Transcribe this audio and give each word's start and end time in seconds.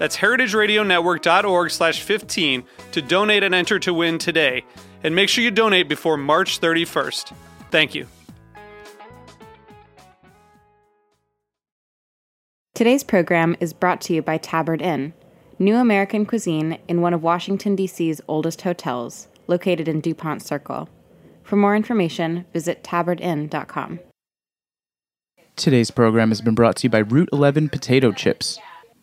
That's 0.00 0.16
heritageradionetwork.org 0.16 1.70
slash 1.70 2.00
15 2.00 2.64
to 2.92 3.02
donate 3.02 3.42
and 3.42 3.54
enter 3.54 3.78
to 3.80 3.92
win 3.92 4.16
today. 4.16 4.64
And 5.04 5.14
make 5.14 5.28
sure 5.28 5.44
you 5.44 5.50
donate 5.50 5.90
before 5.90 6.16
March 6.16 6.58
31st. 6.58 7.34
Thank 7.70 7.94
you. 7.94 8.06
Today's 12.74 13.04
program 13.04 13.58
is 13.60 13.74
brought 13.74 14.00
to 14.02 14.14
you 14.14 14.22
by 14.22 14.38
Tabard 14.38 14.80
Inn, 14.80 15.12
new 15.58 15.76
American 15.76 16.24
cuisine 16.24 16.78
in 16.88 17.02
one 17.02 17.12
of 17.12 17.22
Washington, 17.22 17.76
D.C.'s 17.76 18.22
oldest 18.26 18.62
hotels, 18.62 19.28
located 19.48 19.86
in 19.86 20.00
DuPont 20.00 20.40
Circle. 20.40 20.88
For 21.42 21.56
more 21.56 21.76
information, 21.76 22.46
visit 22.54 22.82
tabardinn.com. 22.82 24.00
Today's 25.56 25.90
program 25.90 26.30
has 26.30 26.40
been 26.40 26.54
brought 26.54 26.76
to 26.76 26.84
you 26.84 26.88
by 26.90 27.00
Route 27.00 27.28
11 27.34 27.68
Potato 27.68 28.12
Chips. 28.12 28.58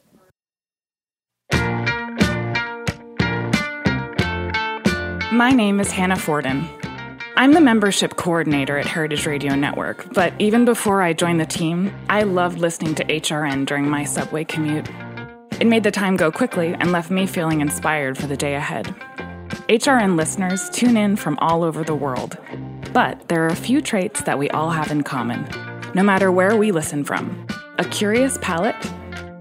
My 5.32 5.52
name 5.52 5.80
is 5.80 5.90
Hannah 5.90 6.16
Forden. 6.16 6.68
I'm 7.36 7.54
the 7.54 7.62
membership 7.62 8.16
coordinator 8.16 8.76
at 8.76 8.84
Heritage 8.84 9.24
Radio 9.24 9.54
Network, 9.54 10.12
but 10.12 10.34
even 10.38 10.66
before 10.66 11.00
I 11.00 11.14
joined 11.14 11.40
the 11.40 11.46
team, 11.46 11.90
I 12.10 12.24
loved 12.24 12.58
listening 12.58 12.94
to 12.96 13.04
HRN 13.04 13.64
during 13.64 13.88
my 13.88 14.04
subway 14.04 14.44
commute. 14.44 14.90
It 15.58 15.66
made 15.66 15.84
the 15.84 15.90
time 15.90 16.16
go 16.16 16.30
quickly 16.30 16.76
and 16.78 16.92
left 16.92 17.10
me 17.10 17.26
feeling 17.26 17.62
inspired 17.62 18.18
for 18.18 18.26
the 18.26 18.36
day 18.36 18.54
ahead. 18.54 18.94
HRN 19.68 20.16
listeners 20.16 20.70
tune 20.70 20.96
in 20.96 21.16
from 21.16 21.38
all 21.38 21.62
over 21.62 21.84
the 21.84 21.94
world, 21.94 22.38
but 22.92 23.28
there 23.28 23.44
are 23.44 23.48
a 23.48 23.56
few 23.56 23.80
traits 23.80 24.22
that 24.22 24.38
we 24.38 24.48
all 24.50 24.70
have 24.70 24.90
in 24.90 25.02
common, 25.02 25.48
no 25.94 26.02
matter 26.02 26.30
where 26.30 26.56
we 26.56 26.72
listen 26.72 27.04
from 27.04 27.46
a 27.78 27.84
curious 27.84 28.36
palate, 28.42 28.76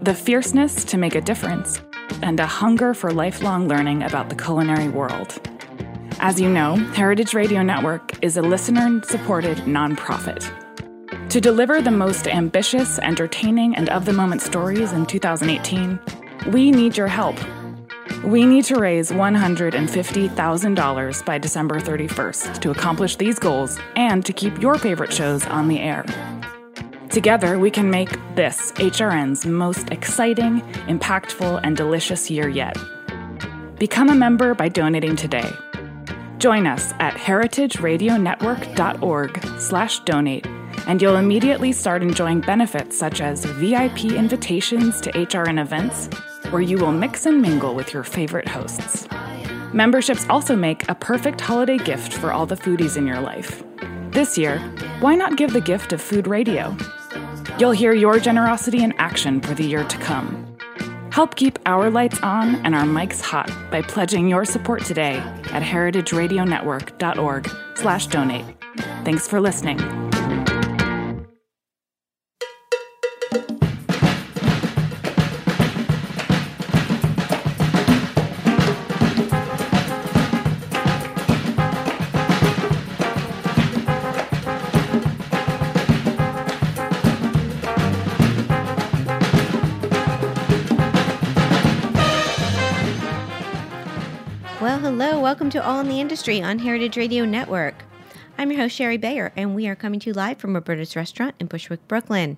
the 0.02 0.14
fierceness 0.14 0.86
to 0.86 0.98
make 0.98 1.14
a 1.14 1.20
difference, 1.22 1.82
and 2.22 2.40
a 2.40 2.46
hunger 2.46 2.94
for 2.94 3.12
lifelong 3.12 3.68
learning 3.68 4.02
about 4.02 4.30
the 4.30 4.36
culinary 4.36 4.88
world. 4.88 5.40
As 6.20 6.40
you 6.40 6.50
know, 6.50 6.76
Heritage 6.94 7.34
Radio 7.34 7.64
Network 7.64 8.24
is 8.24 8.38
a 8.38 8.42
listener 8.42 9.02
supported 9.04 9.58
nonprofit. 9.60 10.50
To 11.30 11.42
deliver 11.42 11.82
the 11.82 11.92
most 11.92 12.28
ambitious, 12.28 12.98
entertaining, 13.00 13.76
and 13.76 13.90
of 13.90 14.06
the 14.06 14.14
moment 14.14 14.42
stories 14.42 14.94
in 14.94 15.06
2018, 15.06 16.00
we 16.48 16.72
need 16.72 16.96
your 16.96 17.08
help. 17.08 17.38
We 18.24 18.46
need 18.46 18.64
to 18.66 18.80
raise 18.80 19.12
$150,000 19.12 21.26
by 21.26 21.38
December 21.38 21.80
31st 21.80 22.60
to 22.60 22.72
accomplish 22.72 23.16
these 23.16 23.40
goals 23.40 23.80
and 23.96 24.26
to 24.26 24.34
keep 24.34 24.62
your 24.62 24.78
favorite 24.78 25.14
shows 25.14 25.48
on 25.48 25.70
the 25.70 25.80
air. 25.80 26.04
Together, 27.10 27.58
we 27.58 27.72
can 27.72 27.90
make 27.90 28.12
this 28.36 28.74
HRN's 28.74 29.46
most 29.46 29.92
exciting, 29.92 30.60
impactful, 30.88 31.62
and 31.64 31.78
delicious 31.78 32.30
year 32.30 32.50
yet. 32.50 32.78
Become 33.80 34.10
a 34.10 34.16
member 34.16 34.54
by 34.54 34.68
donating 34.68 35.16
today. 35.16 35.50
Join 36.40 36.68
us 36.68 36.94
at 37.00 37.14
heritageradionetwork.org 37.16 39.46
slash 39.60 40.00
donate, 40.02 40.46
and 40.88 41.02
you'll 41.02 41.16
immediately 41.16 41.72
start 41.72 42.02
enjoying 42.02 42.42
benefits 42.42 42.98
such 42.98 43.22
as 43.22 43.46
VIP 43.46 44.04
invitations 44.06 45.00
to 45.02 45.12
HRN 45.14 45.62
events, 45.62 46.10
where 46.52 46.62
you 46.62 46.78
will 46.78 46.92
mix 46.92 47.26
and 47.26 47.42
mingle 47.42 47.76
with 47.76 47.94
your 47.94 48.04
favorite 48.04 48.48
hosts. 48.48 49.08
Memberships 49.74 50.28
also 50.30 50.56
make 50.56 50.88
a 50.90 50.96
perfect 50.96 51.42
holiday 51.42 51.78
gift 51.78 52.14
for 52.14 52.32
all 52.32 52.46
the 52.46 52.58
foodies 52.58 52.98
in 52.98 53.06
your 53.06 53.20
life. 53.20 53.64
This 54.12 54.38
year, 54.38 54.60
why 55.00 55.16
not 55.16 55.38
give 55.38 55.54
the 55.54 55.62
gift 55.62 55.94
of 55.94 56.02
food 56.02 56.28
radio? 56.28 56.76
You'll 57.60 57.72
hear 57.72 57.94
your 57.94 58.20
generosity 58.20 58.84
in 58.84 58.94
action 58.94 59.42
for 59.42 59.54
the 59.54 59.64
year 59.64 59.84
to 59.84 59.98
come. 59.98 60.46
Help 61.12 61.36
keep 61.36 61.60
our 61.66 61.90
lights 61.90 62.20
on 62.22 62.56
and 62.66 62.74
our 62.74 62.86
mics 62.86 63.22
hot 63.22 63.52
by 63.70 63.82
pledging 63.82 64.28
your 64.28 64.46
support 64.46 64.84
today 64.86 65.18
at 65.52 65.64
heritageradionetwork.org 65.64 67.50
slash 67.76 68.08
donate. 68.08 68.46
Thanks 69.04 69.28
for 69.28 69.42
listening. 69.42 69.78
Welcome 95.50 95.62
to 95.62 95.68
All 95.68 95.80
in 95.80 95.88
the 95.88 96.00
Industry 96.00 96.44
on 96.44 96.60
Heritage 96.60 96.96
Radio 96.96 97.26
Network. 97.26 97.74
I'm 98.38 98.52
your 98.52 98.62
host, 98.62 98.76
Shari 98.76 98.98
Bayer, 98.98 99.34
and 99.36 99.56
we 99.56 99.68
are 99.68 99.76
coming 99.76 100.00
to 100.02 100.12
you 100.12 100.14
live 100.14 100.38
from 100.38 100.54
Roberta's 100.54 100.96
Restaurant 100.96 101.34
in 101.40 101.48
Bushwick, 101.48 101.88
Brooklyn. 101.88 102.38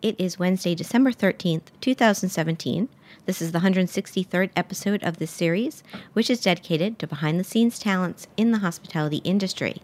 It 0.00 0.16
is 0.18 0.38
Wednesday, 0.38 0.74
December 0.74 1.12
13th, 1.12 1.64
2017. 1.82 2.88
This 3.26 3.42
is 3.42 3.52
the 3.52 3.58
163rd 3.58 4.48
episode 4.56 5.02
of 5.02 5.18
this 5.18 5.30
series, 5.30 5.82
which 6.14 6.30
is 6.30 6.40
dedicated 6.40 6.98
to 6.98 7.06
behind 7.06 7.38
the 7.38 7.44
scenes 7.44 7.78
talents 7.78 8.26
in 8.38 8.50
the 8.50 8.60
hospitality 8.60 9.18
industry. 9.24 9.82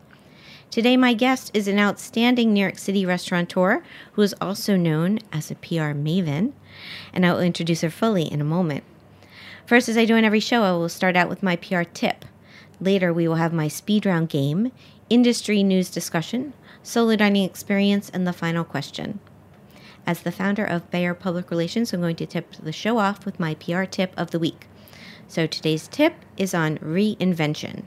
Today, 0.70 0.96
my 0.96 1.12
guest 1.12 1.50
is 1.52 1.68
an 1.68 1.78
outstanding 1.78 2.54
New 2.54 2.62
York 2.62 2.78
City 2.78 3.04
restaurateur 3.04 3.82
who 4.12 4.22
is 4.22 4.34
also 4.40 4.74
known 4.74 5.18
as 5.34 5.50
a 5.50 5.54
PR 5.56 5.92
maven, 5.92 6.54
and 7.12 7.26
I 7.26 7.32
will 7.34 7.40
introduce 7.40 7.82
her 7.82 7.90
fully 7.90 8.22
in 8.22 8.40
a 8.40 8.44
moment. 8.44 8.84
First, 9.66 9.90
as 9.90 9.98
I 9.98 10.06
do 10.06 10.16
in 10.16 10.24
every 10.24 10.40
show, 10.40 10.62
I 10.62 10.72
will 10.72 10.88
start 10.88 11.14
out 11.14 11.28
with 11.28 11.42
my 11.42 11.56
PR 11.56 11.82
tip. 11.82 12.24
Later, 12.80 13.12
we 13.12 13.28
will 13.28 13.36
have 13.36 13.52
my 13.52 13.68
speed 13.68 14.06
round 14.06 14.28
game, 14.28 14.72
industry 15.08 15.62
news 15.62 15.90
discussion, 15.90 16.52
solo 16.82 17.16
dining 17.16 17.44
experience, 17.44 18.10
and 18.10 18.26
the 18.26 18.32
final 18.32 18.64
question. 18.64 19.20
As 20.06 20.20
the 20.20 20.32
founder 20.32 20.64
of 20.64 20.90
Bayer 20.90 21.14
Public 21.14 21.50
Relations, 21.50 21.92
I'm 21.92 22.00
going 22.00 22.16
to 22.16 22.26
tip 22.26 22.52
the 22.52 22.72
show 22.72 22.98
off 22.98 23.24
with 23.24 23.40
my 23.40 23.54
PR 23.54 23.84
tip 23.84 24.12
of 24.16 24.32
the 24.32 24.38
week. 24.38 24.66
So 25.28 25.46
today's 25.46 25.88
tip 25.88 26.14
is 26.36 26.52
on 26.52 26.78
reinvention. 26.78 27.84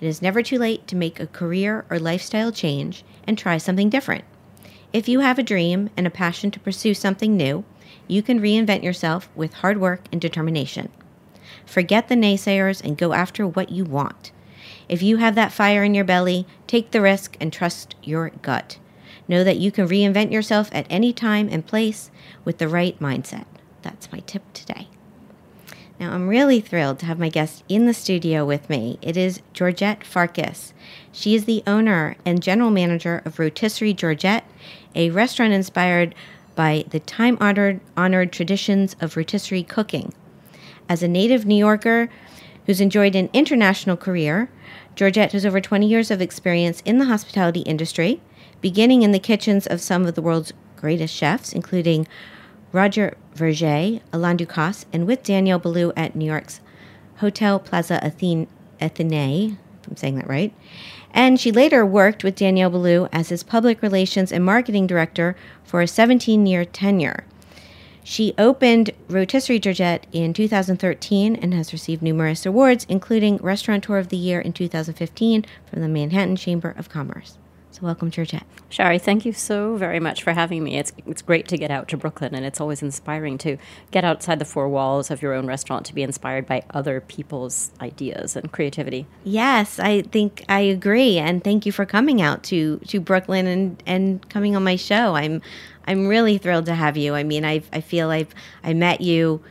It 0.00 0.06
is 0.06 0.22
never 0.22 0.42
too 0.42 0.58
late 0.58 0.86
to 0.86 0.96
make 0.96 1.20
a 1.20 1.26
career 1.26 1.84
or 1.90 1.98
lifestyle 1.98 2.50
change 2.50 3.04
and 3.26 3.36
try 3.36 3.58
something 3.58 3.90
different. 3.90 4.24
If 4.92 5.08
you 5.08 5.20
have 5.20 5.38
a 5.38 5.42
dream 5.42 5.90
and 5.96 6.06
a 6.06 6.10
passion 6.10 6.50
to 6.52 6.60
pursue 6.60 6.94
something 6.94 7.36
new, 7.36 7.64
you 8.08 8.22
can 8.22 8.40
reinvent 8.40 8.82
yourself 8.82 9.28
with 9.36 9.54
hard 9.54 9.78
work 9.78 10.04
and 10.10 10.20
determination. 10.20 10.90
Forget 11.70 12.08
the 12.08 12.16
naysayers 12.16 12.82
and 12.82 12.98
go 12.98 13.12
after 13.12 13.46
what 13.46 13.70
you 13.70 13.84
want. 13.84 14.32
If 14.88 15.04
you 15.04 15.18
have 15.18 15.36
that 15.36 15.52
fire 15.52 15.84
in 15.84 15.94
your 15.94 16.04
belly, 16.04 16.44
take 16.66 16.90
the 16.90 17.00
risk 17.00 17.36
and 17.40 17.52
trust 17.52 17.94
your 18.02 18.30
gut. 18.42 18.78
Know 19.28 19.44
that 19.44 19.58
you 19.58 19.70
can 19.70 19.86
reinvent 19.86 20.32
yourself 20.32 20.68
at 20.72 20.84
any 20.90 21.12
time 21.12 21.48
and 21.48 21.64
place 21.64 22.10
with 22.44 22.58
the 22.58 22.66
right 22.66 22.98
mindset. 22.98 23.44
That's 23.82 24.10
my 24.10 24.18
tip 24.26 24.42
today. 24.52 24.88
Now, 26.00 26.12
I'm 26.12 26.26
really 26.26 26.60
thrilled 26.60 26.98
to 27.00 27.06
have 27.06 27.20
my 27.20 27.28
guest 27.28 27.62
in 27.68 27.86
the 27.86 27.94
studio 27.94 28.44
with 28.44 28.68
me. 28.68 28.98
It 29.00 29.16
is 29.16 29.40
Georgette 29.52 30.02
Farkas. 30.02 30.74
She 31.12 31.36
is 31.36 31.44
the 31.44 31.62
owner 31.68 32.16
and 32.26 32.42
general 32.42 32.72
manager 32.72 33.22
of 33.24 33.38
Rotisserie 33.38 33.94
Georgette, 33.94 34.44
a 34.96 35.10
restaurant 35.10 35.52
inspired 35.52 36.16
by 36.56 36.84
the 36.90 36.98
time 36.98 37.38
honored 37.40 37.78
honored 37.96 38.32
traditions 38.32 38.96
of 39.00 39.16
rotisserie 39.16 39.62
cooking. 39.62 40.12
As 40.90 41.04
a 41.04 41.08
native 41.08 41.46
New 41.46 41.54
Yorker 41.54 42.08
who's 42.66 42.80
enjoyed 42.80 43.14
an 43.14 43.30
international 43.32 43.96
career, 43.96 44.50
Georgette 44.96 45.30
has 45.30 45.46
over 45.46 45.60
20 45.60 45.86
years 45.86 46.10
of 46.10 46.20
experience 46.20 46.82
in 46.84 46.98
the 46.98 47.04
hospitality 47.04 47.60
industry, 47.60 48.20
beginning 48.60 49.02
in 49.02 49.12
the 49.12 49.20
kitchens 49.20 49.68
of 49.68 49.80
some 49.80 50.04
of 50.04 50.16
the 50.16 50.20
world's 50.20 50.52
greatest 50.74 51.14
chefs, 51.14 51.52
including 51.52 52.08
Roger 52.72 53.16
Vergé, 53.36 54.00
Alain 54.12 54.36
Ducasse, 54.36 54.84
and 54.92 55.06
with 55.06 55.22
Daniel 55.22 55.60
Boulud 55.60 55.92
at 55.96 56.16
New 56.16 56.24
York's 56.24 56.60
Hotel 57.18 57.60
Plaza 57.60 58.00
Athene, 58.02 58.48
Athene, 58.80 59.12
if 59.12 59.88
I'm 59.88 59.96
saying 59.96 60.16
that 60.16 60.28
right. 60.28 60.52
And 61.12 61.38
she 61.38 61.52
later 61.52 61.86
worked 61.86 62.24
with 62.24 62.34
Daniel 62.34 62.68
Boulud 62.68 63.08
as 63.12 63.28
his 63.28 63.44
public 63.44 63.80
relations 63.80 64.32
and 64.32 64.44
marketing 64.44 64.88
director 64.88 65.36
for 65.62 65.82
a 65.82 65.86
17 65.86 66.46
year 66.46 66.64
tenure. 66.64 67.26
She 68.10 68.34
opened 68.38 68.90
Rotisserie 69.08 69.60
Georgette 69.60 70.04
in 70.10 70.32
2013 70.32 71.36
and 71.36 71.54
has 71.54 71.72
received 71.72 72.02
numerous 72.02 72.44
awards, 72.44 72.84
including 72.88 73.36
Restaurateur 73.36 73.98
of 73.98 74.08
the 74.08 74.16
Year 74.16 74.40
in 74.40 74.52
2015 74.52 75.44
from 75.70 75.80
the 75.80 75.86
Manhattan 75.86 76.34
Chamber 76.34 76.74
of 76.76 76.88
Commerce. 76.88 77.38
So, 77.72 77.82
welcome, 77.82 78.10
to 78.10 78.16
your 78.16 78.26
chat. 78.26 78.44
Shari, 78.68 78.98
thank 78.98 79.24
you 79.24 79.32
so 79.32 79.76
very 79.76 80.00
much 80.00 80.24
for 80.24 80.32
having 80.32 80.64
me. 80.64 80.76
It's, 80.76 80.92
it's 81.06 81.22
great 81.22 81.46
to 81.48 81.56
get 81.56 81.70
out 81.70 81.86
to 81.88 81.96
Brooklyn, 81.96 82.34
and 82.34 82.44
it's 82.44 82.60
always 82.60 82.82
inspiring 82.82 83.38
to 83.38 83.58
get 83.92 84.04
outside 84.04 84.40
the 84.40 84.44
four 84.44 84.68
walls 84.68 85.08
of 85.08 85.22
your 85.22 85.34
own 85.34 85.46
restaurant 85.46 85.86
to 85.86 85.94
be 85.94 86.02
inspired 86.02 86.46
by 86.46 86.64
other 86.70 87.00
people's 87.00 87.70
ideas 87.80 88.34
and 88.34 88.50
creativity. 88.50 89.06
Yes, 89.22 89.78
I 89.78 90.02
think 90.02 90.44
I 90.48 90.60
agree, 90.60 91.18
and 91.18 91.44
thank 91.44 91.64
you 91.64 91.70
for 91.70 91.86
coming 91.86 92.20
out 92.20 92.42
to, 92.44 92.78
to 92.88 92.98
Brooklyn 92.98 93.46
and, 93.46 93.80
and 93.86 94.28
coming 94.28 94.56
on 94.56 94.64
my 94.64 94.74
show. 94.76 95.14
I'm 95.14 95.40
I'm 95.86 96.06
really 96.06 96.38
thrilled 96.38 96.66
to 96.66 96.74
have 96.74 96.96
you. 96.96 97.14
I 97.14 97.22
mean, 97.22 97.44
I 97.44 97.62
I 97.72 97.80
feel 97.80 98.10
I've 98.10 98.34
I 98.64 98.74
met 98.74 99.00
you 99.00 99.42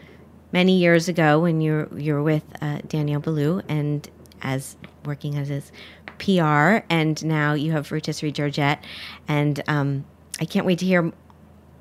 many 0.51 0.77
years 0.77 1.07
ago 1.07 1.39
when 1.39 1.61
you're 1.61 1.87
you're 1.97 2.23
with 2.23 2.43
uh, 2.61 2.79
Daniel 2.87 3.21
Boulud 3.21 3.63
and 3.69 4.09
as 4.41 4.77
working 5.05 5.37
as 5.37 5.47
his 5.47 5.71
PR, 6.19 6.85
and 6.89 7.23
now 7.25 7.53
you 7.53 7.71
have 7.71 7.91
Rotisserie 7.91 8.31
Georgette, 8.31 8.83
and 9.27 9.63
um, 9.67 10.05
I 10.39 10.45
can't 10.45 10.65
wait 10.65 10.79
to 10.79 10.85
hear 10.85 11.11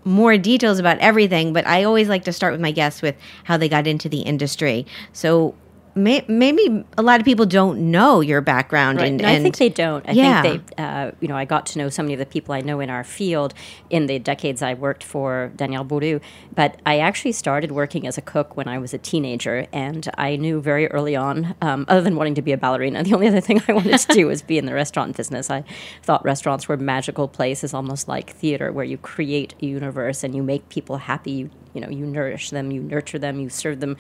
more 0.05 0.39
details 0.39 0.79
about 0.79 0.99
everything. 0.99 1.53
But 1.53 1.67
I 1.67 1.85
always 1.85 2.09
like 2.09 2.25
to 2.25 2.33
start 2.33 2.53
with 2.53 2.61
my 2.61 2.71
guests 2.71 3.03
with 3.03 3.17
how 3.45 3.57
they 3.57 3.69
got 3.69 3.87
into 3.87 4.09
the 4.09 4.21
industry. 4.21 4.87
So 5.13 5.55
may, 5.99 6.25
maybe 6.29 6.85
a 6.97 7.03
lot 7.03 7.21
of 7.21 7.25
people 7.25 7.45
don't 7.45 7.91
know 7.91 8.21
your 8.21 8.41
background. 8.41 8.99
Right. 8.99 9.09
And, 9.13 9.21
No, 9.21 9.29
I 9.29 9.39
think 9.41 9.57
they 9.59 9.69
don't. 9.69 10.09
I 10.09 10.13
Yeah. 10.13 10.41
think 10.43 10.77
they, 10.77 10.83
uh, 10.83 11.11
you 11.21 11.29
know, 11.29 11.37
I 11.37 11.45
got 11.45 11.67
to 11.67 11.79
know 11.79 11.89
so 11.89 12.03
many 12.03 12.15
of 12.15 12.19
the 12.21 12.27
people 12.27 12.55
I 12.55 12.61
know 12.61 12.81
in 12.81 12.89
our 12.91 13.05
field 13.05 13.53
in 13.91 14.07
the 14.07 14.19
decades 14.19 14.63
I 14.63 14.75
worked 14.75 15.05
for 15.05 15.53
Daniel 15.57 15.85
Boulud. 15.85 16.21
But 16.55 16.81
I 16.87 16.99
actually 16.99 17.33
started 17.33 17.73
working 17.73 18.07
as 18.07 18.17
a 18.17 18.23
cook 18.23 18.57
when 18.57 18.69
I 18.69 18.79
was 18.79 18.95
a 18.95 18.99
teenager, 18.99 19.67
and 19.73 20.09
I 20.17 20.37
knew 20.37 20.61
very 20.61 20.87
early 20.89 21.17
on, 21.17 21.55
um, 21.61 21.85
other 21.89 22.01
than 22.01 22.17
wanting 22.17 22.35
to 22.37 22.43
be 22.43 22.53
a 22.53 22.57
ballerina, 22.57 23.03
the 23.05 23.15
only 23.15 23.29
other 23.29 23.41
thing 23.41 23.61
I 23.69 23.73
wanted 23.73 23.99
to 23.99 24.13
do 24.15 24.27
was 24.27 24.43
be 24.43 24.59
in 24.59 24.67
the 24.67 24.75
restaurant 24.75 25.17
business. 25.17 25.51
I 25.51 25.65
thought 26.03 26.25
restaurants 26.25 26.69
were 26.69 26.77
magical 26.77 27.29
places, 27.29 27.75
almost 27.75 28.09
like 28.09 28.31
theater, 28.31 28.73
where 28.73 28.85
you 28.85 28.99
create 28.99 29.55
a 29.61 29.67
universe 29.67 30.25
and 30.25 30.35
you 30.35 30.43
make 30.43 30.69
people 30.69 30.97
happy. 30.99 31.33
You, 31.33 31.51
you 31.75 31.81
know, 31.81 31.89
you 31.91 32.07
nourish 32.07 32.51
them, 32.51 32.71
you 32.71 32.83
nurture 32.83 33.19
them, 33.19 33.39
you 33.41 33.49
serve 33.49 33.81
them 33.81 33.97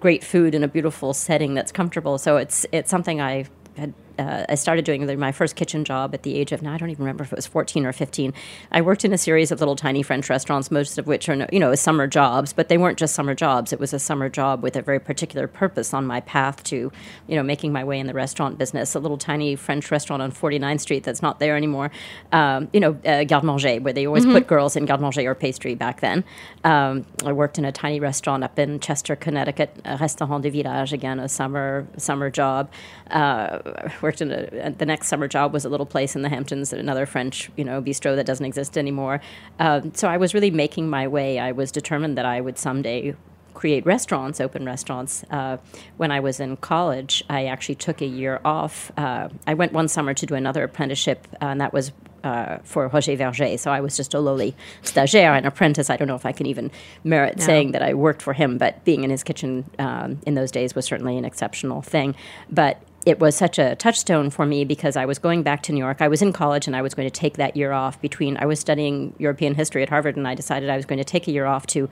great 0.00 0.24
food 0.24 0.54
in 0.54 0.64
a 0.64 0.68
beautiful 0.68 1.14
setting 1.14 1.54
that's 1.54 1.72
comfortable. 1.72 2.18
So 2.18 2.36
it's 2.36 2.66
it's 2.72 2.90
something 2.90 3.20
I 3.20 3.46
had. 3.76 3.94
Uh, 4.18 4.44
I 4.48 4.54
started 4.54 4.84
doing 4.84 5.06
my 5.18 5.32
first 5.32 5.56
kitchen 5.56 5.84
job 5.84 6.14
at 6.14 6.22
the 6.22 6.34
age 6.36 6.52
of 6.52 6.62
now 6.62 6.74
I 6.74 6.78
don't 6.78 6.90
even 6.90 7.04
remember 7.04 7.24
if 7.24 7.32
it 7.32 7.36
was 7.36 7.46
14 7.46 7.86
or 7.86 7.92
15. 7.92 8.32
I 8.72 8.80
worked 8.80 9.04
in 9.04 9.12
a 9.12 9.18
series 9.18 9.50
of 9.50 9.60
little 9.60 9.76
tiny 9.76 10.02
French 10.02 10.28
restaurants, 10.28 10.70
most 10.70 10.98
of 10.98 11.06
which 11.06 11.28
are 11.28 11.36
no- 11.36 11.46
you 11.52 11.60
know 11.60 11.74
summer 11.74 12.06
jobs, 12.06 12.52
but 12.52 12.68
they 12.68 12.78
weren't 12.78 12.98
just 12.98 13.14
summer 13.14 13.34
jobs. 13.34 13.72
It 13.72 13.80
was 13.80 13.92
a 13.92 13.98
summer 13.98 14.28
job 14.28 14.62
with 14.62 14.76
a 14.76 14.82
very 14.82 14.98
particular 14.98 15.46
purpose 15.46 15.94
on 15.94 16.06
my 16.06 16.20
path 16.20 16.62
to 16.64 16.90
you 17.26 17.36
know 17.36 17.42
making 17.42 17.72
my 17.72 17.84
way 17.84 17.98
in 17.98 18.06
the 18.06 18.14
restaurant 18.14 18.58
business. 18.58 18.94
A 18.94 18.98
little 18.98 19.18
tiny 19.18 19.56
French 19.56 19.90
restaurant 19.90 20.22
on 20.22 20.32
49th 20.32 20.80
Street 20.80 21.04
that's 21.04 21.22
not 21.22 21.38
there 21.38 21.56
anymore. 21.56 21.90
Um, 22.32 22.68
you 22.72 22.80
know, 22.80 22.98
uh, 23.04 23.24
Garde 23.24 23.44
Manger, 23.44 23.76
where 23.80 23.92
they 23.92 24.06
always 24.06 24.24
put 24.26 24.46
girls 24.46 24.76
in 24.76 24.84
garde 24.86 25.00
manger 25.00 25.30
or 25.30 25.34
pastry 25.34 25.74
back 25.74 26.00
then. 26.00 26.24
Um, 26.64 27.06
I 27.24 27.32
worked 27.32 27.58
in 27.58 27.64
a 27.64 27.72
tiny 27.72 28.00
restaurant 28.00 28.44
up 28.44 28.58
in 28.58 28.80
Chester, 28.80 29.16
Connecticut, 29.16 29.70
Restaurant 29.84 30.42
du 30.42 30.50
Village, 30.50 30.92
again, 30.92 31.18
a 31.20 31.28
summer 31.28 31.86
summer 31.96 32.30
job. 32.30 32.70
Uh, 33.10 33.58
worked 34.08 34.22
in 34.22 34.32
a, 34.32 34.70
the 34.70 34.86
next 34.86 35.08
summer 35.08 35.28
job 35.28 35.52
was 35.52 35.66
a 35.66 35.68
little 35.68 35.84
place 35.84 36.16
in 36.16 36.22
the 36.22 36.30
Hamptons, 36.30 36.72
at 36.72 36.78
another 36.78 37.04
French, 37.04 37.50
you 37.56 37.64
know, 37.64 37.82
bistro 37.82 38.16
that 38.16 38.24
doesn't 38.24 38.46
exist 38.46 38.78
anymore. 38.78 39.20
Um, 39.58 39.92
so 39.94 40.08
I 40.08 40.16
was 40.16 40.32
really 40.32 40.50
making 40.50 40.88
my 40.88 41.06
way. 41.06 41.38
I 41.38 41.52
was 41.52 41.70
determined 41.70 42.16
that 42.16 42.24
I 42.24 42.40
would 42.40 42.58
someday 42.58 43.14
create 43.52 43.84
restaurants, 43.84 44.40
open 44.40 44.64
restaurants. 44.64 45.24
Uh, 45.30 45.58
when 45.98 46.10
I 46.10 46.20
was 46.20 46.40
in 46.40 46.56
college, 46.56 47.22
I 47.28 47.46
actually 47.46 47.74
took 47.74 48.00
a 48.00 48.06
year 48.06 48.40
off. 48.46 48.90
Uh, 48.96 49.28
I 49.46 49.52
went 49.52 49.72
one 49.74 49.88
summer 49.88 50.14
to 50.14 50.24
do 50.24 50.34
another 50.34 50.64
apprenticeship, 50.64 51.28
uh, 51.42 51.46
and 51.46 51.60
that 51.60 51.74
was 51.74 51.92
uh, 52.24 52.58
for 52.64 52.88
Roger 52.88 53.12
Vergé. 53.12 53.58
So 53.58 53.70
I 53.70 53.80
was 53.80 53.96
just 53.96 54.14
a 54.14 54.20
lowly 54.20 54.56
stagiaire, 54.82 55.36
an 55.36 55.44
apprentice. 55.44 55.90
I 55.90 55.96
don't 55.96 56.08
know 56.08 56.14
if 56.14 56.26
I 56.26 56.32
can 56.32 56.46
even 56.46 56.70
merit 57.04 57.40
saying 57.42 57.72
that 57.72 57.82
I 57.82 57.94
worked 57.94 58.22
for 58.22 58.32
him, 58.32 58.58
but 58.58 58.84
being 58.84 59.04
in 59.04 59.10
his 59.10 59.22
kitchen 59.22 59.68
um, 59.78 60.18
in 60.26 60.34
those 60.34 60.50
days 60.50 60.74
was 60.74 60.86
certainly 60.86 61.16
an 61.18 61.24
exceptional 61.24 61.82
thing. 61.82 62.14
But 62.50 62.80
it 63.08 63.20
was 63.20 63.34
such 63.34 63.58
a 63.58 63.74
touchstone 63.74 64.28
for 64.28 64.44
me 64.44 64.66
because 64.66 64.94
I 64.94 65.06
was 65.06 65.18
going 65.18 65.42
back 65.42 65.62
to 65.62 65.72
New 65.72 65.78
York. 65.78 66.02
I 66.02 66.08
was 66.08 66.20
in 66.20 66.30
college 66.30 66.66
and 66.66 66.76
I 66.76 66.82
was 66.82 66.92
going 66.92 67.08
to 67.08 67.10
take 67.10 67.38
that 67.38 67.56
year 67.56 67.72
off 67.72 67.98
between, 68.02 68.36
I 68.36 68.44
was 68.44 68.60
studying 68.60 69.14
European 69.18 69.54
history 69.54 69.82
at 69.82 69.88
Harvard 69.88 70.16
and 70.16 70.28
I 70.28 70.34
decided 70.34 70.68
I 70.68 70.76
was 70.76 70.84
going 70.84 70.98
to 70.98 71.04
take 71.04 71.26
a 71.26 71.30
year 71.30 71.46
off 71.46 71.66
to 71.68 71.88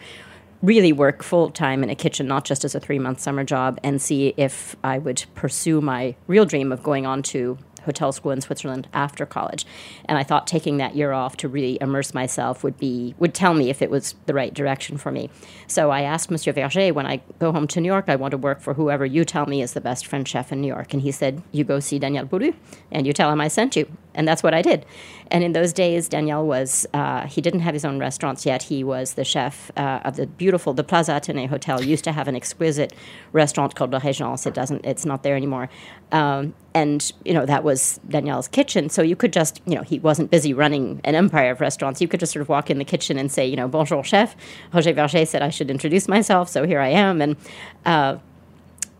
really 0.63 0.93
work 0.93 1.23
full 1.23 1.51
time 1.51 1.83
in 1.83 1.89
a 1.89 1.95
kitchen, 1.95 2.27
not 2.27 2.45
just 2.45 2.67
as 2.67 2.75
a 2.75 2.81
three 2.81 2.99
month 2.99 3.21
summer 3.21 3.45
job, 3.45 3.81
and 3.83 4.01
see 4.01 4.35
if 4.37 4.77
I 4.85 4.99
would 4.99 5.25
pursue 5.35 5.81
my 5.81 6.15
real 6.27 6.45
dream 6.45 6.71
of 6.71 6.83
going 6.83 7.07
on 7.07 7.23
to 7.25 7.57
hotel 7.87 8.13
school 8.13 8.33
in 8.33 8.41
Switzerland 8.43 8.89
after 8.93 9.25
college. 9.25 9.65
And 10.05 10.19
I 10.19 10.23
thought 10.23 10.47
taking 10.47 10.77
that 10.77 10.95
year 10.95 11.13
off 11.13 11.37
to 11.39 11.49
really 11.49 11.79
immerse 11.81 12.13
myself 12.13 12.63
would 12.63 12.77
be 12.77 13.15
would 13.19 13.33
tell 13.33 13.55
me 13.55 13.71
if 13.71 13.81
it 13.81 13.91
was 13.91 14.15
the 14.27 14.35
right 14.35 14.53
direction 14.53 14.99
for 14.99 15.11
me. 15.11 15.31
So 15.67 15.91
I 15.91 16.03
asked 16.03 16.31
Monsieur 16.31 16.53
Vergé 16.53 16.93
when 16.93 17.07
I 17.07 17.23
go 17.39 17.53
home 17.53 17.67
to 17.69 17.81
New 17.81 17.89
York, 17.89 18.05
I 18.09 18.17
want 18.17 18.33
to 18.33 18.39
work 18.39 18.61
for 18.61 18.75
whoever 18.75 19.07
you 19.07 19.25
tell 19.25 19.47
me 19.47 19.63
is 19.63 19.73
the 19.73 19.81
best 19.81 20.07
French 20.07 20.29
chef 20.29 20.53
in 20.53 20.61
New 20.61 20.69
York. 20.69 20.93
And 20.93 21.03
he 21.03 21.13
said, 21.13 21.43
You 21.53 21.65
go 21.65 21.81
see 21.81 21.99
Daniel 21.99 22.27
Boulud 22.27 22.55
and 22.91 23.07
you 23.07 23.13
tell 23.13 23.33
him 23.33 23.41
I 23.41 23.49
sent 23.49 23.77
you. 23.77 23.91
And 24.17 24.27
that's 24.27 24.43
what 24.43 24.55
I 24.55 24.63
did. 24.63 24.85
And 25.31 25.45
in 25.45 25.53
those 25.53 25.73
days, 25.73 26.09
Daniel 26.09 26.47
was, 26.47 26.87
uh, 26.95 27.27
he 27.27 27.41
didn't 27.41 27.61
have 27.61 27.75
his 27.75 27.85
own 27.85 27.99
restaurants 27.99 28.47
yet. 28.47 28.65
He 28.65 28.83
was 28.83 29.15
the 29.15 29.25
chef 29.25 29.71
uh, 29.77 30.01
of 30.05 30.17
the 30.17 30.27
beautiful, 30.27 30.73
the 30.73 30.85
Plaza 30.85 31.13
Athénée 31.13 31.49
Hotel 31.49 31.83
used 31.85 32.05
to 32.05 32.13
have 32.13 32.27
an 32.27 32.35
exquisite 32.35 32.93
restaurant 33.33 33.75
called 33.75 33.93
La 33.93 34.01
Régence. 34.01 34.47
It 34.47 34.55
doesn't, 34.55 34.85
it's 34.85 35.05
not 35.05 35.23
there 35.23 35.37
anymore. 35.37 35.69
Um, 36.13 36.55
and, 36.75 37.13
you 37.25 37.35
know, 37.35 37.47
that 37.47 37.63
was 37.63 38.01
Daniel's 38.09 38.49
kitchen. 38.49 38.89
So 38.89 39.03
you 39.03 39.17
could 39.17 39.33
just, 39.33 39.61
you 39.67 39.75
know, 39.75 39.83
he 39.83 39.99
wasn't 39.99 40.31
busy 40.31 40.53
running 40.55 41.01
an 41.05 41.15
empire 41.15 41.51
of 41.51 41.61
restaurants. 41.61 42.01
You 42.01 42.09
could 42.09 42.21
just 42.21 42.33
sort 42.33 42.43
of 42.43 42.49
walk 42.49 42.71
in 42.71 42.79
the 42.79 42.85
kitchen 42.85 43.19
and 43.19 43.31
say, 43.31 43.47
you 43.47 43.57
know, 43.57 43.69
bonjour, 43.69 44.03
chef. 44.05 44.35
Roger 44.73 44.95
Vergé 44.95 45.27
said 45.27 45.43
I 45.43 45.51
should 45.51 45.71
introduce 45.71 46.09
myself. 46.09 46.49
So 46.49 46.67
here 46.67 46.81
I 46.81 46.89
am. 46.89 47.21
And, 47.21 47.37
uh, 47.85 48.19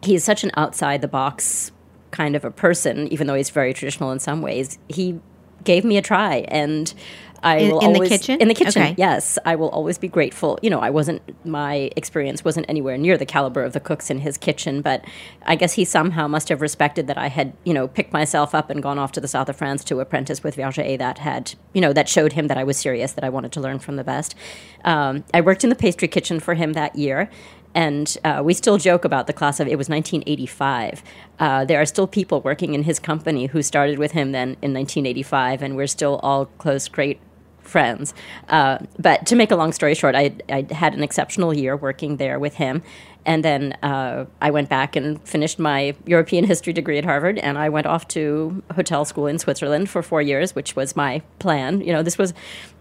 he's 0.03 0.25
such 0.25 0.45
an 0.45 0.51
outside 0.57 1.01
the 1.01 1.09
box 1.09 1.73
kind 2.17 2.35
of 2.37 2.45
a 2.45 2.51
person, 2.51 3.09
even 3.13 3.27
though 3.27 3.35
he's 3.35 3.51
very 3.51 3.75
traditional 3.75 4.11
in 4.13 4.19
some 4.19 4.41
ways. 4.43 4.79
He 4.89 5.21
gave 5.65 5.85
me 5.85 5.97
a 5.99 6.03
try, 6.03 6.37
and 6.49 6.93
I 7.43 7.59
In- 7.59 7.71
will 7.71 7.81
in 7.81 7.93
the 7.93 7.99
always, 7.99 8.09
kitchen? 8.09 8.41
In 8.41 8.49
the 8.49 8.55
kitchen, 8.55 8.83
Okay. 8.83 8.95
yes, 8.97 9.39
I 9.45 9.57
will 9.57 9.69
always 9.69 9.99
be 9.99 10.09
grateful. 10.09 10.59
You 10.63 10.71
know, 10.71 10.81
I 10.81 10.89
wasn't 10.91 11.21
my 11.47 11.91
experience 11.95 12.43
wasn't 12.45 12.67
anywhere 12.69 12.97
near 12.97 13.19
the 13.19 13.27
caliber 13.27 13.63
of 13.63 13.73
the 13.75 13.79
cooks 13.81 14.09
in 14.11 14.21
his 14.21 14.39
kitchen, 14.39 14.81
but 14.81 15.05
I 15.45 15.55
guess 15.55 15.75
he 15.75 15.85
somehow 15.85 16.29
must 16.29 16.49
have 16.49 16.61
respected 16.63 17.07
that 17.09 17.19
I 17.19 17.29
had 17.29 17.53
you 17.65 17.75
know 17.75 17.89
picked 17.89 18.13
myself 18.13 18.55
up 18.55 18.71
and 18.71 18.83
gone 18.83 18.99
off 18.99 19.13
to 19.13 19.21
the 19.21 19.29
south 19.29 19.49
of 19.51 19.57
France 19.57 19.85
to 19.85 20.01
apprentice 20.01 20.43
with 20.43 20.57
Vergé. 20.57 20.97
That 20.99 21.19
had 21.19 21.55
you 21.75 21.81
know 21.83 21.93
that 21.93 22.09
showed 22.09 22.33
him 22.33 22.47
that 22.49 22.57
I 22.57 22.65
was 22.65 22.79
serious, 22.79 23.13
that 23.13 23.23
I 23.25 23.29
wanted 23.29 23.53
to 23.53 23.61
learn 23.61 23.81
from 23.81 23.97
the 23.97 24.05
best. 24.05 24.35
Um, 24.85 25.25
I 25.35 25.41
worked 25.43 25.63
in 25.63 25.69
the 25.71 25.77
pastry 25.77 26.09
kitchen 26.09 26.41
for 26.41 26.55
him 26.55 26.73
that 26.73 26.97
year 26.97 27.29
and 27.77 28.19
uh, 28.25 28.43
we 28.45 28.53
still 28.53 28.79
joke 28.79 29.05
about 29.05 29.29
the 29.29 29.33
class 29.33 29.61
of 29.61 29.69
it 29.69 29.77
was 29.77 29.89
1985 29.89 31.05
uh, 31.39 31.65
there 31.65 31.81
are 31.81 31.87
still 31.87 32.09
people 32.09 32.41
working 32.41 32.75
in 32.75 32.83
his 32.83 32.99
company 32.99 33.47
who 33.47 33.63
started 33.63 33.99
with 33.99 34.13
him 34.13 34.33
then 34.33 34.49
in 34.63 34.75
1985 34.75 35.63
and 35.63 35.77
we're 35.77 35.87
still 35.87 36.17
all 36.23 36.47
close 36.59 36.89
great 36.89 37.21
friends. 37.67 38.15
Uh, 38.49 38.79
but 38.99 39.27
to 39.27 39.37
make 39.37 39.51
a 39.51 39.57
long 39.57 39.73
story 39.73 39.95
short 39.95 40.15
I, 40.15 40.33
I 40.49 40.67
had 40.73 40.95
an 40.95 41.03
exceptional 41.03 41.53
year 41.53 41.77
working 41.77 42.17
there 42.17 42.39
with 42.39 42.55
him. 42.55 42.83
And 43.27 43.45
then 43.45 43.73
uh, 43.83 44.27
I 44.41 44.51
went 44.51 44.69
back 44.69 44.95
and 44.95 45.21
finished 45.27 45.59
my 45.59 45.97
European 46.07 46.45
history 46.45 46.73
degree 46.73 46.97
at 46.97 47.05
Harvard, 47.05 47.39
and 47.39 47.59
I 47.59 47.69
went 47.69 47.89
off 47.89 48.07
to 48.09 48.63
hotel 48.77 49.05
school 49.05 49.27
in 49.27 49.41
Switzerland 49.41 49.91
for 49.91 50.01
four 50.01 50.23
years, 50.23 50.55
which 50.55 50.77
was 50.77 50.95
my 50.95 51.23
plan. 51.41 51.81
You 51.81 51.93
know, 51.93 52.05
this 52.05 52.19
was, 52.19 52.33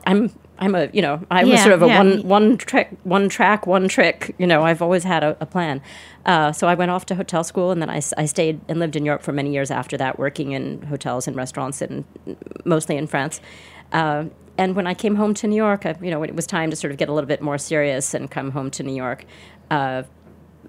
I'm 0.05 0.29
I'm 0.57 0.73
a, 0.75 0.89
you 0.93 1.01
know, 1.01 1.21
I 1.29 1.43
was 1.43 1.61
sort 1.61 1.73
of 1.73 1.83
a 1.83 1.87
yeah. 1.87 1.97
one 1.97 2.27
one 2.27 2.57
trick, 2.57 2.89
one 3.03 3.27
track, 3.29 3.67
one 3.67 3.87
trick. 3.87 4.33
You 4.37 4.47
know, 4.47 4.63
I've 4.63 4.81
always 4.81 5.03
had 5.03 5.23
a, 5.23 5.35
a 5.41 5.45
plan. 5.45 5.81
Uh, 6.25 6.51
so 6.51 6.67
I 6.67 6.75
went 6.75 6.91
off 6.91 7.05
to 7.07 7.15
hotel 7.15 7.43
school, 7.43 7.71
and 7.71 7.81
then 7.81 7.89
I 7.89 7.99
stayed 7.99 8.61
and 8.67 8.79
lived 8.79 8.95
in 8.95 9.05
Europe 9.05 9.21
for 9.21 9.31
many 9.31 9.51
years 9.51 9.69
after 9.69 9.97
that, 9.97 10.17
working 10.17 10.53
in 10.53 10.81
hotels 10.83 11.27
and 11.27 11.35
restaurants, 11.35 11.81
and 11.81 12.05
mostly 12.63 12.95
in 12.95 13.07
France. 13.07 13.41
Uh, 13.91 14.25
and 14.57 14.75
when 14.75 14.87
I 14.87 14.93
came 14.93 15.15
home 15.15 15.33
to 15.35 15.47
New 15.47 15.55
York, 15.55 15.85
I, 15.85 15.95
you 16.01 16.09
know, 16.09 16.19
when 16.19 16.29
it 16.29 16.35
was 16.35 16.47
time 16.47 16.69
to 16.69 16.75
sort 16.75 16.91
of 16.91 16.97
get 16.97 17.09
a 17.09 17.13
little 17.13 17.27
bit 17.27 17.41
more 17.41 17.57
serious 17.57 18.13
and 18.13 18.31
come 18.31 18.51
home 18.51 18.71
to 18.71 18.83
New 18.83 18.95
York. 18.95 19.25
Uh, 19.69 20.03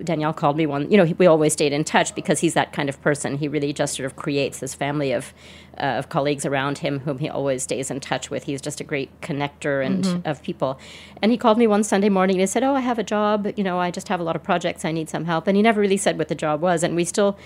Daniel 0.05 0.33
called 0.33 0.57
me 0.57 0.67
one. 0.67 0.91
You 0.91 0.97
know, 0.97 1.05
he, 1.05 1.15
we 1.15 1.27
always 1.27 1.53
stayed 1.53 1.73
in 1.73 1.85
touch 1.85 2.15
because 2.15 2.41
he's 2.41 2.55
that 2.55 2.73
kind 2.73 2.89
of 2.89 3.01
person. 3.03 3.37
He 3.39 3.49
really 3.49 3.73
just 3.73 3.97
sort 3.97 4.07
of 4.07 4.17
creates 4.17 4.61
this 4.61 4.75
family 4.75 5.13
of 5.13 5.33
uh, 5.79 5.99
of 5.99 6.09
colleagues 6.09 6.47
around 6.47 6.79
him 6.79 7.01
whom 7.01 7.19
he 7.19 7.29
always 7.29 7.63
stays 7.63 7.91
in 7.91 8.01
touch 8.01 8.31
with. 8.31 8.45
He's 8.45 8.63
just 8.63 8.81
a 8.81 8.85
great 8.85 9.21
connector 9.21 9.85
and 9.85 10.27
of 10.27 10.43
people. 10.43 10.79
And 11.23 11.33
he 11.33 11.39
called 11.39 11.59
me 11.59 11.67
one 11.67 11.85
Sunday 11.85 12.09
morning 12.09 12.37
and 12.37 12.41
he 12.43 12.47
said, 12.47 12.63
"Oh, 12.63 12.75
I 12.75 12.81
have 12.81 12.99
a 12.99 13.05
job. 13.05 13.53
You 13.57 13.65
know, 13.65 13.79
I 13.79 13.91
just 13.91 14.09
have 14.09 14.21
a 14.21 14.23
lot 14.23 14.37
of 14.37 14.43
projects. 14.43 14.85
I 14.85 14.93
need 14.93 15.09
some 15.09 15.25
help." 15.25 15.47
And 15.47 15.57
he 15.57 15.63
never 15.63 15.81
really 15.81 15.97
said 15.97 16.19
what 16.19 16.29
the 16.29 16.35
job 16.35 16.61
was. 16.61 16.83
And 16.83 16.97
we 16.97 17.05
still 17.05 17.39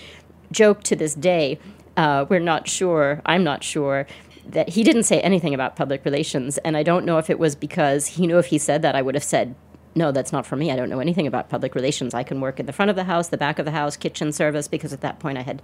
joke 0.51 0.83
to 0.83 0.95
this 0.95 1.15
day. 1.15 1.59
Uh, 1.97 2.25
we're 2.29 2.39
not 2.39 2.67
sure. 2.67 3.21
I'm 3.25 3.43
not 3.43 3.63
sure 3.63 4.07
that 4.47 4.69
he 4.69 4.83
didn't 4.83 5.03
say 5.03 5.19
anything 5.21 5.53
about 5.53 5.75
public 5.75 6.03
relations. 6.05 6.57
And 6.59 6.75
I 6.75 6.83
don't 6.83 7.05
know 7.05 7.17
if 7.17 7.29
it 7.29 7.39
was 7.39 7.55
because 7.55 8.07
he 8.07 8.27
knew 8.27 8.37
if 8.37 8.47
he 8.47 8.57
said 8.57 8.81
that, 8.81 8.95
I 8.95 9.01
would 9.01 9.15
have 9.15 9.23
said 9.23 9.55
no, 9.95 10.11
that's 10.11 10.31
not 10.31 10.45
for 10.45 10.55
me. 10.55 10.71
I 10.71 10.75
don't 10.75 10.89
know 10.89 10.99
anything 10.99 11.27
about 11.27 11.49
public 11.49 11.75
relations. 11.75 12.13
I 12.13 12.23
can 12.23 12.39
work 12.39 12.59
in 12.59 12.65
the 12.65 12.73
front 12.73 12.89
of 12.89 12.95
the 12.95 13.03
house, 13.03 13.27
the 13.27 13.37
back 13.37 13.59
of 13.59 13.65
the 13.65 13.71
house, 13.71 13.97
kitchen 13.97 14.31
service, 14.31 14.67
because 14.67 14.93
at 14.93 15.01
that 15.01 15.19
point 15.19 15.37
I 15.37 15.41
had 15.41 15.61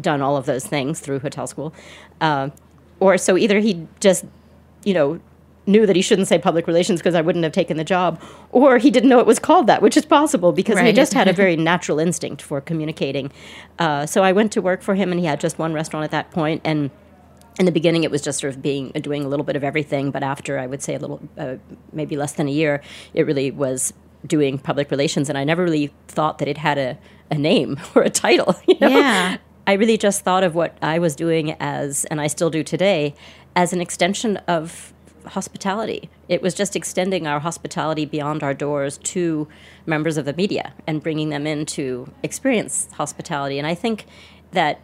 done 0.00 0.22
all 0.22 0.36
of 0.36 0.46
those 0.46 0.66
things 0.66 1.00
through 1.00 1.20
hotel 1.20 1.46
school. 1.46 1.72
Uh, 2.20 2.50
or 3.00 3.16
so 3.16 3.36
either 3.36 3.60
he 3.60 3.86
just, 4.00 4.24
you 4.84 4.92
know, 4.92 5.20
knew 5.66 5.86
that 5.86 5.94
he 5.94 6.02
shouldn't 6.02 6.28
say 6.28 6.38
public 6.38 6.66
relations 6.66 7.00
because 7.00 7.14
I 7.14 7.20
wouldn't 7.20 7.42
have 7.44 7.52
taken 7.52 7.76
the 7.76 7.84
job, 7.84 8.20
or 8.52 8.78
he 8.78 8.90
didn't 8.90 9.10
know 9.10 9.20
it 9.20 9.26
was 9.26 9.38
called 9.38 9.66
that, 9.66 9.82
which 9.82 9.96
is 9.96 10.04
possible 10.04 10.50
because 10.52 10.80
he 10.80 10.92
just 10.92 11.12
had 11.12 11.28
a 11.28 11.32
very 11.32 11.56
natural 11.70 11.98
instinct 11.98 12.40
for 12.42 12.60
communicating. 12.60 13.30
Uh, 13.78 14.06
so 14.06 14.22
I 14.22 14.32
went 14.32 14.50
to 14.52 14.62
work 14.62 14.82
for 14.82 14.94
him, 14.94 15.12
and 15.12 15.20
he 15.20 15.26
had 15.26 15.40
just 15.40 15.58
one 15.58 15.74
restaurant 15.74 16.04
at 16.04 16.10
that 16.10 16.30
point, 16.30 16.62
and 16.64 16.90
in 17.58 17.66
the 17.66 17.72
beginning 17.72 18.04
it 18.04 18.10
was 18.10 18.22
just 18.22 18.40
sort 18.40 18.52
of 18.54 18.62
being 18.62 18.90
doing 18.92 19.24
a 19.24 19.28
little 19.28 19.44
bit 19.44 19.56
of 19.56 19.64
everything 19.64 20.10
but 20.10 20.22
after 20.22 20.58
i 20.58 20.66
would 20.66 20.82
say 20.82 20.94
a 20.94 20.98
little 20.98 21.20
uh, 21.38 21.56
maybe 21.92 22.16
less 22.16 22.32
than 22.32 22.48
a 22.48 22.50
year 22.50 22.80
it 23.14 23.26
really 23.26 23.50
was 23.50 23.92
doing 24.26 24.58
public 24.58 24.90
relations 24.90 25.28
and 25.28 25.36
i 25.38 25.44
never 25.44 25.62
really 25.64 25.92
thought 26.08 26.38
that 26.38 26.48
it 26.48 26.58
had 26.58 26.78
a, 26.78 26.98
a 27.30 27.34
name 27.36 27.78
or 27.94 28.02
a 28.02 28.10
title 28.10 28.54
you 28.66 28.76
know 28.80 28.88
Yeah. 28.88 29.36
i 29.66 29.72
really 29.74 29.96
just 29.98 30.22
thought 30.22 30.44
of 30.44 30.54
what 30.54 30.76
i 30.82 30.98
was 30.98 31.14
doing 31.16 31.52
as 31.60 32.04
and 32.06 32.20
i 32.20 32.26
still 32.26 32.50
do 32.50 32.62
today 32.62 33.14
as 33.56 33.72
an 33.72 33.80
extension 33.80 34.36
of 34.48 34.92
hospitality 35.26 36.08
it 36.28 36.40
was 36.42 36.54
just 36.54 36.74
extending 36.74 37.26
our 37.26 37.40
hospitality 37.40 38.04
beyond 38.06 38.42
our 38.42 38.54
doors 38.54 38.98
to 38.98 39.46
members 39.84 40.16
of 40.16 40.24
the 40.24 40.32
media 40.32 40.72
and 40.86 41.02
bringing 41.02 41.28
them 41.28 41.46
in 41.46 41.66
to 41.66 42.10
experience 42.22 42.88
hospitality 42.94 43.58
and 43.58 43.66
i 43.66 43.74
think 43.74 44.06
that 44.52 44.80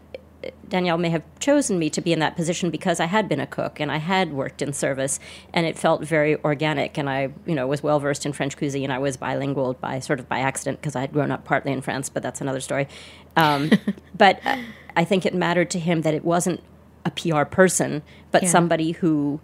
Daniel 0.69 0.99
may 0.99 1.11
have 1.11 1.23
chosen 1.41 1.79
me 1.79 1.89
to 1.91 2.01
be 2.01 2.13
in 2.13 2.19
that 2.21 2.37
position 2.37 2.71
because 2.71 3.01
I 3.01 3.07
had 3.07 3.29
been 3.29 3.41
a 3.41 3.47
cook 3.47 3.81
and 3.81 3.91
I 3.93 3.99
had 3.99 4.33
worked 4.33 4.63
in 4.63 4.73
service 4.73 5.21
and 5.53 5.67
it 5.67 5.79
felt 5.79 6.03
very 6.05 6.37
organic 6.43 6.99
and 6.99 7.09
I, 7.09 7.31
you 7.47 7.55
know, 7.55 7.67
was 7.67 7.83
well 7.83 8.01
versed 8.01 8.27
in 8.27 8.33
French 8.33 8.57
cuisine. 8.57 8.85
And 8.85 8.93
I 8.93 8.99
was 8.99 9.17
bilingual 9.17 9.75
by 9.75 9.99
sort 10.01 10.21
of 10.21 10.29
by 10.29 10.39
accident 10.41 10.81
because 10.81 10.97
I 10.97 11.01
had 11.03 11.13
grown 11.13 11.31
up 11.31 11.45
partly 11.45 11.73
in 11.73 11.81
France, 11.81 12.09
but 12.09 12.23
that's 12.23 12.41
another 12.41 12.61
story. 12.61 12.89
Um, 13.37 13.71
but 14.17 14.41
uh, 14.47 14.59
I 14.97 15.05
think 15.05 15.25
it 15.27 15.35
mattered 15.35 15.71
to 15.71 15.79
him 15.79 16.03
that 16.03 16.15
it 16.15 16.25
wasn't 16.25 16.63
a 17.05 17.11
PR 17.11 17.45
person, 17.45 18.03
but 18.31 18.43
Yeah. 18.45 18.49
somebody 18.49 18.93
who 18.93 19.41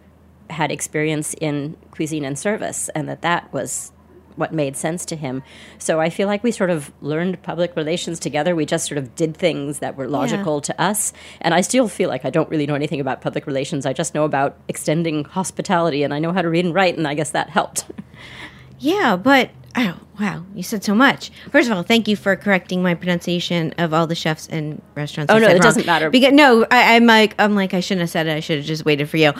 had 0.49 0.73
experience 0.73 1.35
in 1.40 1.76
cuisine 1.92 2.25
and 2.25 2.38
service 2.38 2.88
and 2.95 3.09
that 3.09 3.23
that 3.23 3.52
was 3.52 3.92
what 4.37 4.53
made 4.53 4.77
sense 4.77 5.05
to 5.07 5.17
him. 5.17 5.43
So 5.79 6.01
I 6.01 6.11
feel 6.11 6.27
like 6.27 6.43
we 6.43 6.51
sort 6.51 6.71
of 6.71 6.93
learned 7.01 7.43
public 7.43 7.77
relations 7.77 8.19
together. 8.19 8.55
We 8.55 8.67
just 8.67 8.87
sort 8.87 8.99
of 8.99 9.15
did 9.15 9.37
things 9.37 9.81
that 9.81 9.97
were 9.97 10.09
logical 10.09 10.61
to 10.63 10.81
us. 10.81 11.13
And 11.41 11.55
I 11.55 11.61
still 11.61 11.89
feel 11.89 12.09
like 12.09 12.25
I 12.25 12.31
don't 12.31 12.49
really 12.51 12.67
know 12.67 12.75
anything 12.75 13.01
about 13.01 13.21
public 13.21 13.47
relations. 13.47 13.87
I 13.87 13.93
just 13.93 14.15
know 14.15 14.25
about 14.25 14.57
extending 14.69 15.25
hospitality 15.25 16.03
and 16.03 16.15
I 16.15 16.19
know 16.19 16.33
how 16.33 16.43
to 16.43 16.49
read 16.49 16.65
and 16.65 16.75
write 16.75 16.97
and 16.97 17.07
I 17.07 17.15
guess 17.15 17.31
that 17.31 17.51
helped. 17.51 17.85
Yeah, 18.83 19.17
but 19.17 19.51
oh 19.77 19.99
wow, 20.19 20.45
you 20.55 20.62
said 20.62 20.85
so 20.85 20.95
much. 20.95 21.31
First 21.50 21.71
of 21.71 21.77
all, 21.77 21.83
thank 21.83 22.07
you 22.07 22.17
for 22.17 22.37
correcting 22.37 22.83
my 22.83 22.95
pronunciation 22.95 23.73
of 23.79 23.95
all 23.95 24.07
the 24.07 24.15
chefs 24.15 24.47
and 24.49 24.83
restaurants. 24.95 25.33
Oh, 25.33 25.37
I 25.37 25.39
no, 25.39 25.49
it 25.49 25.53
wrong. 25.53 25.61
doesn't 25.61 25.87
matter. 25.87 26.11
Because 26.11 26.33
no, 26.33 26.67
I, 26.71 26.97
I'm 26.97 27.07
like 27.07 27.35
I'm 27.39 27.55
like 27.55 27.75
I 27.75 27.81
shouldn't 27.81 28.03
have 28.03 28.11
said 28.11 28.27
it. 28.27 28.37
I 28.37 28.41
should 28.41 28.59
have 28.59 28.67
just 28.67 28.85
waited 28.85 29.09
for 29.09 29.17
you. 29.17 29.33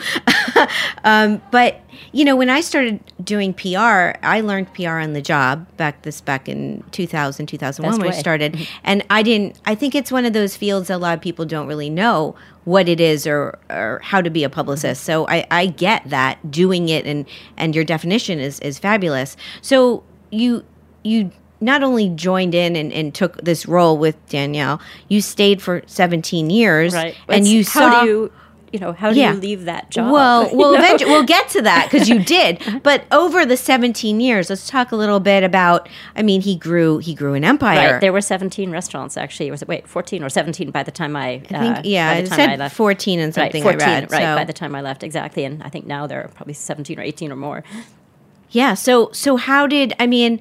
um, 1.03 1.41
but 1.51 1.81
you 2.11 2.25
know, 2.25 2.35
when 2.35 2.49
I 2.49 2.61
started 2.61 2.99
doing 3.23 3.53
PR, 3.53 4.17
I 4.23 4.41
learned 4.43 4.73
PR 4.73 4.89
on 4.89 5.13
the 5.13 5.21
job 5.21 5.65
back 5.77 6.01
this 6.01 6.21
back 6.21 6.49
in 6.49 6.83
2000, 6.91 7.45
2001 7.45 7.91
Best 7.91 8.01
when 8.01 8.13
I 8.13 8.19
started, 8.19 8.67
and 8.83 9.05
I 9.09 9.23
didn't. 9.23 9.59
I 9.65 9.75
think 9.75 9.95
it's 9.95 10.11
one 10.11 10.25
of 10.25 10.33
those 10.33 10.55
fields 10.55 10.87
that 10.87 10.95
a 10.95 10.97
lot 10.97 11.13
of 11.13 11.21
people 11.21 11.45
don't 11.45 11.67
really 11.67 11.89
know 11.89 12.35
what 12.63 12.87
it 12.87 12.99
is 12.99 13.25
or 13.25 13.57
or 13.69 13.99
how 14.03 14.21
to 14.21 14.29
be 14.29 14.43
a 14.43 14.49
publicist. 14.49 15.03
So 15.03 15.27
I, 15.27 15.45
I 15.51 15.65
get 15.67 16.09
that 16.09 16.51
doing 16.51 16.89
it 16.89 17.05
and 17.05 17.25
and 17.57 17.75
your 17.75 17.83
definition 17.83 18.39
is 18.39 18.59
is 18.59 18.79
fabulous. 18.79 19.35
So 19.61 20.03
you 20.31 20.63
you 21.03 21.31
not 21.59 21.83
only 21.83 22.09
joined 22.09 22.55
in 22.55 22.75
and, 22.75 22.91
and 22.91 23.13
took 23.13 23.37
this 23.43 23.67
role 23.67 23.97
with 23.97 24.15
Daniel, 24.29 24.81
you 25.09 25.21
stayed 25.21 25.61
for 25.61 25.83
17 25.85 26.49
years, 26.49 26.93
right? 26.93 27.15
and 27.29 27.45
It's- 27.45 27.47
you 27.49 27.59
how 27.63 27.91
saw. 27.91 28.01
do 28.01 28.07
you, 28.07 28.31
you 28.73 28.79
know, 28.79 28.93
how 28.93 29.11
do 29.13 29.19
Yeah. 29.19 29.33
you 29.33 29.39
leave 29.39 29.65
that 29.65 29.91
job? 29.91 30.11
well, 30.11 30.49
eventually 30.75 31.11
we'll 31.11 31.21
get 31.23 31.49
to 31.49 31.61
that 31.63 31.87
because 31.91 32.09
you 32.09 32.17
did. 32.23 32.59
But 32.83 33.03
over 33.11 33.45
the 33.45 33.57
17 33.57 34.19
years, 34.19 34.49
let's 34.49 34.67
talk 34.67 34.91
a 34.91 34.95
little 34.95 35.19
bit 35.19 35.43
about. 35.43 35.87
I 36.15 36.23
mean, 36.23 36.41
he 36.41 36.55
grew 36.55 36.97
he 36.97 37.13
grew 37.13 37.35
an 37.35 37.43
empire. 37.43 37.93
Right, 37.93 38.01
there 38.01 38.13
were 38.13 38.21
17 38.21 38.71
restaurants 38.71 39.15
actually. 39.17 39.51
Was 39.51 39.61
it 39.61 39.67
wait 39.67 39.87
14 39.87 40.23
or 40.23 40.29
17 40.29 40.71
by 40.71 40.81
the 40.83 40.91
time 40.91 41.15
I? 41.15 41.27
I 41.29 41.39
think 41.39 41.77
uh, 41.77 41.81
yeah, 41.83 42.13
it 42.13 42.27
time 42.27 42.33
I 42.39 42.45
said 42.47 42.59
left. 42.59 42.75
14 42.75 43.19
and 43.19 43.35
something 43.35 43.63
right, 43.63 43.73
14, 43.79 43.87
I 43.87 43.93
read. 43.99 44.11
right 44.11 44.21
so. 44.23 44.35
by 44.35 44.45
the 44.45 44.53
time 44.53 44.73
I 44.73 44.81
left 44.81 45.03
exactly, 45.03 45.43
and 45.43 45.61
I 45.61 45.69
think 45.69 45.85
now 45.85 46.07
there 46.07 46.23
are 46.23 46.27
probably 46.29 46.53
17 46.55 46.97
or 46.97 47.03
18 47.03 47.31
or 47.31 47.35
more. 47.35 47.63
Yeah. 48.51 48.73
So 48.73 49.09
so 49.13 49.37
how 49.37 49.67
did 49.67 49.93
I 49.99 50.07
mean? 50.07 50.39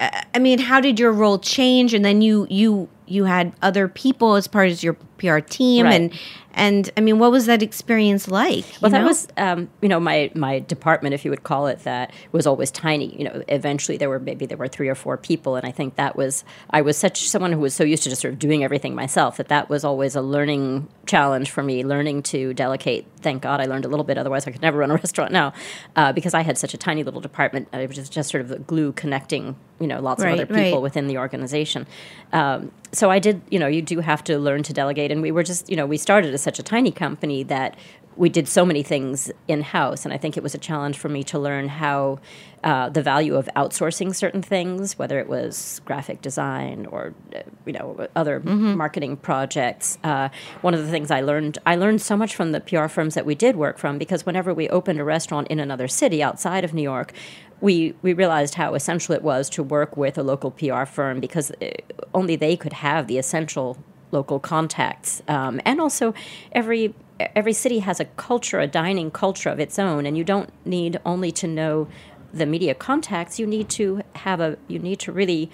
uh, 0.00 0.22
I 0.34 0.38
mean, 0.38 0.58
how 0.58 0.80
did 0.80 0.98
your 1.00 1.12
role 1.12 1.38
change? 1.38 1.94
And 1.94 2.04
then 2.04 2.22
you 2.22 2.46
you 2.50 2.88
you 3.06 3.24
had 3.24 3.52
other 3.62 3.88
people 3.88 4.34
as 4.34 4.46
part 4.46 4.70
of 4.70 4.82
your 4.82 4.96
PR 5.18 5.38
team, 5.38 5.86
Right. 5.86 5.94
and 5.94 6.12
and 6.58 6.90
I 6.96 7.02
mean, 7.02 7.18
what 7.18 7.30
was 7.32 7.44
that 7.46 7.62
experience 7.62 8.28
like? 8.28 8.64
Well, 8.80 8.90
you 8.90 8.96
that 8.96 9.04
was, 9.04 9.28
um, 9.36 9.68
you 9.82 9.90
know, 9.90 10.00
my 10.00 10.30
my 10.34 10.60
department, 10.60 11.12
if 11.14 11.22
you 11.24 11.30
would 11.30 11.42
call 11.42 11.66
it 11.66 11.80
that, 11.80 12.12
was 12.32 12.46
always 12.46 12.70
tiny. 12.70 13.14
You 13.16 13.24
know, 13.24 13.42
eventually 13.48 13.98
there 13.98 14.08
were 14.08 14.18
maybe 14.18 14.46
there 14.46 14.56
were 14.56 14.68
three 14.68 14.88
or 14.88 14.94
four 14.94 15.16
people, 15.18 15.56
and 15.56 15.66
I 15.66 15.70
think 15.70 15.96
that 15.96 16.16
was 16.16 16.44
I 16.70 16.80
was 16.80 16.96
such 16.96 17.28
someone 17.28 17.52
who 17.52 17.60
was 17.60 17.74
so 17.74 17.84
used 17.84 18.04
to 18.04 18.08
just 18.08 18.22
sort 18.22 18.32
of 18.32 18.38
doing 18.38 18.64
everything 18.64 18.94
myself 18.94 19.36
that 19.36 19.48
that 19.48 19.68
was 19.68 19.84
always 19.84 20.16
a 20.16 20.22
learning 20.22 20.88
challenge 21.04 21.50
for 21.50 21.62
me, 21.62 21.84
learning 21.84 22.22
to 22.22 22.54
delegate. 22.54 23.06
Thank 23.20 23.42
God 23.42 23.60
I 23.60 23.64
learned 23.66 23.84
a 23.84 23.88
little 23.88 24.04
bit. 24.04 24.16
Otherwise, 24.16 24.46
I 24.46 24.50
could 24.50 24.62
never 24.62 24.78
run 24.78 24.90
a 24.90 24.94
restaurant 25.04 25.32
now, 25.32 25.52
uh, 25.94 26.12
because 26.12 26.32
I 26.32 26.42
had 26.42 26.56
such 26.56 26.72
a 26.74 26.78
tiny 26.78 27.04
little 27.04 27.20
department. 27.20 27.68
I 27.72 27.84
was 27.86 27.96
just, 27.96 28.12
just 28.12 28.30
sort 28.30 28.40
of 28.40 28.48
the 28.48 28.58
glue 28.60 28.92
connecting, 28.92 29.56
you 29.78 29.86
know, 29.86 30.00
lots 30.00 30.22
Right, 30.22 30.32
of 30.34 30.40
other 30.40 30.46
people 30.46 30.78
right. 30.78 30.82
within 30.82 31.06
the 31.06 31.18
organization. 31.18 31.86
Um, 32.32 32.72
so 32.92 33.10
I 33.10 33.18
did, 33.18 33.42
you 33.50 33.58
know, 33.58 33.66
you 33.66 33.82
do 33.82 34.00
have 34.00 34.24
to 34.24 34.38
learn 34.38 34.62
to 34.64 34.72
delegate. 34.72 35.05
And 35.10 35.22
we 35.22 35.30
were 35.30 35.42
just, 35.42 35.68
you 35.68 35.76
know, 35.76 35.86
we 35.86 35.96
started 35.96 36.34
as 36.34 36.42
such 36.42 36.58
a 36.58 36.62
tiny 36.62 36.90
company 36.90 37.42
that 37.44 37.76
we 38.16 38.28
did 38.28 38.48
so 38.48 38.64
many 38.64 38.82
things 38.82 39.30
in 39.46 39.60
house. 39.62 40.04
And 40.04 40.12
I 40.12 40.16
think 40.16 40.36
it 40.36 40.42
was 40.42 40.54
a 40.54 40.58
challenge 40.58 40.98
for 40.98 41.08
me 41.08 41.22
to 41.24 41.38
learn 41.38 41.68
how 41.68 42.18
uh, 42.64 42.88
the 42.88 43.02
value 43.02 43.36
of 43.36 43.48
outsourcing 43.54 44.14
certain 44.14 44.42
things, 44.42 44.98
whether 44.98 45.18
it 45.18 45.28
was 45.28 45.80
graphic 45.84 46.22
design 46.22 46.86
or, 46.86 47.14
uh, 47.34 47.40
you 47.66 47.72
know, 47.74 48.08
other 48.16 48.40
marketing 48.40 49.18
projects. 49.18 49.98
Uh, 50.02 50.30
one 50.62 50.74
of 50.74 50.84
the 50.84 50.90
things 50.90 51.10
I 51.10 51.20
learned, 51.20 51.58
I 51.66 51.76
learned 51.76 52.00
so 52.00 52.16
much 52.16 52.34
from 52.34 52.52
the 52.52 52.60
PR 52.60 52.88
firms 52.88 53.14
that 53.14 53.26
we 53.26 53.34
did 53.34 53.56
work 53.56 53.78
from 53.78 53.98
because 53.98 54.24
whenever 54.24 54.54
we 54.54 54.68
opened 54.70 54.98
a 54.98 55.04
restaurant 55.04 55.48
in 55.48 55.60
another 55.60 55.86
city 55.86 56.22
outside 56.22 56.64
of 56.64 56.72
New 56.72 56.82
York, 56.82 57.12
we, 57.60 57.94
we 58.02 58.12
realized 58.12 58.54
how 58.54 58.74
essential 58.74 59.14
it 59.14 59.22
was 59.22 59.48
to 59.50 59.62
work 59.62 59.96
with 59.96 60.18
a 60.18 60.22
local 60.22 60.50
PR 60.50 60.84
firm 60.84 61.20
because 61.20 61.50
uh, 61.62 61.68
only 62.14 62.36
they 62.36 62.56
could 62.56 62.72
have 62.74 63.06
the 63.06 63.18
essential 63.18 63.78
local 64.10 64.38
contacts. 64.38 65.22
Um, 65.28 65.60
and 65.64 65.80
also, 65.80 66.14
every 66.52 66.94
every 67.34 67.52
city 67.52 67.78
has 67.78 67.98
a 67.98 68.04
culture, 68.04 68.60
a 68.60 68.66
dining 68.66 69.10
culture 69.10 69.48
of 69.48 69.58
its 69.58 69.78
own, 69.78 70.06
and 70.06 70.16
you 70.16 70.24
don't 70.24 70.50
need 70.66 71.00
only 71.04 71.32
to 71.32 71.46
know 71.46 71.88
the 72.32 72.46
media 72.46 72.74
contacts. 72.74 73.38
You 73.38 73.46
need 73.46 73.68
to 73.70 74.02
have 74.16 74.40
a 74.40 74.58
you 74.68 74.78
need 74.78 75.00
to 75.00 75.12
really 75.12 75.50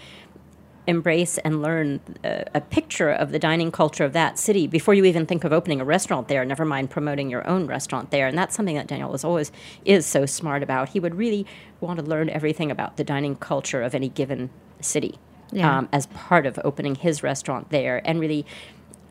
embrace 0.86 1.38
and 1.38 1.62
learn 1.62 2.00
a, 2.24 2.44
a 2.54 2.60
picture 2.60 3.10
of 3.10 3.30
the 3.30 3.38
dining 3.38 3.70
culture 3.70 4.04
of 4.04 4.12
that 4.12 4.38
city 4.38 4.66
before 4.66 4.94
you 4.94 5.04
even 5.04 5.26
think 5.26 5.44
of 5.44 5.52
opening 5.52 5.80
a 5.80 5.84
restaurant 5.84 6.26
there 6.26 6.44
never 6.44 6.64
mind 6.64 6.90
promoting 6.90 7.30
your 7.30 7.46
own 7.46 7.66
restaurant 7.66 8.10
there 8.10 8.26
and 8.26 8.36
that's 8.36 8.56
something 8.56 8.74
that 8.74 8.88
daniel 8.88 9.08
was 9.08 9.22
always 9.22 9.52
is 9.84 10.04
so 10.04 10.26
smart 10.26 10.60
about 10.60 10.88
he 10.88 10.98
would 10.98 11.14
really 11.14 11.46
want 11.80 12.00
to 12.00 12.04
learn 12.04 12.28
everything 12.28 12.68
about 12.68 12.96
the 12.96 13.04
dining 13.04 13.36
culture 13.36 13.80
of 13.80 13.94
any 13.94 14.08
given 14.08 14.50
city 14.80 15.20
Yeah. 15.52 15.78
um, 15.78 15.88
as 15.92 16.06
part 16.06 16.46
of 16.46 16.58
opening 16.64 16.94
his 16.94 17.22
restaurant 17.22 17.70
there 17.70 18.00
and 18.04 18.18
really 18.18 18.46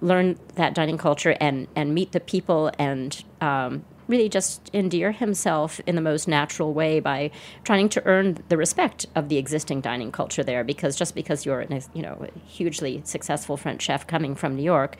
learn 0.01 0.39
that 0.55 0.73
dining 0.73 0.97
culture 0.97 1.37
and 1.39 1.67
and 1.75 1.93
meet 1.93 2.11
the 2.11 2.19
people 2.19 2.71
and 2.79 3.23
um, 3.39 3.85
really 4.07 4.27
just 4.27 4.69
endear 4.73 5.11
himself 5.11 5.79
in 5.87 5.95
the 5.95 6.01
most 6.01 6.27
natural 6.27 6.73
way 6.73 6.99
by 6.99 7.31
trying 7.63 7.87
to 7.89 8.05
earn 8.05 8.43
the 8.49 8.57
respect 8.57 9.05
of 9.15 9.29
the 9.29 9.37
existing 9.37 9.79
dining 9.81 10.11
culture 10.11 10.43
there. 10.43 10.63
Because 10.63 10.95
just 10.95 11.15
because 11.15 11.45
you're 11.45 11.61
a 11.61 11.81
you 11.93 12.01
know 12.01 12.25
a 12.27 12.39
hugely 12.39 13.01
successful 13.05 13.57
French 13.57 13.81
chef 13.81 14.05
coming 14.05 14.35
from 14.35 14.55
New 14.55 14.63
York, 14.63 14.97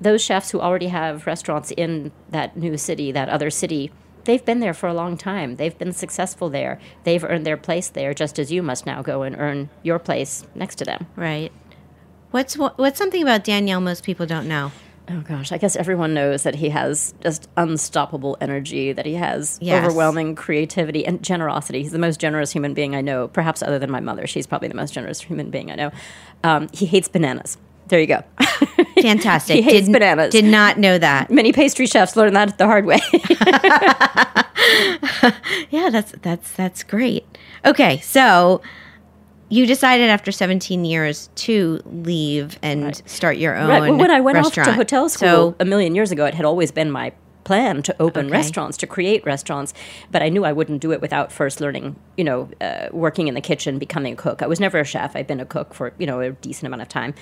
those 0.00 0.22
chefs 0.22 0.50
who 0.50 0.60
already 0.60 0.88
have 0.88 1.26
restaurants 1.26 1.70
in 1.72 2.12
that 2.30 2.56
new 2.56 2.76
city, 2.76 3.12
that 3.12 3.28
other 3.28 3.50
city, 3.50 3.92
they've 4.24 4.44
been 4.44 4.60
there 4.60 4.74
for 4.74 4.88
a 4.88 4.94
long 4.94 5.16
time. 5.16 5.56
They've 5.56 5.76
been 5.76 5.92
successful 5.92 6.48
there. 6.50 6.78
They've 7.04 7.22
earned 7.24 7.46
their 7.46 7.56
place 7.56 7.88
there, 7.88 8.14
just 8.14 8.38
as 8.38 8.50
you 8.52 8.62
must 8.62 8.86
now 8.86 9.02
go 9.02 9.22
and 9.22 9.36
earn 9.38 9.70
your 9.82 9.98
place 9.98 10.44
next 10.54 10.76
to 10.76 10.84
them. 10.84 11.06
Right. 11.16 11.52
What's 12.30 12.54
what's 12.56 12.98
something 12.98 13.22
about 13.22 13.44
Daniel 13.44 13.80
most 13.80 14.04
people 14.04 14.26
don't 14.26 14.46
know? 14.46 14.70
Oh 15.08 15.22
gosh, 15.22 15.50
I 15.50 15.58
guess 15.58 15.74
everyone 15.74 16.14
knows 16.14 16.44
that 16.44 16.54
he 16.54 16.68
has 16.68 17.14
just 17.20 17.48
unstoppable 17.56 18.36
energy, 18.40 18.92
that 18.92 19.04
he 19.06 19.14
has 19.14 19.58
Yes. 19.60 19.84
overwhelming 19.84 20.36
creativity 20.36 21.04
and 21.04 21.20
generosity. 21.20 21.82
He's 21.82 21.90
the 21.90 21.98
most 21.98 22.20
generous 22.20 22.52
human 22.52 22.74
being 22.74 22.94
I 22.94 23.00
know, 23.00 23.26
perhaps 23.26 23.60
other 23.60 23.80
than 23.80 23.90
my 23.90 23.98
mother. 23.98 24.28
She's 24.28 24.46
probably 24.46 24.68
the 24.68 24.76
most 24.76 24.94
generous 24.94 25.20
human 25.22 25.50
being 25.50 25.72
I 25.72 25.74
know. 25.74 25.90
Um, 26.44 26.68
he 26.72 26.86
hates 26.86 27.08
bananas. 27.08 27.58
There 27.90 28.00
you 28.00 28.06
go. 28.06 28.22
Fantastic. 29.02 29.56
He 29.56 29.62
hates 29.62 29.86
did, 29.86 29.92
bananas. 29.92 30.32
Did 30.32 30.44
not 30.46 30.78
know 30.78 30.96
that. 30.98 31.30
Many 31.30 31.52
pastry 31.52 31.86
chefs 31.86 32.16
learn 32.16 32.32
that 32.34 32.56
the 32.58 32.66
hard 32.66 32.86
way. 32.86 33.00
Yeah, 35.70 35.88
that's 35.90 36.12
that's 36.22 36.52
that's 36.52 36.82
great. 36.82 37.24
Okay, 37.64 37.98
so 38.00 38.60
you 39.48 39.66
decided 39.66 40.08
after 40.10 40.30
17 40.30 40.84
years 40.84 41.28
to 41.34 41.80
leave 41.86 42.58
and 42.62 43.00
start 43.06 43.36
your 43.36 43.56
own 43.56 43.68
Right. 43.68 43.80
Well, 43.90 43.98
when 43.98 44.10
I 44.10 44.20
went 44.20 44.36
restaurant. 44.36 44.68
off 44.68 44.74
to 44.74 44.76
hotel 44.76 45.08
school 45.08 45.28
So, 45.28 45.56
a 45.58 45.64
million 45.64 45.94
years 45.94 46.12
ago, 46.12 46.24
it 46.26 46.34
had 46.34 46.44
always 46.44 46.70
been 46.70 46.90
my 46.90 47.12
plan 47.50 47.82
to 47.82 47.92
open 47.98 48.26
Okay. 48.26 48.36
restaurants, 48.36 48.76
to 48.76 48.86
create 48.86 49.24
restaurants. 49.24 49.74
But 50.12 50.22
I 50.22 50.28
knew 50.28 50.44
I 50.44 50.52
wouldn't 50.52 50.80
do 50.80 50.92
it 50.92 51.00
without 51.00 51.32
first 51.32 51.60
learning, 51.60 51.96
you 52.16 52.22
know, 52.22 52.48
uh, 52.60 52.86
working 52.92 53.26
in 53.26 53.34
the 53.34 53.40
kitchen, 53.40 53.76
becoming 53.80 54.12
a 54.12 54.16
cook. 54.16 54.40
I 54.40 54.46
was 54.46 54.60
never 54.60 54.78
a 54.78 54.84
chef. 54.84 55.16
I've 55.16 55.26
been 55.26 55.40
a 55.40 55.44
cook 55.56 55.74
for, 55.74 55.92
you 55.98 56.06
know, 56.06 56.20
a 56.20 56.30
decent 56.30 56.68
amount 56.68 56.82
of 56.82 56.88
time. 56.88 57.12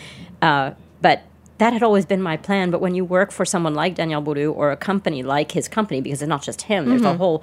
Uh, 0.43 0.73
but 1.01 1.23
that 1.57 1.73
had 1.73 1.83
always 1.83 2.05
been 2.05 2.21
my 2.21 2.37
plan. 2.37 2.71
But 2.71 2.83
when 2.83 2.95
you 2.95 3.07
work 3.07 3.31
for 3.33 3.47
someone 3.47 3.75
like 3.75 3.95
Daniel 3.95 4.23
Boulud 4.23 4.55
or 4.55 4.71
a 4.71 4.77
company 4.77 5.23
like 5.23 5.53
his 5.53 5.67
company, 5.67 6.03
because 6.03 6.21
it's 6.21 6.29
not 6.29 6.43
just 6.43 6.61
him, 6.63 6.91
there's 6.91 7.03
a 7.03 7.17
whole 7.17 7.43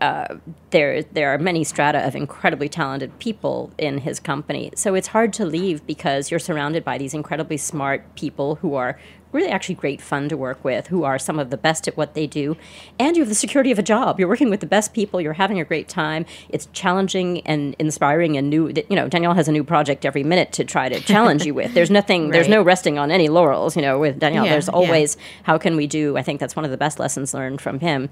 uh, 0.00 0.34
there 0.70 1.04
there 1.04 1.32
are 1.32 1.38
many 1.38 1.62
strata 1.62 2.04
of 2.04 2.16
incredibly 2.16 2.68
talented 2.68 3.16
people 3.20 3.72
in 3.78 3.98
his 3.98 4.18
company. 4.18 4.72
So 4.74 4.94
it's 4.96 5.06
hard 5.08 5.32
to 5.34 5.44
leave 5.46 5.86
because 5.86 6.32
you're 6.32 6.40
surrounded 6.40 6.84
by 6.84 6.98
these 6.98 7.14
incredibly 7.14 7.58
smart 7.58 8.00
people 8.16 8.56
who 8.56 8.74
are 8.74 8.98
really 9.34 9.50
actually 9.50 9.74
great 9.74 10.00
fun 10.00 10.28
to 10.28 10.36
work 10.36 10.64
with, 10.64 10.86
who 10.86 11.04
are 11.04 11.18
some 11.18 11.38
of 11.38 11.50
the 11.50 11.56
best 11.56 11.86
at 11.88 11.96
what 11.96 12.14
they 12.14 12.26
do, 12.26 12.56
and 12.98 13.16
you 13.16 13.22
have 13.22 13.28
the 13.28 13.34
security 13.34 13.70
of 13.70 13.78
a 13.78 13.82
job. 13.82 14.18
You're 14.18 14.28
working 14.28 14.48
with 14.48 14.60
the 14.60 14.66
best 14.66 14.94
people. 14.94 15.20
You're 15.20 15.34
having 15.34 15.58
a 15.60 15.64
great 15.64 15.88
time. 15.88 16.24
It's 16.48 16.66
challenging 16.72 17.40
and 17.46 17.74
inspiring 17.78 18.36
and 18.36 18.48
new. 18.48 18.68
You 18.88 18.96
know, 18.96 19.08
Daniel 19.08 19.34
has 19.34 19.48
a 19.48 19.52
new 19.52 19.64
project 19.64 20.06
every 20.06 20.22
minute 20.22 20.52
to 20.52 20.64
try 20.64 20.88
to 20.88 21.00
challenge 21.00 21.44
you 21.44 21.52
with. 21.52 21.74
There's 21.74 21.90
nothing. 22.00 22.30
There's 22.30 22.48
no 22.48 22.62
resting 22.62 22.98
on 22.98 23.10
any 23.10 23.28
laurels. 23.28 23.76
You 23.76 23.82
know, 23.82 23.98
with 23.98 24.18
Daniel, 24.20 24.44
Yeah, 24.44 24.52
there's 24.52 24.68
yeah. 24.68 24.74
always 24.74 25.16
how 25.42 25.58
can 25.58 25.76
we 25.76 25.86
do. 25.86 26.16
I 26.16 26.22
think 26.22 26.40
that's 26.40 26.54
one 26.56 26.64
of 26.64 26.70
the 26.70 26.76
best 26.78 26.98
lessons 26.98 27.34
learned 27.34 27.60
from 27.60 27.80
him 27.80 28.08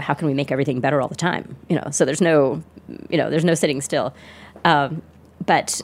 how 0.00 0.14
can 0.14 0.28
we 0.28 0.34
make 0.34 0.52
everything 0.52 0.78
better 0.80 1.00
all 1.00 1.08
the 1.08 1.16
time? 1.16 1.56
You 1.68 1.74
know, 1.74 1.88
so 1.90 2.04
there's 2.04 2.20
no, 2.20 2.62
you 3.10 3.18
know, 3.18 3.30
there's 3.30 3.44
no 3.44 3.54
sitting 3.54 3.80
still. 3.80 4.14
Um, 4.64 5.02
but 5.44 5.82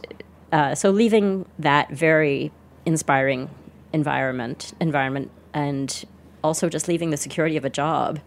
uh, 0.53 0.77
so 0.77 0.91
leaving 0.91 1.47
that 1.59 1.91
very 1.91 2.53
inspiring 2.87 3.51
environment, 3.95 4.75
environment, 4.81 5.31
and 5.55 6.05
also 6.43 6.69
just 6.69 6.89
leaving 6.89 7.11
the 7.11 7.17
security 7.17 7.57
of 7.57 7.65
a 7.65 7.71
job, 7.71 8.21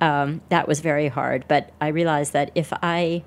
um, 0.00 0.40
that 0.48 0.66
was 0.66 0.80
very 0.80 1.08
hard. 1.08 1.44
But 1.46 1.70
I 1.80 1.88
realized 1.88 2.32
that 2.32 2.50
if 2.56 2.72
I 2.82 3.22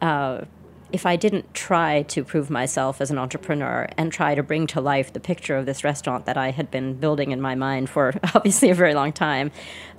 uh, 0.00 0.44
if 0.92 1.06
I 1.06 1.16
didn't 1.16 1.54
try 1.54 2.02
to 2.02 2.24
prove 2.24 2.50
myself 2.50 3.00
as 3.00 3.10
an 3.10 3.18
entrepreneur 3.18 3.88
and 3.96 4.12
try 4.12 4.34
to 4.34 4.42
bring 4.42 4.66
to 4.68 4.80
life 4.80 5.12
the 5.12 5.20
picture 5.20 5.56
of 5.56 5.64
this 5.66 5.84
restaurant 5.84 6.24
that 6.26 6.36
I 6.36 6.50
had 6.50 6.70
been 6.70 6.94
building 6.94 7.30
in 7.30 7.40
my 7.40 7.54
mind 7.54 7.88
for 7.88 8.12
obviously 8.34 8.70
a 8.70 8.74
very 8.74 8.94
long 8.94 9.12
time, 9.12 9.50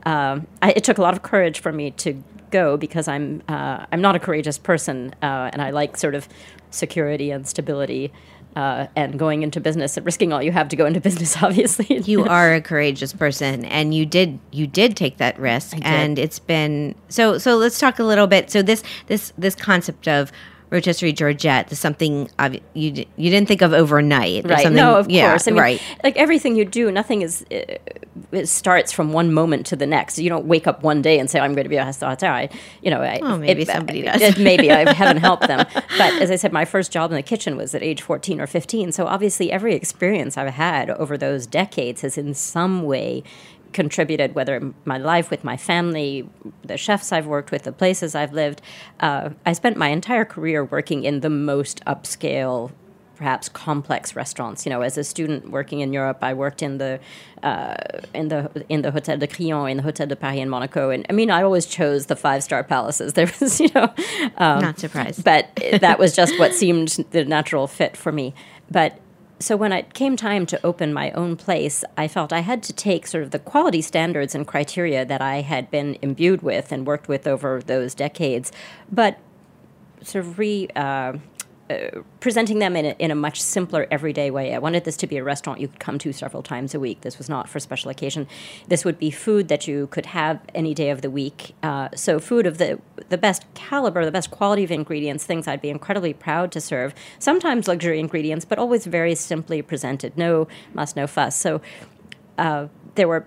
um, 0.06 0.48
I, 0.62 0.72
it 0.72 0.84
took 0.84 0.98
a 0.98 1.02
lot 1.02 1.14
of 1.14 1.22
courage 1.22 1.60
for 1.62 1.72
me 1.72 1.92
to 1.92 2.22
go 2.52 2.78
because 2.78 3.08
I'm 3.08 3.42
uh, 3.48 3.86
I'm 3.92 4.02
not 4.02 4.16
a 4.16 4.20
courageous 4.20 4.58
person 4.58 5.16
uh, 5.22 5.50
and 5.54 5.62
I 5.62 5.70
like 5.72 5.98
sort 5.98 6.16
of 6.16 6.28
security 6.72 7.32
and 7.32 7.48
stability. 7.48 8.12
Uh, 8.54 8.88
and 8.98 9.18
going 9.18 9.44
into 9.44 9.62
business 9.62 9.96
and 9.96 10.06
risking 10.06 10.34
all 10.34 10.44
you 10.44 10.52
have 10.52 10.68
to 10.68 10.76
go 10.76 10.86
into 10.86 11.00
business, 11.10 11.42
obviously. 11.42 12.00
you 12.02 12.26
are 12.38 12.54
a 12.54 12.62
courageous 12.62 13.14
person 13.14 13.64
and 13.66 13.94
you 13.94 14.06
did 14.06 14.40
you 14.52 14.68
did 14.68 14.98
take 14.98 15.18
that 15.18 15.40
risk 15.40 15.78
and 15.84 16.20
it's 16.20 16.38
been 16.38 16.94
so 17.08 17.38
so 17.38 17.56
let's 17.56 17.80
talk 17.80 17.98
a 17.98 18.04
little 18.04 18.28
bit 18.28 18.52
so 18.52 18.62
this 18.62 18.84
this 19.08 19.32
this 19.38 19.56
concept 19.56 20.06
of 20.08 20.34
rotisserie 20.72 21.12
georgette 21.14 21.72
is 21.72 21.80
something 21.80 22.28
obvi- 22.40 22.62
you 22.74 23.06
you 23.18 23.30
didn't 23.30 23.48
think 23.48 23.62
of 23.62 23.74
overnight 23.74 24.46
right. 24.46 24.72
no 24.72 24.96
of 24.98 25.10
yeah, 25.10 25.30
course. 25.30 25.48
I 25.48 25.52
mean, 25.52 25.60
right. 25.60 25.82
like 26.04 26.16
everything 26.18 26.56
you 26.56 26.66
do 26.66 26.90
nothing 26.92 27.22
is 27.22 27.46
uh, 27.52 27.58
it 28.32 28.48
starts 28.48 28.92
from 28.92 29.12
one 29.14 29.34
moment 29.34 29.66
to 29.68 29.76
the 29.76 29.86
next. 29.86 30.18
You 30.18 30.30
don't 30.30 30.46
wake 30.46 30.68
up 30.68 30.84
one 30.84 31.02
day 31.02 31.20
and 31.20 31.30
say 31.30 31.40
i'm 31.40 31.54
going 31.54 31.66
to 31.66 31.70
be 31.70 31.76
a 31.78 31.86
restaurateur 31.86 32.48
you 32.82 32.90
know 32.90 33.02
I, 33.02 33.20
Oh, 33.22 33.38
maybe 33.38 33.64
it- 33.64 33.68
somebody 33.68 34.00
it- 34.02 34.20
does. 34.20 34.38
maybe 34.40 34.72
i 34.72 34.92
haven't 35.02 35.18
helped 35.22 35.48
them. 35.48 35.66
But 35.98 36.14
as 36.22 36.32
i 36.32 36.36
said 36.38 36.54
my 36.54 36.66
first 36.66 36.92
job 36.92 37.12
in 37.12 37.16
the 37.16 37.24
kitchen 37.24 37.58
was 37.58 37.76
at 37.76 37.84
age 37.84 38.02
14 38.02 38.40
or 38.40 38.48
15 38.48 38.92
so 38.94 39.06
obviously 39.08 39.52
every 39.52 39.76
experience 39.76 40.38
i've 40.38 40.54
had 40.54 40.90
over 40.92 41.18
those 41.18 41.46
decades 41.48 42.02
has 42.02 42.18
in 42.18 42.34
some 42.34 42.84
way 42.84 43.24
contributed, 43.74 44.36
whether 44.36 44.56
in 44.56 44.74
my 44.86 44.98
life 44.98 45.30
with 45.30 45.44
my 45.44 45.58
family, 45.58 46.28
the 46.64 46.78
chefs 46.78 47.12
I've 47.12 47.28
worked 47.28 47.52
with, 47.52 47.64
the 47.64 47.72
places 47.72 48.16
I've 48.16 48.34
lived. 48.34 48.62
Uh, 49.00 49.30
I 49.46 49.54
spent 49.54 49.78
my 49.78 49.90
entire 49.90 50.26
career 50.26 50.64
working 50.64 51.04
in 51.04 51.22
the 51.22 51.30
most 51.30 51.84
upscale, 51.86 52.72
perhaps 53.16 53.50
complex 53.50 54.16
restaurants. 54.16 54.66
You 54.66 54.70
know, 54.72 54.82
as 54.82 54.98
a 54.98 55.04
student 55.04 55.52
working 55.52 55.80
in 55.80 55.94
Europe, 55.94 56.20
I 56.22 56.34
worked 56.34 56.62
in 56.62 56.78
the 56.78 57.00
uh, 57.44 57.76
in 58.14 58.28
the 58.28 58.66
in 58.70 58.82
the 58.82 58.92
Hotel 58.92 59.18
de 59.18 59.28
Crillon, 59.28 59.70
in 59.70 59.78
the 59.78 59.84
Hotel 59.84 60.08
de 60.08 60.16
Paris 60.16 60.40
in 60.40 60.50
Monaco, 60.50 60.90
and 60.90 61.06
I 61.10 61.14
mean, 61.14 61.30
I 61.30 61.44
always 61.44 61.66
chose 61.66 62.06
the 62.06 62.16
five 62.16 62.44
star 62.44 62.64
palaces. 62.64 63.14
There 63.22 63.32
was, 63.40 63.60
you 63.60 63.70
know, 63.76 63.94
um, 64.38 64.62
not 64.62 64.80
surprised 64.80 65.24
but 65.24 65.56
that 65.80 66.00
was 66.00 66.16
just 66.16 66.38
what 66.40 66.54
seemed 66.54 66.90
the 67.12 67.26
natural 67.26 67.68
fit 67.68 67.98
for 67.98 68.12
me. 68.12 68.34
But 68.70 69.01
so 69.42 69.58
when 69.58 69.72
it 69.72 69.94
came 69.94 70.16
time 70.16 70.46
to 70.48 70.66
open 70.66 70.94
my 70.94 71.12
own 71.12 71.36
place, 71.36 71.84
I 71.98 72.08
felt 72.08 72.32
I 72.32 72.40
had 72.40 72.64
to 72.64 72.74
take 72.74 73.08
sort 73.08 73.24
of 73.24 73.32
the 73.32 73.40
quality 73.40 73.82
standards 73.82 74.36
and 74.36 74.48
criteria 74.48 75.06
that 75.06 75.22
I 75.22 75.42
had 75.42 75.70
been 75.72 75.98
imbued 76.02 76.42
with 76.42 76.72
and 76.72 76.86
worked 76.86 77.08
with 77.08 77.28
over 77.28 77.62
those 77.62 77.94
decades, 77.94 78.52
but 78.92 79.20
sort 80.04 80.26
of 80.26 80.40
re. 80.40 80.68
Uh, 80.76 81.14
presenting 82.20 82.60
them 82.60 82.76
in 82.76 82.86
a, 82.86 82.96
in 83.00 83.12
a 83.12 83.16
much 83.16 83.42
simpler 83.42 83.88
everyday 83.92 84.32
way. 84.32 84.54
I 84.54 84.60
wanted 84.60 84.84
this 84.84 84.98
to 84.98 85.08
be 85.08 85.18
a 85.18 85.24
restaurant 85.24 85.60
you 85.60 85.68
could 85.68 85.80
come 85.80 85.98
to 86.00 86.14
several 86.14 86.44
times 86.44 86.74
a 86.74 86.80
week. 86.80 87.02
This 87.02 87.18
was 87.18 87.30
not 87.30 87.50
for 87.50 87.60
special 87.60 87.90
occasion. 87.92 88.28
This 88.68 88.86
would 88.86 89.00
be 89.00 89.12
food 89.12 89.48
that 89.48 89.68
you 89.68 89.88
could 89.88 90.08
have 90.08 90.40
any 90.54 90.74
day 90.74 90.90
of 90.90 91.02
the 91.02 91.10
week. 91.10 91.56
Uh, 91.64 91.90
so 91.96 92.20
food 92.20 92.46
of 92.46 92.58
the 92.58 92.80
the 93.10 93.18
best 93.18 93.46
caliber, 93.54 94.06
the 94.06 94.12
best 94.12 94.32
quality 94.32 94.64
of 94.64 94.72
ingredients, 94.72 95.26
things 95.26 95.48
I'd 95.48 95.62
be 95.62 95.70
incredibly 95.70 96.14
proud 96.14 96.52
to 96.54 96.62
serve. 96.62 96.94
Sometimes 97.20 97.68
luxury 97.68 98.00
ingredients, 98.00 98.46
but 98.46 98.58
always 98.58 98.86
very 98.86 99.16
simply 99.16 99.62
presented. 99.62 100.18
No 100.18 100.48
muss, 100.74 100.96
no 100.96 101.08
fuss. 101.08 101.36
So 101.36 101.62
uh, 102.38 102.68
there 102.96 103.08
were 103.08 103.26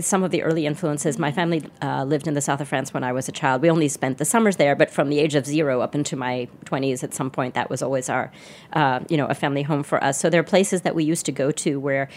some 0.00 0.22
of 0.22 0.30
the 0.30 0.42
early 0.42 0.66
influences. 0.66 1.18
My 1.18 1.32
family 1.32 1.62
uh, 1.80 2.04
lived 2.04 2.26
in 2.26 2.34
the 2.34 2.40
south 2.40 2.60
of 2.60 2.68
France 2.68 2.92
when 2.94 3.04
I 3.04 3.12
was 3.12 3.28
a 3.28 3.32
child. 3.32 3.62
We 3.62 3.70
only 3.70 3.88
spent 3.88 4.18
the 4.18 4.24
summers 4.24 4.56
there, 4.56 4.74
but 4.76 4.90
from 4.90 5.08
the 5.08 5.18
age 5.18 5.34
of 5.34 5.46
zero 5.46 5.80
up 5.80 5.94
into 5.94 6.16
my 6.16 6.48
twenties, 6.64 7.02
at 7.02 7.14
some 7.14 7.30
point, 7.30 7.54
that 7.54 7.70
was 7.70 7.82
always 7.82 8.08
our, 8.08 8.30
uh, 8.72 9.00
you 9.08 9.16
know, 9.16 9.26
a 9.26 9.34
family 9.34 9.62
home 9.62 9.82
for 9.82 10.02
us. 10.02 10.18
So 10.18 10.30
there 10.30 10.40
are 10.40 10.44
places 10.44 10.82
that 10.82 10.94
we 10.94 11.04
used 11.04 11.26
to 11.26 11.32
go 11.32 11.50
to 11.50 11.78
where. 11.80 12.08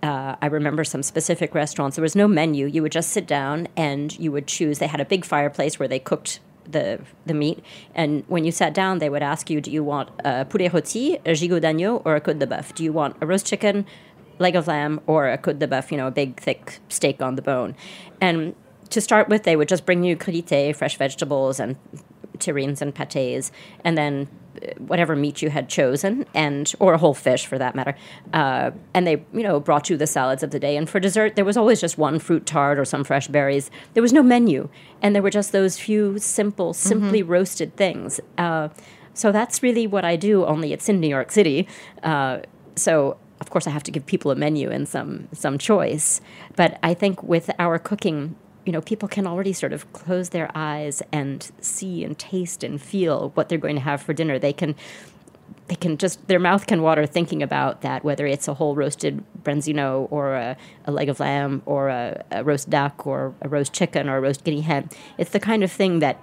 Uh, 0.00 0.36
I 0.40 0.46
remember 0.46 0.84
some 0.84 1.02
specific 1.02 1.56
restaurants. 1.56 1.96
There 1.96 2.04
was 2.04 2.14
no 2.14 2.28
menu. 2.28 2.66
You 2.66 2.82
would 2.82 2.92
just 2.92 3.10
sit 3.10 3.26
down 3.26 3.66
and 3.76 4.16
you 4.16 4.30
would 4.30 4.46
choose. 4.46 4.78
They 4.78 4.86
had 4.86 5.00
a 5.00 5.04
big 5.04 5.24
fireplace 5.24 5.80
where 5.80 5.88
they 5.88 5.98
cooked 5.98 6.38
the 6.70 7.00
the 7.26 7.34
meat. 7.34 7.64
And 7.96 8.22
when 8.28 8.44
you 8.44 8.52
sat 8.52 8.74
down, 8.74 8.98
they 8.98 9.08
would 9.08 9.22
ask 9.22 9.50
you, 9.50 9.60
"Do 9.60 9.72
you 9.72 9.82
want 9.82 10.10
a 10.24 10.44
poulet 10.44 10.72
rôti, 10.72 11.20
a 11.26 11.32
gigot 11.34 11.62
d'agneau, 11.62 12.02
or 12.04 12.14
a 12.14 12.20
côte 12.20 12.38
de 12.38 12.46
bœuf? 12.46 12.72
Do 12.74 12.84
you 12.84 12.92
want 12.92 13.16
a 13.20 13.26
roast 13.26 13.46
chicken, 13.46 13.86
leg 14.38 14.56
of 14.56 14.66
lamb, 14.66 15.00
or 15.06 15.28
a 15.28 15.38
côte 15.38 15.58
de 15.58 15.66
bœuf? 15.66 15.90
You 15.90 15.98
know, 15.98 16.06
a 16.06 16.12
big 16.12 16.40
thick 16.40 16.78
steak 16.88 17.22
on 17.22 17.34
the 17.34 17.42
bone." 17.42 17.74
And 18.20 18.54
to 18.90 19.00
start 19.00 19.28
with, 19.28 19.42
they 19.42 19.56
would 19.56 19.68
just 19.68 19.84
bring 19.84 20.02
you 20.04 20.16
crudité, 20.16 20.74
fresh 20.74 20.96
vegetables, 20.96 21.60
and 21.60 21.76
terrines 22.38 22.80
and 22.80 22.94
pâtés, 22.94 23.50
and 23.84 23.98
then 23.98 24.28
uh, 24.62 24.72
whatever 24.78 25.16
meat 25.16 25.42
you 25.42 25.50
had 25.50 25.68
chosen, 25.68 26.24
and 26.34 26.72
or 26.78 26.94
a 26.94 26.98
whole 26.98 27.14
fish 27.14 27.46
for 27.46 27.58
that 27.58 27.74
matter. 27.74 27.94
Uh, 28.32 28.70
and 28.94 29.06
they, 29.06 29.24
you 29.32 29.42
know, 29.42 29.60
brought 29.60 29.90
you 29.90 29.96
the 29.96 30.06
salads 30.06 30.42
of 30.42 30.50
the 30.50 30.58
day. 30.58 30.76
And 30.76 30.88
for 30.88 31.00
dessert, 31.00 31.36
there 31.36 31.44
was 31.44 31.56
always 31.56 31.80
just 31.80 31.98
one 31.98 32.18
fruit 32.18 32.46
tart 32.46 32.78
or 32.78 32.84
some 32.84 33.04
fresh 33.04 33.28
berries. 33.28 33.70
There 33.94 34.02
was 34.02 34.12
no 34.12 34.22
menu, 34.22 34.68
and 35.02 35.14
there 35.14 35.22
were 35.22 35.30
just 35.30 35.52
those 35.52 35.78
few 35.78 36.18
simple, 36.18 36.72
simply 36.72 37.22
roasted 37.22 37.76
things. 37.76 38.20
Uh, 38.36 38.68
so 39.14 39.32
that's 39.32 39.62
really 39.62 39.86
what 39.86 40.04
I 40.04 40.16
do. 40.16 40.44
Only 40.44 40.72
it's 40.72 40.88
in 40.88 41.00
New 41.00 41.08
York 41.08 41.32
City. 41.32 41.66
Uh, 42.02 42.38
so 42.76 43.16
of 43.40 43.50
course, 43.50 43.66
I 43.66 43.70
have 43.70 43.82
to 43.84 43.90
give 43.90 44.06
people 44.06 44.30
a 44.30 44.34
menu 44.36 44.70
and 44.70 44.88
some 44.88 45.28
some 45.32 45.58
choice. 45.58 46.20
But 46.56 46.78
I 46.82 46.94
think 46.94 47.22
with 47.22 47.50
our 47.58 47.78
cooking 47.78 48.36
you 48.64 48.72
know, 48.72 48.82
people 48.82 49.08
can 49.08 49.26
already 49.26 49.54
sort 49.54 49.72
of 49.72 49.90
close 49.94 50.28
their 50.28 50.50
eyes 50.54 51.02
and 51.10 51.50
see 51.58 52.04
and 52.04 52.18
taste 52.18 52.62
and 52.62 52.78
feel 52.78 53.30
what 53.30 53.48
they're 53.48 53.56
going 53.56 53.76
to 53.76 53.80
have 53.80 54.02
for 54.02 54.12
dinner. 54.12 54.38
They 54.38 54.52
can 54.52 54.74
they 55.68 55.74
can 55.74 55.96
just 55.96 56.26
their 56.28 56.38
mouth 56.38 56.66
can 56.66 56.82
water 56.82 57.06
thinking 57.06 57.42
about 57.42 57.80
that 57.82 58.04
whether 58.04 58.26
it's 58.26 58.48
a 58.48 58.54
whole 58.54 58.74
roasted 58.74 59.24
branzino 59.42 60.06
or 60.10 60.34
a, 60.34 60.56
a 60.84 60.92
leg 60.92 61.08
of 61.08 61.20
lamb 61.20 61.62
or 61.64 61.88
a, 61.88 62.22
a, 62.30 62.44
roast 62.44 62.68
duck 62.68 63.06
or 63.06 63.34
a 63.40 63.48
roast 63.48 63.72
chicken 63.72 64.08
or 64.08 64.18
a 64.18 64.20
roast 64.20 64.44
guinea 64.44 64.60
hen 64.60 64.88
it's 65.16 65.30
the 65.30 65.40
kind 65.40 65.62
of 65.62 65.70
thing 65.70 66.00
that 66.00 66.20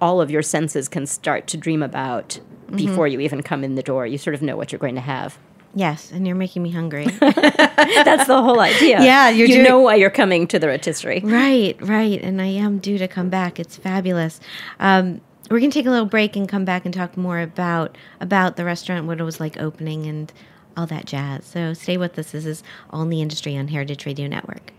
all 0.00 0.20
of 0.20 0.30
your 0.30 0.42
senses 0.42 0.88
can 0.88 1.06
start 1.06 1.46
to 1.46 1.56
dream 1.56 1.82
about 1.82 2.40
mm-hmm. 2.66 2.76
before 2.76 3.08
you 3.08 3.20
even 3.20 3.42
come 3.42 3.64
in 3.64 3.74
the 3.74 3.82
door 3.82 4.06
you 4.06 4.18
sort 4.18 4.34
of 4.34 4.42
know 4.42 4.56
what 4.56 4.72
you're 4.72 4.78
going 4.78 4.94
to 4.96 5.00
have 5.00 5.38
Yes, 5.74 6.10
and 6.10 6.26
you're 6.26 6.36
making 6.36 6.62
me 6.62 6.70
hungry. 6.70 7.06
That's 7.20 8.26
the 8.26 8.42
whole 8.42 8.60
idea. 8.60 9.00
Yeah, 9.10 9.30
you 9.30 9.46
doing... 9.46 9.62
know 9.62 9.80
why 9.80 9.94
you're 9.94 10.10
coming 10.10 10.46
to 10.48 10.58
the 10.58 10.68
rotisserie. 10.68 11.20
Right, 11.20 11.76
right. 11.80 12.20
And 12.20 12.42
I 12.42 12.46
am 12.46 12.78
due 12.78 12.98
to 12.98 13.06
come 13.06 13.30
back. 13.30 13.60
It's 13.60 13.76
fabulous. 13.76 14.40
Um, 14.80 15.20
we're 15.50 15.60
going 15.60 15.70
to 15.70 15.78
take 15.78 15.86
a 15.86 15.90
little 15.90 16.06
break 16.06 16.36
and 16.36 16.48
come 16.48 16.64
back 16.64 16.84
and 16.84 16.92
talk 16.92 17.16
more 17.16 17.40
about 17.40 17.96
about 18.20 18.56
the 18.56 18.64
restaurant, 18.64 19.06
what 19.06 19.20
it 19.20 19.24
was 19.24 19.40
like 19.40 19.58
opening, 19.58 20.06
and 20.06 20.32
all 20.76 20.86
that 20.86 21.06
jazz. 21.06 21.44
So 21.44 21.72
stay 21.74 21.96
with 21.96 22.18
us. 22.18 22.32
This 22.32 22.46
is 22.46 22.62
All 22.90 23.02
in 23.02 23.10
the 23.10 23.22
Industry 23.22 23.56
on 23.56 23.68
Heritage 23.68 24.06
Radio 24.06 24.26
Network. 24.26 24.72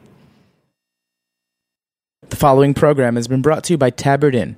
The 2.29 2.35
following 2.35 2.73
program 2.73 3.15
has 3.15 3.27
been 3.27 3.41
brought 3.41 3.63
to 3.65 3.73
you 3.73 3.77
by 3.77 3.89
Tabard 3.89 4.35
Inn. 4.35 4.57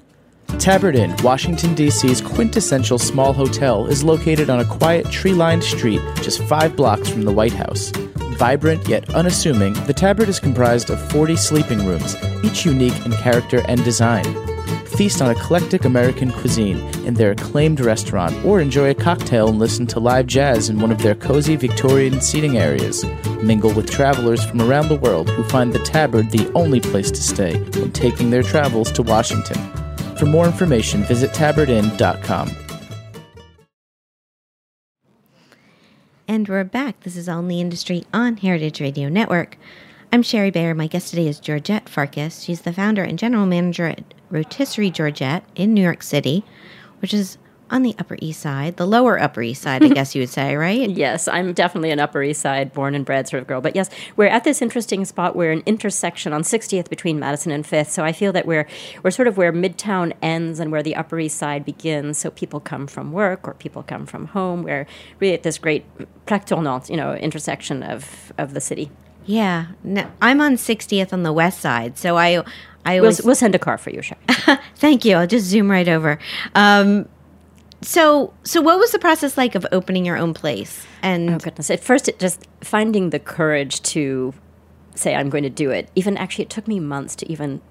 Tabard 0.59 0.95
Inn, 0.95 1.15
Washington, 1.23 1.73
D.C.'s 1.75 2.21
quintessential 2.21 2.97
small 2.97 3.33
hotel, 3.33 3.87
is 3.87 4.03
located 4.03 4.49
on 4.49 4.59
a 4.59 4.65
quiet 4.65 5.09
tree 5.11 5.33
lined 5.33 5.63
street 5.63 6.01
just 6.21 6.41
five 6.43 6.75
blocks 6.75 7.09
from 7.09 7.23
the 7.23 7.31
White 7.31 7.53
House. 7.53 7.91
Vibrant 8.37 8.87
yet 8.87 9.13
unassuming, 9.13 9.73
the 9.85 9.93
Tabard 9.93 10.29
is 10.29 10.39
comprised 10.39 10.89
of 10.89 11.11
40 11.11 11.35
sleeping 11.35 11.85
rooms, 11.85 12.15
each 12.43 12.65
unique 12.65 13.05
in 13.05 13.11
character 13.13 13.61
and 13.67 13.83
design 13.83 14.25
feast 14.95 15.21
on 15.21 15.31
eclectic 15.31 15.85
American 15.85 16.31
cuisine 16.31 16.77
in 17.05 17.15
their 17.15 17.31
acclaimed 17.31 17.79
restaurant, 17.79 18.33
or 18.45 18.61
enjoy 18.61 18.89
a 18.91 18.95
cocktail 18.95 19.49
and 19.49 19.59
listen 19.59 19.87
to 19.87 19.99
live 19.99 20.27
jazz 20.27 20.69
in 20.69 20.79
one 20.79 20.91
of 20.91 21.01
their 21.01 21.15
cozy 21.15 21.55
Victorian 21.55 22.21
seating 22.21 22.57
areas. 22.57 23.03
Mingle 23.41 23.73
with 23.73 23.89
travelers 23.89 24.43
from 24.45 24.61
around 24.61 24.89
the 24.89 24.95
world 24.95 25.29
who 25.29 25.43
find 25.45 25.73
the 25.73 25.79
Tabard 25.79 26.29
the 26.31 26.51
only 26.53 26.79
place 26.79 27.11
to 27.11 27.21
stay 27.21 27.57
when 27.79 27.91
taking 27.91 28.29
their 28.29 28.43
travels 28.43 28.91
to 28.91 29.03
Washington. 29.03 29.82
For 30.17 30.25
more 30.25 30.45
information, 30.45 31.03
visit 31.03 31.31
tabardinn.com. 31.31 32.51
And 36.27 36.47
we're 36.47 36.63
back. 36.63 37.01
This 37.01 37.15
is 37.15 37.27
All 37.27 37.39
in 37.39 37.47
the 37.47 37.59
Industry 37.59 38.05
on 38.13 38.37
Heritage 38.37 38.79
Radio 38.79 39.09
Network. 39.09 39.57
I'm 40.11 40.23
Shari 40.23 40.51
Bayer. 40.51 40.73
My 40.73 40.87
guest 40.87 41.09
today 41.09 41.27
is 41.27 41.39
Georgette 41.39 41.89
Farkas. 41.89 42.43
She's 42.43 42.61
the 42.61 42.71
founder 42.73 43.03
and 43.03 43.19
general 43.19 43.45
manager 43.45 43.87
at 43.87 44.13
Rotisserie 44.29 44.89
Georgette 44.91 45.43
in 45.55 45.73
New 45.73 45.81
York 45.81 46.01
City, 46.01 46.43
which 46.99 47.13
is 47.13 47.37
on 47.69 47.81
the 47.81 47.95
Upper 47.99 48.17
East 48.19 48.41
Side, 48.41 48.77
the 48.77 48.85
lower 48.85 49.19
Upper 49.19 49.41
East 49.41 49.61
Side, 49.61 49.83
I 49.83 49.87
guess 49.93 50.15
you 50.15 50.21
would 50.21 50.29
say, 50.29 50.55
right? 50.55 50.89
Yes, 50.89 51.27
I'm 51.27 51.53
definitely 51.53 51.91
an 51.91 51.99
Upper 51.99 52.21
East 52.21 52.41
Side, 52.41 52.73
born 52.73 52.95
and 52.95 53.05
bred 53.05 53.27
sort 53.27 53.41
of 53.41 53.47
girl. 53.47 53.61
But 53.61 53.75
yes, 53.75 53.89
we're 54.15 54.27
at 54.27 54.43
this 54.43 54.61
interesting 54.61 55.05
spot. 55.05 55.35
We're 55.35 55.51
an 55.51 55.63
intersection 55.65 56.33
on 56.33 56.43
60th 56.43 56.89
between 56.89 57.19
Madison 57.19 57.51
and 57.51 57.65
Fifth. 57.65 57.91
So 57.91 58.03
I 58.03 58.11
feel 58.11 58.31
that 58.33 58.45
we're 58.45 58.67
we're 59.03 59.11
sort 59.11 59.27
of 59.27 59.37
where 59.37 59.51
Midtown 59.51 60.13
ends 60.21 60.59
and 60.59 60.71
where 60.71 60.83
the 60.83 60.95
Upper 60.95 61.19
East 61.19 61.37
Side 61.37 61.65
begins. 61.65 62.17
So 62.17 62.31
people 62.31 62.59
come 62.59 62.87
from 62.87 63.11
work 63.11 63.47
or 63.47 63.53
people 63.53 63.83
come 63.83 64.05
from 64.05 64.27
home. 64.27 64.63
We're 64.63 64.87
really 65.19 65.33
at 65.33 65.43
this 65.43 65.57
great 65.57 65.85
plaque 66.25 66.45
tournante, 66.45 66.89
you 66.89 66.97
know, 66.97 67.15
intersection 67.15 67.83
of 67.83 68.31
of 68.37 68.53
the 68.53 68.61
city. 68.61 68.91
Yeah, 69.25 69.67
no, 69.83 70.09
I'm 70.21 70.41
on 70.41 70.55
60th 70.55 71.13
on 71.13 71.23
the 71.23 71.31
west 71.31 71.61
side, 71.61 71.97
so 71.97 72.17
I, 72.17 72.43
I 72.85 72.97
always 72.97 73.19
we'll, 73.19 73.27
we'll 73.27 73.35
send 73.35 73.55
a 73.55 73.59
car 73.59 73.77
for 73.77 73.89
you, 73.89 74.01
Shari. 74.01 74.19
Thank 74.75 75.05
you. 75.05 75.15
I'll 75.15 75.27
just 75.27 75.45
zoom 75.45 75.71
right 75.71 75.87
over. 75.87 76.19
Um, 76.55 77.07
so, 77.83 78.33
so 78.43 78.61
what 78.61 78.79
was 78.79 78.91
the 78.91 78.99
process 78.99 79.37
like 79.37 79.55
of 79.55 79.65
opening 79.71 80.05
your 80.05 80.17
own 80.17 80.33
place? 80.33 80.85
And 81.01 81.29
oh 81.29 81.37
goodness, 81.37 81.69
at 81.69 81.83
first, 81.83 82.07
it 82.07 82.19
just 82.19 82.47
finding 82.61 83.09
the 83.09 83.19
courage 83.19 83.81
to 83.83 84.33
say 84.95 85.15
I'm 85.15 85.29
going 85.29 85.43
to 85.43 85.49
do 85.49 85.71
it. 85.71 85.89
Even 85.95 86.17
actually, 86.17 86.43
it 86.43 86.49
took 86.49 86.67
me 86.67 86.79
months 86.79 87.15
to 87.17 87.31
even. 87.31 87.61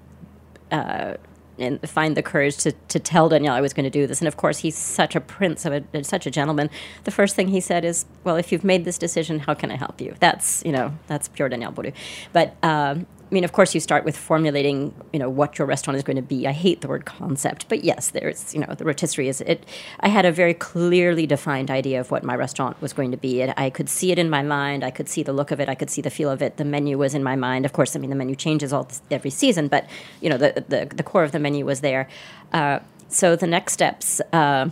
Uh, 0.71 1.15
and 1.59 1.87
find 1.87 2.17
the 2.17 2.23
courage 2.23 2.57
to, 2.57 2.71
to 2.71 2.99
tell 2.99 3.29
Daniel 3.29 3.53
I 3.53 3.61
was 3.61 3.73
going 3.73 3.83
to 3.83 3.89
do 3.89 4.07
this. 4.07 4.19
And 4.19 4.27
of 4.27 4.37
course, 4.37 4.57
he's 4.57 4.75
such 4.75 5.15
a 5.15 5.21
prince 5.21 5.65
of 5.65 5.85
a, 5.93 6.03
such 6.03 6.25
a 6.25 6.31
gentleman. 6.31 6.69
The 7.03 7.11
first 7.11 7.35
thing 7.35 7.49
he 7.49 7.59
said 7.59 7.85
is, 7.85 8.05
"Well, 8.23 8.37
if 8.37 8.51
you've 8.51 8.63
made 8.63 8.85
this 8.85 8.97
decision, 8.97 9.37
how 9.39 9.53
can 9.53 9.69
I 9.69 9.75
help 9.75 10.01
you?" 10.01 10.15
That's 10.19 10.63
you 10.65 10.71
know 10.71 10.97
that's 11.05 11.27
pure 11.27 11.49
Daniel 11.49 11.71
Boulud. 11.71 11.93
But 12.31 12.55
um, 12.63 13.05
mean, 13.33 13.43
of 13.43 13.51
course, 13.51 13.73
you 13.73 13.81
start 13.81 14.05
with 14.05 14.15
formulating, 14.15 14.93
you 15.11 15.19
know, 15.19 15.29
what 15.29 15.57
your 15.57 15.67
restaurant 15.67 15.97
is 15.97 16.03
going 16.03 16.15
to 16.15 16.21
be. 16.21 16.47
I 16.47 16.51
hate 16.51 16.81
the 16.81 16.87
word 16.87 17.05
concept, 17.05 17.67
but 17.67 17.83
yes, 17.83 18.09
there's, 18.09 18.53
you 18.53 18.61
know, 18.61 18.73
the 18.73 18.85
rotisserie 18.85 19.27
is 19.27 19.41
it. 19.41 19.65
I 19.99 20.07
had 20.07 20.25
a 20.25 20.31
very 20.31 20.53
clearly 20.53 21.25
defined 21.27 21.69
idea 21.69 21.99
of 21.99 22.11
what 22.11 22.23
my 22.23 22.35
restaurant 22.35 22.81
was 22.81 22.93
going 22.93 23.11
to 23.11 23.17
be. 23.17 23.43
I 23.43 23.69
could 23.69 23.89
see 23.89 24.11
it 24.11 24.19
in 24.19 24.29
my 24.29 24.41
mind. 24.41 24.83
I 24.83 24.91
could 24.91 25.09
see 25.09 25.23
the 25.23 25.33
look 25.33 25.51
of 25.51 25.59
it. 25.59 25.67
I 25.67 25.75
could 25.75 25.89
see 25.89 26.01
the 26.01 26.09
feel 26.09 26.29
of 26.29 26.41
it. 26.41 26.57
The 26.57 26.65
menu 26.65 26.97
was 26.97 27.13
in 27.13 27.23
my 27.23 27.35
mind. 27.35 27.65
Of 27.65 27.73
course, 27.73 27.95
I 27.95 27.99
mean, 27.99 28.09
the 28.09 28.15
menu 28.15 28.35
changes 28.35 28.71
all 28.71 28.87
every 29.11 29.31
season, 29.31 29.67
but 29.67 29.87
you 30.21 30.29
know, 30.29 30.37
the 30.37 30.63
the, 30.67 30.85
the 30.93 31.03
core 31.03 31.23
of 31.23 31.31
the 31.31 31.39
menu 31.39 31.65
was 31.65 31.81
there. 31.81 32.07
Uh, 32.51 32.79
so 33.09 33.35
the 33.35 33.47
next 33.47 33.73
steps, 33.73 34.21
uh, 34.31 34.69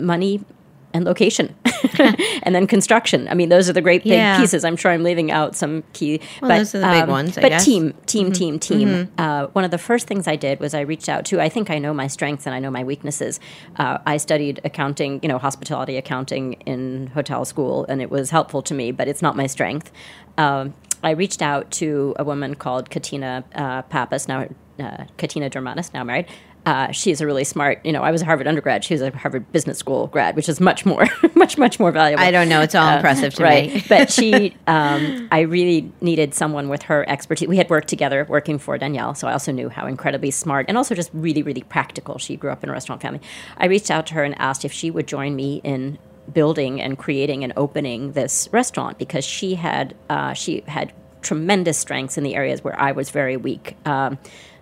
money 0.00 0.44
and 0.94 1.04
location 1.04 1.54
and 2.42 2.54
then 2.54 2.66
construction 2.66 3.28
i 3.28 3.34
mean 3.34 3.48
those 3.48 3.68
are 3.68 3.72
the 3.72 3.80
great 3.80 4.02
big 4.02 4.12
yeah. 4.12 4.38
pieces 4.38 4.64
i'm 4.64 4.76
sure 4.76 4.90
i'm 4.90 5.02
leaving 5.02 5.30
out 5.30 5.56
some 5.56 5.82
key 5.92 6.20
well, 6.40 6.50
but 6.50 6.58
those 6.58 6.74
are 6.74 6.80
the 6.80 6.86
big 6.86 7.02
um, 7.02 7.08
ones 7.08 7.38
I 7.38 7.42
but 7.42 7.48
guess. 7.50 7.64
team 7.64 7.94
team 8.06 8.26
mm-hmm. 8.26 8.32
team 8.32 8.58
team 8.58 8.88
mm-hmm. 8.88 9.20
uh, 9.20 9.46
one 9.48 9.64
of 9.64 9.70
the 9.70 9.78
first 9.78 10.06
things 10.06 10.26
i 10.28 10.36
did 10.36 10.60
was 10.60 10.74
i 10.74 10.80
reached 10.80 11.08
out 11.08 11.24
to 11.26 11.40
i 11.40 11.48
think 11.48 11.70
i 11.70 11.78
know 11.78 11.92
my 11.92 12.06
strengths 12.06 12.46
and 12.46 12.54
i 12.54 12.58
know 12.58 12.70
my 12.70 12.84
weaknesses 12.84 13.40
uh, 13.76 13.98
i 14.06 14.16
studied 14.16 14.60
accounting 14.64 15.20
you 15.22 15.28
know 15.28 15.38
hospitality 15.38 15.96
accounting 15.96 16.54
in 16.66 17.08
hotel 17.08 17.44
school 17.44 17.84
and 17.88 18.00
it 18.00 18.10
was 18.10 18.30
helpful 18.30 18.62
to 18.62 18.74
me 18.74 18.92
but 18.92 19.08
it's 19.08 19.22
not 19.22 19.36
my 19.36 19.46
strength 19.46 19.92
um, 20.38 20.72
I 21.02 21.10
reached 21.10 21.42
out 21.42 21.70
to 21.72 22.14
a 22.18 22.24
woman 22.24 22.54
called 22.54 22.88
Katina 22.90 23.44
uh, 23.54 23.82
Pappas, 23.82 24.28
now 24.28 24.48
uh, 24.78 25.04
Katina 25.16 25.50
Germanis, 25.50 25.92
now 25.92 26.04
married, 26.04 26.26
uh, 26.64 26.92
she's 26.92 27.20
a 27.20 27.26
really 27.26 27.42
smart, 27.42 27.84
you 27.84 27.90
know, 27.90 28.02
I 28.02 28.12
was 28.12 28.22
a 28.22 28.24
Harvard 28.24 28.46
undergrad. 28.46 28.84
She 28.84 28.94
was 28.94 29.00
a 29.00 29.10
Harvard 29.10 29.50
Business 29.50 29.78
School 29.78 30.06
grad, 30.06 30.36
which 30.36 30.48
is 30.48 30.60
much 30.60 30.86
more, 30.86 31.06
much, 31.34 31.58
much 31.58 31.80
more 31.80 31.90
valuable. 31.90 32.22
I 32.22 32.30
don't 32.30 32.48
know. 32.48 32.60
It's 32.60 32.74
all 32.74 32.86
uh, 32.86 32.96
impressive 32.96 33.34
to 33.34 33.42
right. 33.42 33.74
me. 33.74 33.84
but 33.88 34.12
she, 34.12 34.54
um, 34.68 35.28
I 35.32 35.40
really 35.40 35.90
needed 36.00 36.34
someone 36.34 36.68
with 36.68 36.82
her 36.82 37.08
expertise. 37.08 37.48
We 37.48 37.56
had 37.56 37.68
worked 37.68 37.88
together 37.88 38.24
working 38.28 38.58
for 38.58 38.78
Daniel, 38.78 39.14
so 39.14 39.26
I 39.26 39.32
also 39.32 39.50
knew 39.50 39.68
how 39.68 39.86
incredibly 39.86 40.30
smart 40.30 40.66
and 40.68 40.78
also 40.78 40.94
just 40.94 41.10
really, 41.12 41.42
really 41.42 41.62
practical. 41.62 42.18
She 42.18 42.36
grew 42.36 42.50
up 42.50 42.62
in 42.62 42.70
a 42.70 42.72
restaurant 42.72 43.02
family. 43.02 43.20
I 43.56 43.66
reached 43.66 43.90
out 43.90 44.06
to 44.08 44.14
her 44.14 44.22
and 44.22 44.38
asked 44.38 44.64
if 44.64 44.72
she 44.72 44.90
would 44.90 45.08
join 45.08 45.34
me 45.34 45.60
in 45.64 45.98
building 46.32 46.80
and 46.80 46.96
creating 46.96 47.42
and 47.42 47.52
opening 47.56 48.12
this 48.12 48.48
restaurant 48.52 48.98
because 48.98 49.24
she 49.24 49.56
had, 49.56 49.96
uh, 50.08 50.32
she 50.32 50.62
had 50.68 50.92
tremendous 51.22 51.78
strengths 51.78 52.18
in 52.18 52.24
the 52.24 52.34
areas 52.34 52.62
where 52.62 52.78
I 52.78 52.92
was 52.92 53.10
very 53.10 53.36
weak. 53.36 53.76
Um, 53.86 54.18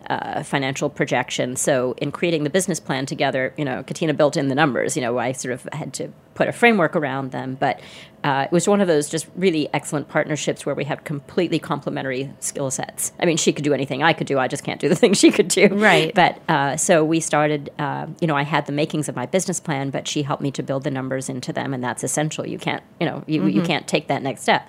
uh, 0.09 0.43
financial 0.43 0.91
projection. 0.91 1.55
So 1.55 1.95
in 1.99 2.11
creating 2.11 2.43
the 2.43 2.51
business 2.51 2.81
plan 2.81 3.07
together, 3.07 3.55
you 3.57 3.65
know, 3.65 3.85
Katina 3.85 4.13
built 4.13 4.37
in 4.37 4.49
the 4.49 4.57
numbers. 4.57 4.97
You 4.97 5.03
know, 5.03 5.19
I 5.19 5.31
sort 5.31 5.53
of 5.53 5.69
had 5.73 5.93
to 5.95 6.11
put 6.35 6.49
a 6.49 6.53
framework 6.53 6.97
around 6.97 7.31
them, 7.31 7.57
but 7.61 7.81
uh, 8.25 8.47
it 8.47 8.53
was 8.53 8.67
one 8.67 8.81
of 8.81 8.89
those 8.89 9.09
just 9.09 9.29
really 9.37 9.69
excellent 9.73 10.09
partnerships 10.09 10.67
where 10.67 10.75
we 10.75 10.85
have 10.85 11.05
completely 11.05 11.59
complementary 11.61 12.33
skill 12.41 12.71
sets. 12.71 13.13
I 13.21 13.27
mean, 13.27 13.37
she 13.37 13.53
could 13.53 13.65
do 13.65 13.73
anything 13.73 14.03
I 14.03 14.13
could 14.13 14.27
do. 14.27 14.39
I 14.39 14.49
just 14.49 14.65
can't 14.65 14.81
do 14.81 14.89
the 14.89 14.97
things 14.97 15.19
she 15.19 15.31
could 15.31 15.49
do. 15.49 15.69
Right. 15.69 16.13
But 16.15 16.41
uh, 16.49 16.77
so 16.77 17.05
we 17.05 17.21
started. 17.21 17.71
Uh, 17.79 18.07
you 18.21 18.27
know, 18.27 18.37
I 18.37 18.43
had 18.43 18.67
the 18.67 18.73
makings 18.73 19.09
of 19.09 19.15
my 19.15 19.27
business 19.27 19.61
plan, 19.61 19.91
but 19.91 20.09
she 20.09 20.23
helped 20.23 20.43
me 20.43 20.51
to 20.53 20.63
build 20.63 20.85
the 20.85 20.91
numbers 20.91 21.29
into 21.29 21.53
them, 21.53 21.73
and 21.73 21.85
that's 21.85 22.03
essential. 22.03 22.47
You 22.47 22.59
can't, 22.59 22.83
you 22.99 23.07
know, 23.07 23.23
you, 23.27 23.43
mm-hmm. 23.43 23.51
you 23.51 23.63
can't 23.63 23.87
take 23.87 24.09
that 24.09 24.23
next 24.23 24.43
step. 24.43 24.69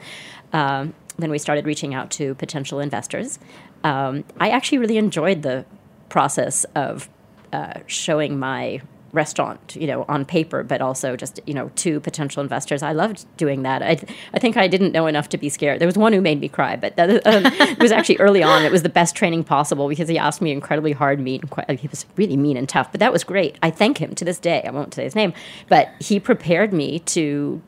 Um, 0.53 0.93
then 1.17 1.29
we 1.29 1.37
started 1.37 1.65
reaching 1.65 1.93
out 1.93 2.09
to 2.11 2.35
potential 2.35 2.79
investors 2.79 3.39
um, 3.83 4.23
I 4.39 4.49
actually 4.49 4.77
really 4.77 4.97
enjoyed 4.97 5.41
the 5.41 5.65
process 6.09 6.65
of 6.75 7.09
uh, 7.53 7.79
showing 7.87 8.37
my 8.37 8.81
restaurant, 9.13 9.75
you 9.75 9.87
know, 9.87 10.05
on 10.07 10.23
paper, 10.23 10.63
but 10.63 10.81
also 10.81 11.17
just, 11.17 11.41
you 11.45 11.53
know, 11.53 11.69
to 11.75 11.99
potential 11.99 12.41
investors. 12.41 12.81
I 12.81 12.93
loved 12.93 13.25
doing 13.35 13.63
that. 13.63 13.83
I, 13.83 13.95
th- 13.95 14.17
I 14.33 14.39
think 14.39 14.55
I 14.55 14.69
didn't 14.69 14.93
know 14.93 15.05
enough 15.05 15.27
to 15.29 15.37
be 15.37 15.49
scared. 15.49 15.81
There 15.81 15.87
was 15.87 15.97
one 15.97 16.13
who 16.13 16.21
made 16.21 16.39
me 16.39 16.47
cry, 16.47 16.77
but 16.77 16.95
that, 16.95 17.09
um, 17.27 17.45
it 17.45 17.79
was 17.79 17.91
actually 17.91 18.17
early 18.17 18.41
on. 18.41 18.63
It 18.63 18.71
was 18.71 18.83
the 18.83 18.89
best 18.89 19.13
training 19.13 19.43
possible 19.43 19.89
because 19.89 20.07
he 20.07 20.17
asked 20.17 20.41
me 20.41 20.51
incredibly 20.51 20.93
hard 20.93 21.19
meat. 21.19 21.41
And 21.41 21.49
quite, 21.49 21.79
he 21.79 21.89
was 21.89 22.05
really 22.15 22.37
mean 22.37 22.55
and 22.55 22.69
tough, 22.69 22.89
but 22.91 22.99
that 22.99 23.11
was 23.11 23.25
great. 23.25 23.57
I 23.61 23.69
thank 23.69 23.97
him 23.97 24.15
to 24.15 24.23
this 24.23 24.39
day. 24.39 24.63
I 24.65 24.71
won't 24.71 24.93
say 24.93 25.03
his 25.03 25.15
name, 25.15 25.33
but 25.67 25.89
he 25.99 26.17
prepared 26.17 26.71
me 26.71 26.99
to, 26.99 27.61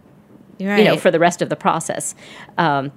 right. 0.61 0.79
you 0.79 0.85
know, 0.85 0.95
for 0.95 1.11
the 1.11 1.19
rest 1.19 1.41
of 1.41 1.49
the 1.49 1.57
process. 1.57 2.15
Um, 2.57 2.93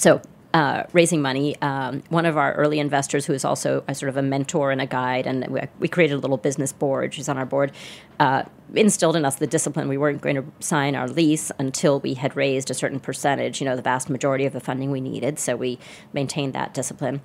so 0.00 0.22
uh, 0.52 0.84
raising 0.92 1.22
money. 1.22 1.56
Um, 1.62 2.02
one 2.08 2.26
of 2.26 2.36
our 2.36 2.54
early 2.54 2.80
investors, 2.80 3.26
who 3.26 3.32
is 3.32 3.44
also 3.44 3.84
a 3.86 3.94
sort 3.94 4.08
of 4.08 4.16
a 4.16 4.22
mentor 4.22 4.72
and 4.72 4.80
a 4.80 4.86
guide, 4.86 5.26
and 5.26 5.46
we, 5.48 5.60
we 5.78 5.88
created 5.88 6.14
a 6.14 6.18
little 6.18 6.38
business 6.38 6.72
board. 6.72 7.14
She's 7.14 7.28
on 7.28 7.38
our 7.38 7.46
board. 7.46 7.72
Uh, 8.18 8.44
instilled 8.74 9.16
in 9.16 9.24
us 9.24 9.36
the 9.36 9.46
discipline. 9.46 9.88
We 9.88 9.98
weren't 9.98 10.20
going 10.20 10.36
to 10.36 10.44
sign 10.58 10.96
our 10.96 11.08
lease 11.08 11.52
until 11.58 12.00
we 12.00 12.14
had 12.14 12.34
raised 12.34 12.70
a 12.70 12.74
certain 12.74 12.98
percentage. 12.98 13.60
You 13.60 13.66
know, 13.66 13.76
the 13.76 13.82
vast 13.82 14.10
majority 14.10 14.44
of 14.44 14.52
the 14.52 14.60
funding 14.60 14.90
we 14.90 15.00
needed. 15.00 15.38
So 15.38 15.54
we 15.54 15.78
maintained 16.12 16.54
that 16.54 16.74
discipline. 16.74 17.20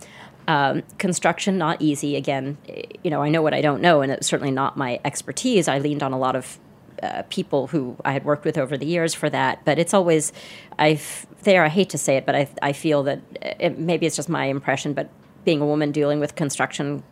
Um, 0.48 0.84
construction, 1.00 1.58
not 1.58 1.82
easy. 1.82 2.16
Again, 2.16 2.58
you 3.04 3.10
know, 3.10 3.24
I 3.24 3.30
know 3.30 3.42
what 3.42 3.54
I 3.54 3.62
don't 3.62 3.82
know, 3.82 4.02
and 4.02 4.12
it's 4.12 4.28
certainly 4.28 4.52
not 4.52 4.78
my 4.78 5.00
expertise. 5.04 5.68
I 5.68 5.80
leaned 5.80 6.04
on 6.04 6.14
a 6.14 6.20
lot 6.20 6.36
of 6.36 6.60
uh, 7.04 7.24
people 7.30 7.68
who 7.68 7.96
I 8.04 8.12
had 8.12 8.26
worked 8.26 8.46
with 8.46 8.58
over 8.58 8.78
the 8.78 8.86
years 8.86 9.14
for 9.14 9.30
that. 9.30 9.64
But 9.66 9.80
it's 9.80 9.94
always, 9.94 10.32
I 10.80 11.00
there. 11.44 11.64
I 11.64 11.70
hate 11.70 11.90
to 11.90 11.98
say 11.98 12.18
it, 12.18 12.26
but 12.26 12.36
I 12.36 12.48
I 12.62 12.74
feel 12.74 13.04
that 13.04 13.20
it, 13.60 13.78
maybe 13.78 14.06
it's 14.06 14.16
just 14.16 14.30
my 14.30 14.46
impression. 14.46 14.94
But 14.94 15.10
being 15.44 15.62
a 15.62 15.66
woman 15.66 15.92
dealing 15.92 16.20
with 16.20 16.36
construction 16.36 17.04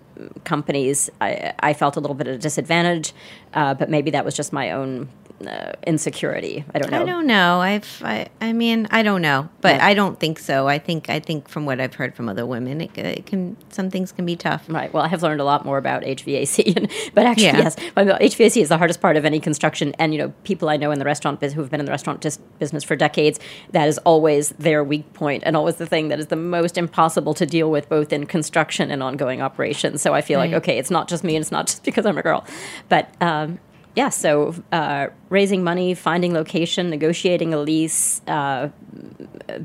companies, 0.44 1.10
I, 1.22 1.54
I 1.60 1.74
felt 1.74 1.96
a 1.96 2.00
little 2.00 2.16
bit 2.16 2.28
at 2.28 2.36
a 2.36 2.38
disadvantage. 2.38 3.14
Uh, 3.54 3.74
but 3.74 3.90
maybe 3.90 4.12
that 4.12 4.26
was 4.26 4.36
just 4.36 4.54
my 4.54 4.72
own 4.72 5.10
uh, 5.48 5.74
insecurity. 5.86 6.66
I 6.74 6.80
don't 6.80 6.92
know. 6.92 7.02
I 7.02 7.06
don't 7.06 7.28
know. 7.28 7.60
I've, 7.62 8.02
I, 8.04 8.28
I 8.42 8.54
mean, 8.54 8.88
I 8.92 9.04
don't 9.04 9.22
know, 9.22 9.50
but 9.62 9.76
Yeah. 9.76 9.86
I 9.86 9.94
don't 9.94 10.20
think 10.20 10.40
so. 10.40 10.68
I 10.68 10.80
think, 10.80 11.10
I 11.10 11.20
think 11.20 11.48
from 11.50 11.66
what 11.66 11.80
I've 11.80 11.94
heard 11.96 12.16
from 12.16 12.30
other 12.30 12.46
women, 12.46 12.82
it, 12.82 12.98
it 12.98 13.26
can, 13.26 13.58
some 13.70 13.90
things 13.90 14.12
can 14.12 14.26
be 14.26 14.36
tough. 14.36 14.66
Right. 14.68 14.92
Well, 14.94 15.04
I 15.04 15.08
have 15.08 15.24
learned 15.24 15.42
a 15.42 15.44
lot 15.44 15.66
more 15.66 15.78
about 15.78 16.04
HVAC, 16.04 16.74
and, 16.78 16.92
but 17.14 17.26
actually, 17.26 17.46
Yeah. 17.46 17.58
yes, 17.58 17.76
HVAC 17.76 18.62
is 18.62 18.70
the 18.70 18.78
hardest 18.78 19.02
part 19.02 19.18
of 19.18 19.26
any 19.26 19.40
construction. 19.40 19.94
And 20.00 20.14
you 20.14 20.20
know, 20.20 20.34
people 20.44 20.70
I 20.70 20.78
know 20.78 20.92
in 20.92 21.00
the 21.00 21.06
restaurant 21.06 21.40
business 21.40 21.56
who've 21.56 21.70
been 21.70 21.80
in 21.80 21.86
the 21.86 21.92
restaurant 21.92 22.22
dis- 22.22 22.38
business 22.60 22.84
for 22.84 22.96
decades, 22.96 23.40
that 23.72 23.88
is 23.88 23.98
always 24.00 24.50
their 24.60 24.84
weak 24.84 25.12
point, 25.14 25.44
and 25.46 25.56
always 25.58 25.76
the 25.76 25.86
thing 25.86 26.08
that 26.10 26.20
is 26.20 26.28
the 26.28 26.36
most 26.36 26.78
impossible 26.78 27.34
to 27.36 27.46
deal 27.46 27.70
with, 27.72 27.90
both 27.90 28.12
in 28.14 28.26
construction 28.26 28.92
and 28.92 29.04
ongoing 29.04 29.42
operations. 29.42 30.02
So 30.02 30.14
I 30.14 30.22
feel 30.22 30.40
like 30.40 30.54
okay, 30.54 30.78
it's 30.78 30.92
not 30.92 31.08
just 31.08 31.24
me, 31.24 31.36
and 31.36 31.44
it's 31.44 31.52
not 31.52 31.68
just 31.68 31.84
because 31.90 32.06
I'm 32.06 32.18
a 32.18 32.24
girl, 32.24 32.46
but. 32.90 33.10
Um, 33.22 33.60
yeah, 33.96 34.10
so 34.10 34.56
uh, 34.72 35.08
raising 35.30 35.64
money, 35.64 35.94
finding 35.94 36.34
location, 36.34 36.90
negotiating 36.90 37.54
a 37.54 37.60
lease, 37.60 38.22
uh, 38.28 38.70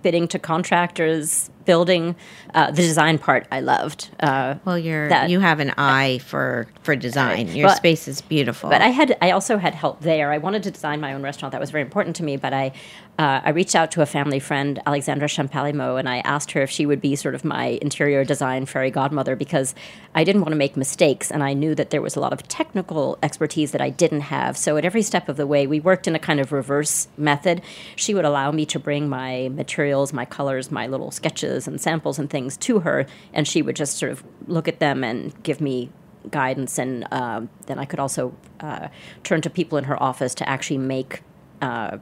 bidding 0.02 0.28
to 0.28 0.38
contractors, 0.38 1.50
building. 1.64 2.14
Uh, 2.54 2.70
the 2.70 2.82
design 2.82 3.18
part 3.18 3.46
I 3.52 3.60
loved. 3.60 4.10
Uh, 4.20 4.54
Well, 4.64 4.78
you're, 4.78 5.08
That- 5.08 5.30
you 5.30 5.40
have 5.40 5.60
an 5.60 5.72
eye 5.78 6.18
for, 6.24 6.66
for 6.82 6.96
design. 6.96 7.48
Your 7.48 7.68
But- 7.68 7.76
space 7.76 8.08
is 8.08 8.20
beautiful. 8.20 8.70
But 8.70 8.82
I 8.82 8.88
had 8.88 9.16
I 9.20 9.30
also 9.32 9.58
had 9.58 9.74
help 9.74 10.00
there. 10.00 10.32
I 10.32 10.38
wanted 10.38 10.62
to 10.64 10.70
design 10.70 11.00
my 11.00 11.12
own 11.14 11.22
restaurant. 11.22 11.52
That 11.52 11.60
was 11.60 11.70
very 11.70 11.82
important 11.82 12.16
to 12.16 12.22
me. 12.22 12.36
But 12.36 12.52
I 12.52 12.72
uh, 13.18 13.40
I 13.44 13.50
reached 13.50 13.74
out 13.74 13.90
to 13.92 14.02
a 14.02 14.06
family 14.06 14.38
friend, 14.38 14.80
Alexandra 14.86 15.26
Champalimaud, 15.26 15.98
and 15.98 16.08
I 16.08 16.18
asked 16.18 16.52
her 16.52 16.62
if 16.62 16.70
she 16.70 16.86
would 16.86 17.00
be 17.00 17.16
sort 17.16 17.34
of 17.34 17.44
my 17.44 17.78
interior 17.82 18.24
design 18.24 18.64
fairy 18.64 18.92
godmother 18.92 19.34
because 19.34 19.74
I 20.14 20.22
didn't 20.22 20.42
want 20.42 20.52
to 20.52 20.56
make 20.56 20.76
mistakes, 20.76 21.32
and 21.32 21.42
I 21.42 21.52
knew 21.52 21.74
that 21.74 21.90
there 21.90 22.00
was 22.00 22.14
a 22.14 22.20
lot 22.20 22.32
of 22.32 22.46
technical 22.46 23.18
expertise 23.20 23.72
that 23.72 23.80
I 23.80 23.90
didn't 23.90 24.20
have. 24.20 24.56
So 24.56 24.76
at 24.76 24.84
every 24.84 25.02
step 25.02 25.28
of 25.28 25.36
the 25.36 25.48
way, 25.48 25.66
we 25.66 25.80
worked 25.80 26.06
in 26.06 26.14
a 26.14 26.20
kind 26.20 26.38
of 26.38 26.52
reverse 26.52 27.08
method. 27.16 27.60
She 27.96 28.14
would 28.14 28.24
allow 28.24 28.52
me 28.52 28.64
to 28.66 28.78
bring 28.78 29.08
my 29.08 29.48
materials, 29.48 30.12
my 30.12 30.24
colors, 30.24 30.70
my 30.70 30.86
little 30.86 31.10
sketches 31.10 31.66
and 31.66 31.80
samples 31.80 32.20
and 32.20 32.30
things 32.30 32.56
to 32.58 32.80
her, 32.80 33.04
and 33.32 33.48
she 33.48 33.62
would 33.62 33.74
just 33.74 33.98
sort 33.98 34.12
of 34.12 34.22
look 34.46 34.68
at 34.68 34.78
them 34.78 35.02
and 35.02 35.42
give 35.42 35.60
me 35.60 35.90
guidance, 36.30 36.78
and 36.78 37.04
um, 37.12 37.48
then 37.66 37.80
I 37.80 37.84
could 37.84 37.98
also 37.98 38.32
uh, 38.60 38.88
turn 39.24 39.40
to 39.40 39.50
people 39.50 39.76
in 39.76 39.84
her 39.84 40.00
office 40.00 40.36
to 40.36 40.48
actually 40.48 40.78
make 40.78 41.22
uh, 41.60 41.98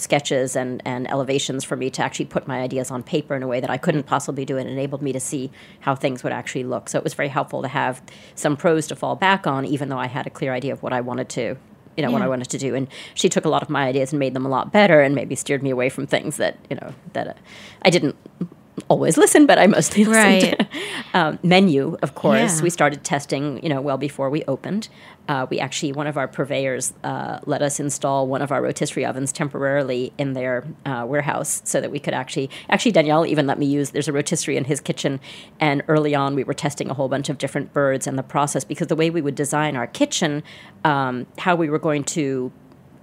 sketches 0.00 0.56
and, 0.56 0.82
and 0.84 1.10
elevations 1.10 1.64
for 1.64 1.76
me 1.76 1.90
to 1.90 2.02
actually 2.02 2.26
put 2.26 2.46
my 2.46 2.60
ideas 2.60 2.90
on 2.90 3.02
paper 3.02 3.34
in 3.34 3.42
a 3.42 3.46
way 3.46 3.60
that 3.60 3.70
I 3.70 3.76
couldn't 3.78 4.04
possibly 4.04 4.44
do. 4.44 4.56
It 4.56 4.66
enabled 4.66 5.02
me 5.02 5.12
to 5.12 5.20
see 5.20 5.50
how 5.80 5.94
things 5.94 6.22
would 6.24 6.32
actually 6.32 6.64
look. 6.64 6.88
So 6.88 6.98
it 6.98 7.04
was 7.04 7.14
very 7.14 7.28
helpful 7.28 7.62
to 7.62 7.68
have 7.68 8.02
some 8.34 8.56
pros 8.56 8.86
to 8.88 8.96
fall 8.96 9.16
back 9.16 9.46
on, 9.46 9.64
even 9.64 9.88
though 9.88 9.98
I 9.98 10.06
had 10.06 10.26
a 10.26 10.30
clear 10.30 10.52
idea 10.52 10.72
of 10.72 10.82
what 10.82 10.92
I 10.92 11.00
wanted 11.00 11.28
to. 11.30 11.56
You 11.94 12.02
know 12.02 12.10
what 12.10 12.22
I 12.22 12.28
wanted 12.28 12.48
to 12.48 12.56
do, 12.56 12.74
and 12.74 12.88
she 13.12 13.28
took 13.28 13.44
a 13.44 13.50
lot 13.50 13.62
of 13.62 13.68
my 13.68 13.86
ideas 13.86 14.12
and 14.14 14.18
made 14.18 14.32
them 14.32 14.46
a 14.46 14.48
lot 14.48 14.72
better, 14.72 15.02
and 15.02 15.14
maybe 15.14 15.34
steered 15.34 15.62
me 15.62 15.68
away 15.68 15.90
from 15.90 16.06
things 16.06 16.38
that 16.38 16.56
you 16.70 16.76
know 16.76 16.94
that 17.12 17.28
uh, 17.28 17.32
I 17.82 17.90
didn't 17.90 18.16
always 18.88 19.18
listen, 19.18 19.44
but 19.44 19.58
I 19.58 19.66
mostly 19.66 20.04
listened. 20.06 20.56
Right. 20.58 20.68
um, 21.14 21.38
menu, 21.42 21.98
of 22.02 22.14
course, 22.14 22.56
Yeah. 22.56 22.62
we 22.62 22.70
started 22.70 23.04
testing. 23.04 23.62
You 23.62 23.68
know, 23.68 23.82
well 23.82 23.98
before 23.98 24.30
we 24.30 24.42
opened. 24.48 24.88
Uh, 25.28 25.46
we 25.50 25.60
actually 25.60 25.92
one 25.92 26.06
of 26.06 26.16
our 26.16 26.26
purveyors 26.26 26.92
uh, 27.04 27.38
let 27.46 27.62
us 27.62 27.78
install 27.78 28.26
one 28.26 28.42
of 28.42 28.50
our 28.50 28.60
rotisserie 28.60 29.04
ovens 29.04 29.32
temporarily 29.32 30.12
in 30.18 30.32
their 30.32 30.64
uh, 30.84 31.04
warehouse 31.06 31.62
so 31.64 31.80
that 31.80 31.90
we 31.90 32.00
could 32.00 32.14
actually 32.14 32.50
actually 32.68 32.90
Daniel 32.92 33.24
even 33.24 33.46
let 33.46 33.58
me 33.58 33.66
use. 33.66 33.90
There's 33.90 34.08
a 34.08 34.12
rotisserie 34.12 34.56
in 34.56 34.64
his 34.64 34.80
kitchen, 34.80 35.20
and 35.60 35.82
early 35.88 36.14
on 36.14 36.34
we 36.34 36.44
were 36.44 36.54
testing 36.54 36.90
a 36.90 36.94
whole 36.94 37.08
bunch 37.08 37.28
of 37.28 37.38
different 37.38 37.72
birds 37.72 38.06
and 38.06 38.18
the 38.18 38.22
process 38.22 38.64
because 38.64 38.88
the 38.88 38.96
way 38.96 39.10
we 39.10 39.22
would 39.22 39.36
design 39.36 39.76
our 39.76 39.86
kitchen, 39.86 40.42
um, 40.84 41.26
how 41.38 41.54
we 41.54 41.70
were 41.70 41.78
going 41.78 42.04
to 42.04 42.52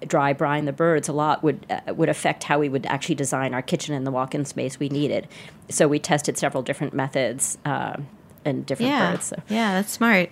dry 0.08 0.34
brine 0.34 0.66
the 0.66 0.74
birds 0.74 1.10
a 1.10 1.14
lot 1.14 1.44
would 1.44 1.66
uh, 1.70 1.94
would 1.94 2.10
affect 2.10 2.44
how 2.44 2.60
we 2.60 2.70
would 2.70 2.86
actually 2.86 3.16
design 3.16 3.54
our 3.54 3.62
kitchen 3.62 3.94
and 3.94 4.06
the 4.06 4.12
walk-in 4.12 4.46
space 4.46 4.80
we 4.80 4.90
needed. 4.90 5.28
So 5.70 5.88
we 5.88 6.00
tested 6.00 6.38
several 6.38 6.64
different 6.64 6.94
methods 6.94 7.58
uh, 7.66 7.98
and 8.46 8.66
different 8.66 8.92
yeah. 8.92 9.12
birds. 9.12 9.26
So. 9.26 9.42
Yeah, 9.50 9.74
that's 9.74 9.92
smart. 9.92 10.30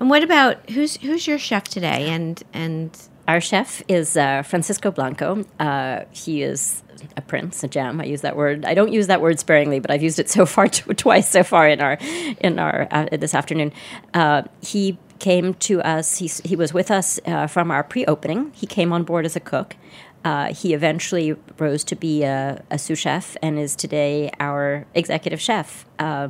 And 0.00 0.10
what 0.10 0.22
about, 0.22 0.70
who's, 0.70 0.96
who's 0.98 1.26
your 1.26 1.38
chef 1.38 1.64
today? 1.64 2.08
And, 2.08 2.42
and 2.52 2.96
Our 3.28 3.40
chef 3.40 3.82
is 3.88 4.16
uh, 4.16 4.42
Francisco 4.42 4.90
Blanco. 4.90 5.44
Uh, 5.60 6.04
he 6.10 6.42
is 6.42 6.82
a 7.16 7.20
prince, 7.22 7.62
a 7.64 7.68
gem. 7.68 8.00
I 8.00 8.04
use 8.04 8.20
that 8.22 8.36
word. 8.36 8.64
I 8.64 8.74
don't 8.74 8.92
use 8.92 9.06
that 9.08 9.20
word 9.20 9.38
sparingly, 9.38 9.80
but 9.80 9.90
I've 9.90 10.02
used 10.02 10.18
it 10.18 10.28
so 10.36 10.46
far 10.46 10.68
t- 10.68 10.92
twice 10.94 11.28
so 11.28 11.42
far 11.42 11.68
in 11.68 11.80
our 11.80 11.98
in 12.40 12.58
our 12.58 12.88
uh, 12.90 13.06
this 13.12 13.34
afternoon. 13.34 13.72
Uh, 14.14 14.42
he 14.60 14.98
came 15.18 15.54
to 15.54 15.80
us. 15.82 16.18
He 16.18 16.30
he 16.44 16.56
was 16.56 16.72
with 16.74 16.90
us 16.90 17.20
uh, 17.26 17.46
from 17.46 17.70
our 17.70 17.82
pre-opening. 17.84 18.52
He 18.54 18.66
came 18.66 18.92
on 18.92 19.04
board 19.04 19.24
as 19.24 19.36
a 19.36 19.40
cook. 19.40 19.76
Uh, 20.24 20.52
he 20.54 20.72
eventually 20.74 21.34
rose 21.58 21.82
to 21.84 21.96
be 21.96 22.22
a, 22.22 22.62
a 22.70 22.78
sous 22.78 22.98
chef 22.98 23.36
and 23.42 23.58
is 23.58 23.74
today 23.74 24.30
our 24.38 24.86
executive 24.94 25.40
chef. 25.40 25.84
Uh, 25.98 26.28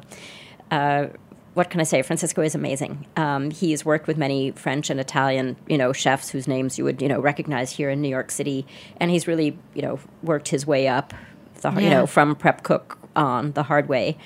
uh, 0.71 1.09
what 1.55 1.69
can 1.69 1.81
I 1.81 1.85
say? 1.85 2.01
Francisco 2.03 2.41
is 2.43 2.55
amazing. 2.55 3.07
Um, 3.17 3.51
he's 3.51 3.85
worked 3.85 4.07
with 4.07 4.17
many 4.17 4.53
French 4.53 4.89
and 4.89 4.99
Italian, 4.99 5.57
you 5.69 5.77
know, 5.77 5.93
chefs 5.93 6.31
whose 6.31 6.49
names 6.49 6.79
you 6.79 6.85
would, 6.85 7.03
you 7.03 7.09
know, 7.09 7.21
recognize 7.21 7.73
here 7.73 7.91
in 7.91 8.01
New 8.01 8.09
York 8.09 8.31
City, 8.31 8.67
and 8.99 9.11
he's 9.11 9.27
really, 9.27 9.59
you 9.75 9.83
know, 9.83 10.01
worked 10.23 10.49
his 10.49 10.67
way 10.67 10.89
up, 10.89 11.13
the, 11.61 11.71
you 11.73 11.91
know, 11.91 12.07
from 12.07 12.35
prep 12.35 12.63
cook 12.63 12.99
on 13.15 13.53
the 13.53 13.65
hard 13.65 13.89
way. 13.89 14.17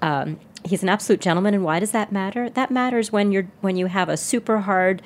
Um, 0.00 0.40
he's 0.64 0.82
an 0.82 0.88
absolute 0.88 1.20
gentleman, 1.20 1.54
and 1.54 1.64
why 1.64 1.78
does 1.78 1.92
that 1.92 2.10
matter? 2.10 2.50
That 2.50 2.70
matters 2.70 3.12
when 3.12 3.30
you're 3.30 3.46
when 3.60 3.76
you 3.76 3.86
have 3.86 4.08
a 4.08 4.16
super 4.16 4.58
hard 4.60 5.02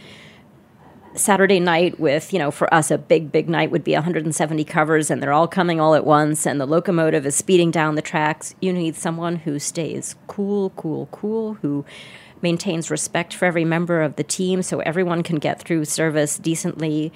Saturday 1.17 1.61
night 1.61 1.99
with, 1.99 2.33
you 2.33 2.39
know, 2.39 2.51
for 2.51 2.73
us, 2.73 2.91
a 2.91 2.99
big, 2.99 3.33
big 3.33 3.49
night 3.49 3.71
would 3.71 3.85
be 3.85 3.93
170 3.93 4.65
covers 4.65 5.11
and 5.11 5.23
they're 5.23 5.33
all 5.33 5.49
coming 5.49 5.81
all 5.81 5.95
at 5.95 6.05
once 6.05 6.47
and 6.47 6.61
the 6.61 6.67
locomotive 6.67 7.27
is 7.27 7.35
speeding 7.35 7.71
down 7.71 7.95
the 7.95 8.03
tracks. 8.03 8.55
You 8.61 8.73
need 8.73 8.97
someone 8.97 9.37
who 9.37 9.59
stays 9.59 10.15
cool, 10.27 10.71
cool, 10.71 11.09
cool, 11.11 11.55
who 11.55 11.85
maintains 12.43 12.91
respect 12.91 13.35
for 13.35 13.47
every 13.47 13.65
member 13.65 14.03
of 14.03 14.17
the 14.17 14.23
team 14.23 14.63
so 14.63 14.81
everyone 14.81 15.23
can 15.23 15.37
get 15.37 15.61
through 15.61 15.85
service 15.85 16.39
decently, 16.39 17.13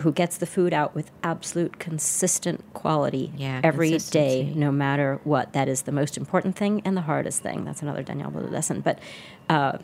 who 0.00 0.12
gets 0.12 0.38
the 0.38 0.46
food 0.46 0.72
out 0.72 0.94
with 0.94 1.10
absolute 1.22 1.78
consistent 1.78 2.60
quality 2.74 3.32
Yeah, 3.36 3.60
every 3.62 3.98
day, 3.98 4.52
no 4.54 4.72
matter 4.72 5.20
what. 5.22 5.52
That 5.52 5.68
is 5.68 5.82
the 5.82 5.92
most 5.92 6.16
important 6.16 6.56
thing 6.56 6.82
and 6.84 6.96
the 6.96 7.02
hardest 7.02 7.42
thing. 7.42 7.64
That's 7.64 7.82
another 7.82 8.02
Daniel 8.02 8.30
Boulud 8.30 8.50
lesson. 8.50 8.80
But 8.80 8.98
uh, 9.48 9.78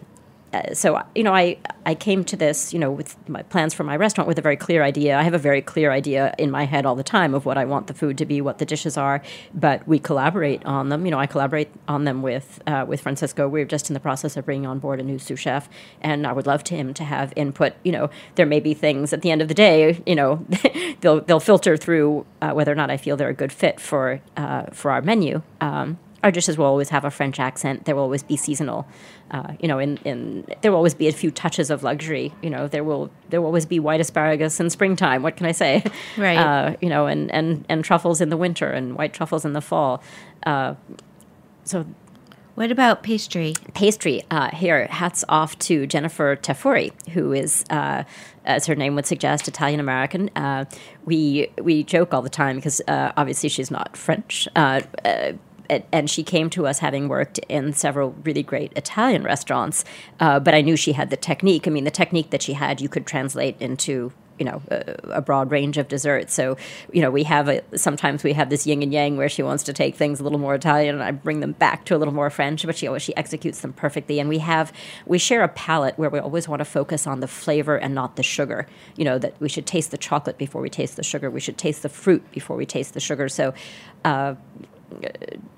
uh, 0.52 0.74
so 0.74 1.00
you 1.14 1.22
know, 1.22 1.34
I 1.34 1.58
I 1.86 1.94
came 1.94 2.24
to 2.24 2.36
this, 2.36 2.72
you 2.72 2.78
know, 2.78 2.90
with 2.90 3.16
my 3.28 3.42
plans 3.42 3.72
for 3.72 3.84
my 3.84 3.96
restaurant 3.96 4.26
with 4.26 4.38
a 4.38 4.42
very 4.42 4.56
clear 4.56 4.82
idea. 4.82 5.16
I 5.16 5.22
have 5.22 5.34
a 5.34 5.38
very 5.38 5.62
clear 5.62 5.92
idea 5.92 6.34
in 6.38 6.50
my 6.50 6.64
head 6.64 6.84
all 6.84 6.96
the 6.96 7.04
time 7.04 7.34
of 7.34 7.46
what 7.46 7.56
I 7.56 7.64
want 7.64 7.86
the 7.86 7.94
food 7.94 8.18
to 8.18 8.26
be, 8.26 8.40
what 8.40 8.58
the 8.58 8.66
dishes 8.66 8.96
are. 8.96 9.22
But 9.54 9.86
we 9.86 9.98
collaborate 9.98 10.64
on 10.64 10.88
them. 10.88 11.04
You 11.04 11.12
know, 11.12 11.18
I 11.18 11.26
collaborate 11.26 11.70
on 11.86 12.04
them 12.04 12.22
with 12.22 12.60
uh, 12.66 12.84
with 12.86 13.00
Francisco. 13.00 13.48
We're 13.48 13.64
just 13.64 13.90
in 13.90 13.94
the 13.94 14.00
process 14.00 14.36
of 14.36 14.44
bringing 14.44 14.66
on 14.66 14.80
board 14.80 14.98
a 15.00 15.04
new 15.04 15.18
sous 15.18 15.38
chef, 15.38 15.68
and 16.00 16.26
I 16.26 16.32
would 16.32 16.46
love 16.46 16.64
to 16.64 16.76
him 16.76 16.94
to 16.94 17.04
have 17.04 17.32
input. 17.36 17.74
You 17.84 17.92
know, 17.92 18.10
there 18.34 18.46
may 18.46 18.60
be 18.60 18.74
things 18.74 19.12
at 19.12 19.22
the 19.22 19.30
end 19.30 19.42
of 19.42 19.48
the 19.48 19.54
day. 19.54 20.02
You 20.04 20.16
know, 20.16 20.46
they'll 21.00 21.20
they'll 21.20 21.40
filter 21.40 21.76
through 21.76 22.26
uh, 22.42 22.52
whether 22.52 22.72
or 22.72 22.76
not 22.76 22.90
I 22.90 22.96
feel 22.96 23.16
they're 23.16 23.28
a 23.28 23.34
good 23.34 23.52
fit 23.52 23.80
for 23.80 24.20
uh, 24.36 24.64
for 24.72 24.90
our 24.90 25.00
menu. 25.00 25.42
Um, 25.60 25.98
our 26.22 26.30
dishes 26.30 26.58
will 26.58 26.66
always 26.66 26.90
have 26.90 27.04
a 27.04 27.10
French 27.10 27.40
accent. 27.40 27.84
There 27.84 27.94
will 27.96 28.02
always 28.02 28.22
be 28.22 28.36
seasonal, 28.36 28.86
uh, 29.30 29.54
you 29.58 29.68
know, 29.68 29.78
in, 29.78 29.96
in 30.04 30.46
there 30.60 30.70
will 30.70 30.76
always 30.78 30.94
be 30.94 31.08
a 31.08 31.12
few 31.12 31.30
touches 31.30 31.70
of 31.70 31.82
luxury. 31.82 32.32
You 32.42 32.50
know, 32.50 32.68
there 32.68 32.84
will 32.84 33.10
there 33.30 33.40
will 33.40 33.46
always 33.46 33.66
be 33.66 33.78
white 33.78 34.00
asparagus 34.00 34.60
in 34.60 34.70
springtime. 34.70 35.22
What 35.22 35.36
can 35.36 35.46
I 35.46 35.52
say? 35.52 35.84
Right. 36.16 36.36
Uh, 36.36 36.76
you 36.80 36.88
know, 36.88 37.06
and, 37.06 37.30
and 37.30 37.64
and 37.68 37.84
truffles 37.84 38.20
in 38.20 38.28
the 38.30 38.36
winter 38.36 38.70
and 38.70 38.96
white 38.96 39.12
truffles 39.12 39.44
in 39.44 39.52
the 39.52 39.60
fall. 39.60 40.02
Uh, 40.44 40.74
so 41.64 41.86
what 42.60 42.70
about 42.70 43.02
pastry? 43.02 43.54
pastry 43.74 44.22
uh, 44.30 44.50
here. 44.50 44.86
Hats 44.88 45.24
off 45.28 45.58
to 45.60 45.86
Jennifer 45.86 46.36
Tafuri, 46.36 46.92
who 47.10 47.32
is, 47.32 47.64
uh, 47.70 48.04
as 48.44 48.66
her 48.66 48.74
name 48.74 48.94
would 48.96 49.06
suggest, 49.06 49.48
Italian 49.48 49.80
American. 49.80 50.30
Uh, 50.36 50.66
we 51.04 51.50
we 51.62 51.84
joke 51.84 52.12
all 52.12 52.22
the 52.22 52.28
time 52.28 52.56
because 52.56 52.82
uh, 52.86 53.12
obviously 53.16 53.48
she's 53.48 53.70
not 53.70 53.96
French. 53.96 54.46
Uh, 54.56 54.82
and- 55.70 55.84
and 55.92 56.10
she 56.10 56.22
came 56.22 56.50
to 56.50 56.66
us 56.66 56.80
having 56.80 57.08
worked 57.08 57.38
in 57.48 57.72
several 57.72 58.14
really 58.24 58.42
great 58.42 58.72
Italian 58.76 59.22
restaurants, 59.22 59.84
uh, 60.18 60.40
but 60.40 60.54
I 60.54 60.60
knew 60.60 60.76
she 60.76 60.92
had 60.92 61.10
the 61.10 61.16
technique. 61.16 61.66
I 61.66 61.70
mean, 61.70 61.84
the 61.84 61.90
technique 61.90 62.30
that 62.30 62.42
she 62.42 62.54
had, 62.54 62.80
you 62.80 62.88
could 62.88 63.06
translate 63.06 63.56
into 63.60 64.12
you 64.40 64.46
know 64.46 64.62
a, 64.70 65.18
a, 65.18 65.20
broad 65.20 65.50
range 65.50 65.76
of 65.76 65.86
desserts. 65.86 66.32
So 66.32 66.56
you 66.92 67.02
know 67.02 67.10
we 67.10 67.24
have 67.24 67.48
a 67.48 67.62
sometimes 67.78 68.24
we 68.24 68.32
have 68.32 68.48
this 68.48 68.66
yin 68.66 68.82
and 68.82 68.92
yang 68.92 69.16
where 69.18 69.28
she 69.28 69.42
wants 69.42 69.62
to 69.64 69.72
take 69.72 69.94
things 69.94 70.18
a 70.18 70.24
little 70.24 70.38
more 70.38 70.54
Italian, 70.54 70.94
and 70.94 71.04
I 71.04 71.10
bring 71.12 71.40
them 71.40 71.52
back 71.52 71.84
to 71.84 71.94
a 71.94 71.98
little 71.98 72.14
more 72.14 72.30
French. 72.30 72.64
But 72.64 72.76
she 72.76 72.86
always 72.86 73.02
she 73.02 73.14
executes 73.16 73.60
them 73.60 73.74
perfectly, 73.74 74.18
and 74.18 74.28
we 74.28 74.38
have 74.38 74.72
we 75.06 75.18
share 75.18 75.42
a 75.42 75.48
palate 75.48 75.98
where 75.98 76.10
we 76.10 76.18
always 76.18 76.48
want 76.48 76.60
to 76.60 76.64
focus 76.64 77.06
on 77.06 77.20
the 77.20 77.28
flavor 77.28 77.76
and 77.76 77.94
not 77.94 78.16
the 78.16 78.22
sugar. 78.22 78.66
You 78.96 79.04
know 79.04 79.18
that 79.18 79.38
we 79.40 79.48
should 79.50 79.66
taste 79.66 79.90
the 79.90 79.98
chocolate 79.98 80.38
before 80.38 80.62
we 80.62 80.70
taste 80.70 80.96
the 80.96 81.04
sugar. 81.04 81.30
We 81.30 81.40
should 81.40 81.58
taste 81.58 81.82
the 81.82 81.90
fruit 81.90 82.24
before 82.32 82.56
we 82.56 82.66
taste 82.66 82.94
the 82.94 83.00
sugar. 83.00 83.28
So. 83.28 83.52
Uh, 84.04 84.34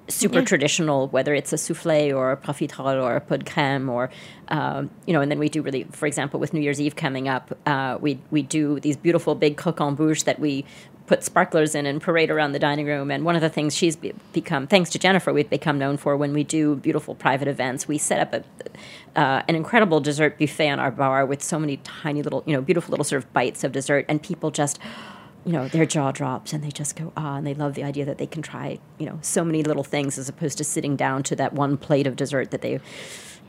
super 0.08 0.38
yeah. 0.38 0.44
traditional, 0.44 1.08
whether 1.08 1.34
it's 1.34 1.52
a 1.52 1.58
souffle 1.58 2.12
or 2.12 2.32
a 2.32 2.36
profiterole 2.36 3.02
or 3.02 3.16
a 3.16 3.20
pot 3.20 3.40
de 3.40 3.44
crème 3.44 3.88
or, 3.88 4.10
um, 4.48 4.90
you 5.06 5.12
know, 5.12 5.20
and 5.20 5.30
then 5.30 5.38
we 5.38 5.48
do 5.48 5.62
really, 5.62 5.84
for 5.84 6.06
example, 6.06 6.38
with 6.38 6.52
New 6.52 6.60
Year's 6.60 6.80
Eve 6.80 6.96
coming 6.96 7.28
up, 7.28 7.56
uh, 7.66 7.98
we, 8.00 8.20
we 8.30 8.42
do 8.42 8.80
these 8.80 8.96
beautiful 8.96 9.34
big 9.34 9.56
croquembouche 9.56 10.24
that 10.24 10.38
we 10.38 10.64
put 11.06 11.24
sparklers 11.24 11.74
in 11.74 11.84
and 11.84 12.00
parade 12.00 12.30
around 12.30 12.52
the 12.52 12.58
dining 12.58 12.86
room. 12.86 13.10
And 13.10 13.24
one 13.24 13.34
of 13.34 13.40
the 13.40 13.48
things 13.48 13.74
she's 13.74 13.96
be- 13.96 14.14
become, 14.32 14.66
thanks 14.66 14.90
to 14.90 14.98
Jennifer, 14.98 15.32
we've 15.32 15.50
become 15.50 15.78
known 15.78 15.96
for 15.96 16.16
when 16.16 16.32
we 16.32 16.44
do 16.44 16.76
beautiful 16.76 17.14
private 17.14 17.48
events. 17.48 17.88
We 17.88 17.98
set 17.98 18.20
up 18.20 18.32
a, 18.32 19.20
uh, 19.20 19.42
an 19.48 19.54
incredible 19.54 20.00
dessert 20.00 20.38
buffet 20.38 20.70
on 20.70 20.78
our 20.78 20.90
bar 20.90 21.26
with 21.26 21.42
so 21.42 21.58
many 21.58 21.78
tiny 21.78 22.22
little, 22.22 22.42
you 22.46 22.54
know, 22.54 22.62
beautiful 22.62 22.92
little 22.92 23.04
sort 23.04 23.24
of 23.24 23.32
bites 23.32 23.64
of 23.64 23.72
dessert, 23.72 24.06
and 24.08 24.22
people 24.22 24.50
just 24.50 24.78
you 25.44 25.52
know, 25.52 25.68
their 25.68 25.86
jaw 25.86 26.12
drops 26.12 26.52
and 26.52 26.62
they 26.62 26.70
just 26.70 26.96
go, 26.96 27.12
ah, 27.16 27.36
and 27.36 27.46
they 27.46 27.54
love 27.54 27.74
the 27.74 27.84
idea 27.84 28.04
that 28.04 28.18
they 28.18 28.26
can 28.26 28.42
try, 28.42 28.78
you 28.98 29.06
know, 29.06 29.18
so 29.22 29.44
many 29.44 29.62
little 29.62 29.84
things 29.84 30.18
as 30.18 30.28
opposed 30.28 30.58
to 30.58 30.64
sitting 30.64 30.96
down 30.96 31.22
to 31.24 31.36
that 31.36 31.52
one 31.52 31.76
plate 31.76 32.06
of 32.06 32.16
dessert 32.16 32.50
that 32.50 32.62
they. 32.62 32.80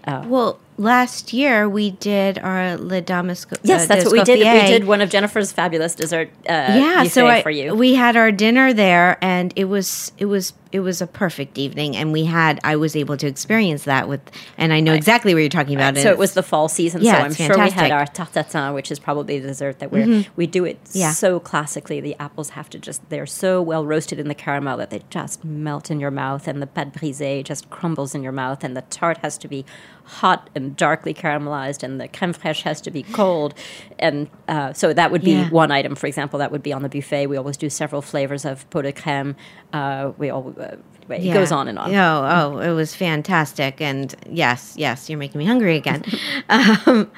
Uh, 0.05 0.23
well, 0.27 0.59
last 0.77 1.33
year 1.33 1.69
we 1.69 1.91
did 1.91 2.39
our 2.39 2.77
Les 2.77 3.01
Dames. 3.01 3.45
Yes, 3.63 3.83
uh, 3.83 3.87
that's 3.87 4.05
what 4.05 4.13
we 4.13 4.23
did. 4.23 4.39
We 4.39 4.67
did 4.67 4.85
one 4.85 5.01
of 5.01 5.09
Jennifer's 5.09 5.51
fabulous 5.51 5.95
dessert. 5.95 6.29
Uh, 6.47 6.51
yeah, 6.51 7.03
so 7.05 7.27
I, 7.27 7.41
for 7.41 7.49
you. 7.49 7.75
we 7.75 7.93
had 7.93 8.15
our 8.15 8.31
dinner 8.31 8.73
there, 8.73 9.17
and 9.21 9.53
it 9.55 9.65
was 9.65 10.11
it 10.17 10.25
was 10.25 10.53
it 10.71 10.79
was 10.79 11.01
a 11.01 11.07
perfect 11.07 11.59
evening, 11.59 11.95
and 11.95 12.11
we 12.11 12.25
had 12.25 12.59
I 12.63 12.75
was 12.75 12.95
able 12.95 13.15
to 13.17 13.27
experience 13.27 13.83
that 13.83 14.09
with, 14.09 14.21
and 14.57 14.73
I 14.73 14.79
know 14.79 14.91
right. 14.91 14.97
exactly 14.97 15.33
what 15.33 15.41
you're 15.41 15.49
talking 15.49 15.75
about. 15.75 15.95
Right. 15.95 16.03
So 16.03 16.09
it 16.09 16.17
was 16.17 16.33
the 16.33 16.41
fall 16.41 16.67
season. 16.67 17.03
Yeah, 17.03 17.19
so 17.19 17.23
I'm 17.25 17.33
sure 17.33 17.63
we 17.63 17.69
had 17.69 17.91
our 17.91 18.05
tarte 18.05 18.33
Tatin, 18.33 18.73
which 18.73 18.91
is 18.91 18.97
probably 18.99 19.39
the 19.39 19.49
dessert 19.49 19.79
that 19.79 19.91
we 19.91 19.99
mm-hmm. 19.99 20.31
we 20.35 20.47
do 20.47 20.65
it 20.65 20.79
yeah. 20.91 21.11
so 21.11 21.39
classically. 21.39 22.01
The 22.01 22.15
apples 22.19 22.49
have 22.51 22.69
to 22.71 22.79
just 22.79 23.07
they're 23.09 23.27
so 23.27 23.61
well 23.61 23.85
roasted 23.85 24.19
in 24.19 24.27
the 24.27 24.35
caramel 24.35 24.77
that 24.77 24.89
they 24.89 25.03
just 25.11 25.45
melt 25.45 25.91
in 25.91 25.99
your 25.99 26.11
mouth, 26.11 26.47
and 26.47 26.61
the 26.61 26.67
pâte 26.67 26.93
brisée 26.93 27.43
just 27.43 27.69
crumbles 27.69 28.15
in 28.15 28.23
your 28.23 28.31
mouth, 28.31 28.63
and 28.63 28.75
the 28.75 28.81
tart 28.83 29.19
has 29.19 29.37
to 29.37 29.47
be 29.47 29.65
hot 30.05 30.49
and 30.55 30.75
darkly 30.75 31.13
caramelized, 31.13 31.83
and 31.83 31.99
the 31.99 32.07
creme 32.07 32.33
fraiche 32.33 32.63
has 32.63 32.81
to 32.81 32.91
be 32.91 33.03
cold. 33.03 33.53
And 33.99 34.29
uh, 34.47 34.73
so 34.73 34.93
that 34.93 35.11
would 35.11 35.23
be 35.23 35.31
yeah. 35.31 35.49
one 35.49 35.71
item, 35.71 35.95
for 35.95 36.07
example, 36.07 36.39
that 36.39 36.51
would 36.51 36.63
be 36.63 36.73
on 36.73 36.83
the 36.83 36.89
buffet. 36.89 37.27
We 37.27 37.37
always 37.37 37.57
do 37.57 37.69
several 37.69 38.01
flavors 38.01 38.45
of 38.45 38.69
pot 38.69 38.83
de 38.83 38.91
creme. 38.91 39.35
Uh, 39.71 40.11
we 40.17 40.29
all. 40.29 40.53
Uh, 40.59 40.75
it 41.09 41.21
yeah. 41.21 41.33
goes 41.33 41.51
on 41.51 41.67
and 41.67 41.77
on. 41.77 41.93
Oh, 41.93 42.55
oh, 42.55 42.59
it 42.59 42.73
was 42.73 42.95
fantastic. 42.95 43.81
And 43.81 44.15
yes, 44.29 44.75
yes, 44.77 45.09
you're 45.09 45.19
making 45.19 45.39
me 45.39 45.45
hungry 45.45 45.75
again. 45.75 46.03
um, 46.49 47.11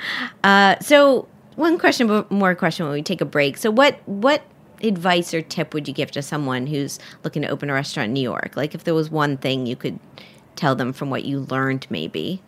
uh, 0.44 0.80
so, 0.80 1.28
one 1.56 1.78
question, 1.78 2.26
more 2.30 2.56
question 2.56 2.86
when 2.86 2.94
we 2.94 3.04
take 3.04 3.22
a 3.22 3.26
break. 3.26 3.58
So, 3.58 3.70
what, 3.70 4.00
what 4.08 4.44
advice 4.82 5.34
or 5.36 5.42
tip 5.42 5.74
would 5.74 5.88
you 5.88 5.94
give 5.94 6.12
to 6.12 6.22
someone 6.22 6.66
who's 6.66 7.00
looking 7.24 7.44
to 7.44 7.48
open 7.48 7.70
a 7.70 7.74
restaurant 7.74 8.08
in 8.08 8.14
New 8.14 8.22
York? 8.22 8.54
Like, 8.56 8.74
if 8.74 8.86
there 8.86 8.96
was 8.96 9.12
one 9.12 9.38
thing 9.38 9.68
you 9.68 9.76
could 9.76 10.00
tell 10.56 10.76
them 10.76 10.94
from 10.94 11.10
what 11.10 11.26
you 11.26 11.42
learned, 11.42 11.86
maybe. 11.90 12.42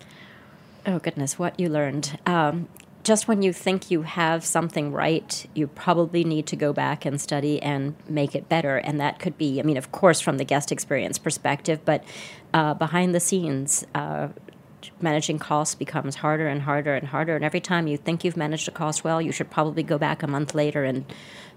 Oh, 0.88 1.00
goodness, 1.00 1.38
what 1.38 1.60
you 1.60 1.68
learned. 1.68 2.18
Um, 2.26 2.70
just 3.04 3.28
when 3.28 3.42
you 3.42 3.52
think 3.52 3.92
you 3.92 4.04
have 4.04 4.46
something 4.46 4.94
right, 4.94 5.46
you 5.54 5.68
probably 5.68 6.24
need 6.24 6.48
to 6.48 6.56
go 6.56 6.72
back 6.72 7.04
and 7.04 7.20
study 7.20 7.62
and 7.62 7.94
make 8.08 8.36
it 8.36 8.48
better. 8.48 8.78
And 8.78 8.98
that 9.02 9.20
could 9.20 9.38
be, 9.38 9.60
I 9.60 9.64
mean, 9.64 9.76
of 9.76 9.92
course, 9.92 10.22
from 10.22 10.38
the 10.38 10.46
guest 10.46 10.72
experience 10.72 11.18
perspective, 11.18 11.82
but 11.84 12.06
uh, 12.54 12.74
behind 12.74 13.14
the 13.14 13.20
scenes, 13.20 13.86
uh, 13.94 14.30
managing 15.02 15.40
costs 15.40 15.76
becomes 15.76 16.16
harder 16.16 16.48
and 16.48 16.62
harder 16.62 16.96
and 16.96 17.10
harder. 17.10 17.36
And 17.36 17.44
every 17.44 17.60
time 17.60 17.88
you 17.88 17.98
think 17.98 18.24
you've 18.24 18.38
managed 18.38 18.70
a 18.70 18.72
cost 18.72 19.04
well, 19.04 19.22
you 19.22 19.34
should 19.34 19.52
probably 19.52 19.84
go 19.84 19.98
back 19.98 20.24
a 20.24 20.28
month 20.28 20.56
later 20.56 20.86
and 20.86 21.04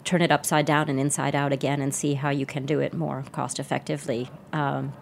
turn 0.03 0.23
it 0.23 0.33
upside 0.33 0.67
down 0.67 0.89
and 0.89 0.99
inside 0.99 1.37
out 1.37 1.53
again 1.53 1.81
and 1.81 1.95
see 1.95 2.15
how 2.15 2.31
you 2.31 2.47
can 2.47 2.67
do 2.67 2.81
it 2.81 2.93
more 2.93 3.25
cost 3.31 3.61
effectively. 3.61 4.29
Um, 4.53 4.93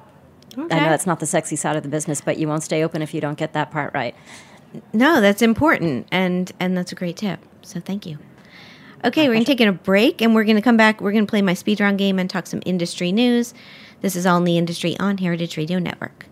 Okay. 0.56 0.76
I 0.76 0.80
know 0.80 0.90
that's 0.90 1.06
not 1.06 1.20
the 1.20 1.26
sexy 1.26 1.56
side 1.56 1.76
of 1.76 1.82
the 1.82 1.88
business, 1.88 2.20
but 2.20 2.38
you 2.38 2.48
won't 2.48 2.62
stay 2.62 2.82
open 2.82 3.02
if 3.02 3.12
you 3.14 3.20
don't 3.20 3.38
get 3.38 3.52
that 3.52 3.70
part 3.70 3.92
right. 3.94 4.14
No, 4.92 5.20
that's 5.20 5.42
important, 5.42 6.06
and 6.12 6.50
and 6.60 6.76
that's 6.76 6.92
a 6.92 6.94
great 6.94 7.16
tip. 7.16 7.40
So 7.62 7.80
thank 7.80 8.06
you. 8.06 8.18
Okay, 9.04 9.28
we're 9.28 9.34
gonna 9.34 9.44
take 9.44 9.60
a 9.60 9.72
break, 9.72 10.20
and 10.20 10.34
we're 10.34 10.44
gonna 10.44 10.62
come 10.62 10.76
back. 10.76 11.00
We're 11.00 11.12
gonna 11.12 11.26
play 11.26 11.42
my 11.42 11.54
speed 11.54 11.80
round 11.80 11.98
game 11.98 12.18
and 12.18 12.28
talk 12.28 12.46
some 12.46 12.62
industry 12.66 13.12
news. 13.12 13.54
This 14.00 14.16
is 14.16 14.26
all 14.26 14.38
in 14.38 14.44
the 14.44 14.58
industry 14.58 14.96
on 14.98 15.18
Heritage 15.18 15.56
Radio 15.56 15.78
Network. 15.78 16.26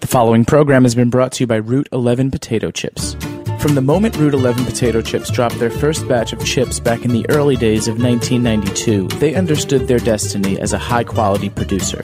The 0.00 0.06
following 0.06 0.44
program 0.44 0.84
has 0.84 0.94
been 0.94 1.10
brought 1.10 1.32
to 1.32 1.42
you 1.42 1.46
by 1.46 1.56
Route 1.56 1.88
11 1.92 2.30
Potato 2.30 2.70
Chips. 2.70 3.16
From 3.58 3.74
the 3.74 3.82
moment 3.82 4.16
Route 4.16 4.34
11 4.34 4.64
potato 4.64 5.02
chips 5.02 5.32
dropped 5.32 5.58
their 5.58 5.70
first 5.70 6.06
batch 6.06 6.32
of 6.32 6.44
chips 6.44 6.78
back 6.78 7.04
in 7.04 7.12
the 7.12 7.28
early 7.28 7.56
days 7.56 7.88
of 7.88 8.00
1992, 8.00 9.08
they 9.18 9.34
understood 9.34 9.88
their 9.88 9.98
destiny 9.98 10.60
as 10.60 10.72
a 10.72 10.78
high 10.78 11.02
quality 11.02 11.50
producer. 11.50 12.00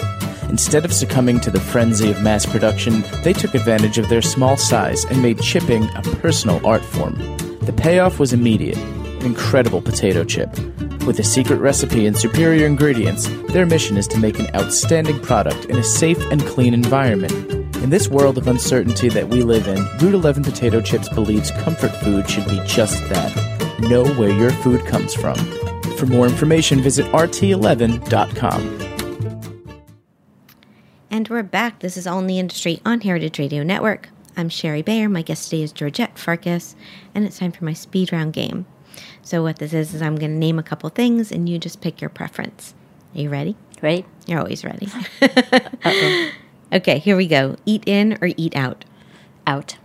Instead 0.54 0.84
of 0.84 0.92
succumbing 0.92 1.40
to 1.40 1.50
the 1.50 1.58
frenzy 1.58 2.12
of 2.12 2.22
mass 2.22 2.46
production, 2.46 3.02
they 3.24 3.32
took 3.32 3.56
advantage 3.56 3.98
of 3.98 4.08
their 4.08 4.22
small 4.22 4.56
size 4.56 5.04
and 5.06 5.20
made 5.20 5.40
chipping 5.40 5.82
a 5.96 6.02
personal 6.22 6.64
art 6.64 6.84
form. 6.84 7.16
The 7.62 7.72
payoff 7.76 8.20
was 8.20 8.32
immediate 8.32 8.78
an 8.78 9.26
incredible 9.26 9.82
potato 9.82 10.22
chip. 10.22 10.56
With 11.06 11.18
a 11.18 11.24
secret 11.24 11.56
recipe 11.56 12.06
and 12.06 12.16
superior 12.16 12.66
ingredients, 12.66 13.28
their 13.48 13.66
mission 13.66 13.96
is 13.96 14.06
to 14.06 14.18
make 14.20 14.38
an 14.38 14.46
outstanding 14.54 15.18
product 15.22 15.64
in 15.64 15.76
a 15.76 15.82
safe 15.82 16.24
and 16.30 16.40
clean 16.46 16.72
environment. 16.72 17.32
In 17.78 17.90
this 17.90 18.06
world 18.06 18.38
of 18.38 18.46
uncertainty 18.46 19.08
that 19.08 19.30
we 19.30 19.42
live 19.42 19.66
in, 19.66 19.78
Route 19.98 20.14
11 20.14 20.44
Potato 20.44 20.80
Chips 20.80 21.08
believes 21.08 21.50
comfort 21.50 21.90
food 21.96 22.30
should 22.30 22.46
be 22.46 22.60
just 22.64 23.02
that. 23.08 23.80
Know 23.80 24.06
where 24.14 24.30
your 24.30 24.52
food 24.52 24.86
comes 24.86 25.14
from. 25.14 25.34
For 25.96 26.06
more 26.06 26.28
information, 26.28 26.80
visit 26.80 27.06
rt11.com. 27.06 28.93
And 31.14 31.29
we're 31.29 31.44
back. 31.44 31.79
This 31.79 31.96
is 31.96 32.09
All 32.09 32.18
in 32.18 32.27
the 32.27 32.40
Industry 32.40 32.81
on 32.85 33.03
Heritage 33.03 33.38
Radio 33.38 33.62
Network. 33.62 34.09
I'm 34.37 34.48
Shari 34.48 34.83
Bayer. 34.83 35.09
My 35.09 35.22
guest 35.22 35.48
today 35.48 35.62
is 35.62 35.70
Georgette 35.70 36.18
Farkas, 36.18 36.74
and 37.14 37.24
it's 37.24 37.38
time 37.38 37.53
for 37.53 37.64
my 37.64 37.72
speed 37.72 38.12
round 38.12 38.33
game. 38.33 38.66
So, 39.22 39.40
what 39.40 39.61
this 39.61 39.72
is, 39.72 39.94
is 39.94 40.03
I'm 40.03 40.16
going 40.16 40.33
to 40.33 40.37
name 40.37 40.59
a 40.59 40.62
couple 40.64 40.88
things, 40.88 41.31
and 41.31 41.48
you 41.48 41.61
just 41.61 41.81
pick 41.81 42.00
your 42.00 42.11
preference. 42.11 42.74
Are 43.14 43.20
you 43.20 43.31
ready? 43.31 43.55
Ready. 43.81 44.05
You're 44.27 44.40
always 44.40 44.64
ready. 44.64 44.88
okay, 46.72 46.98
here 46.98 47.16
we 47.16 47.29
go. 47.29 47.55
Eat 47.64 47.85
in 47.87 48.18
or 48.20 48.31
eat 48.37 48.57
out? 48.57 48.85
Out. 49.46 49.77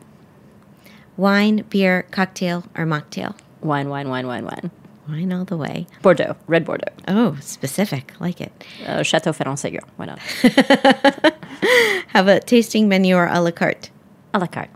Wine, 1.16 1.64
beer, 1.70 2.08
cocktail, 2.10 2.64
or 2.76 2.88
mocktail? 2.88 3.38
Wine, 3.62 3.90
wine, 3.90 4.10
wine, 4.10 4.26
wine, 4.26 4.46
wine. 4.46 4.72
Wine 5.10 5.34
all 5.34 5.46
the 5.46 5.58
way. 5.58 5.88
Bordeaux, 6.04 6.36
red 6.46 6.66
Bordeaux. 6.66 6.92
Oh, 7.08 7.36
specific. 7.42 8.14
Like 8.20 8.40
it. 8.42 8.52
Uh, 8.86 9.02
Chateau 9.02 9.34
Ferrand 9.34 9.58
Ségur. 9.58 9.84
Why 9.96 10.06
not? 10.06 10.20
Have 12.10 12.28
a 12.28 12.40
tasting 12.40 12.88
menu 12.88 13.16
or 13.16 13.26
a 13.26 13.42
la 13.42 13.50
carte? 13.52 13.90
A 14.34 14.40
la 14.40 14.46
carte. 14.46 14.70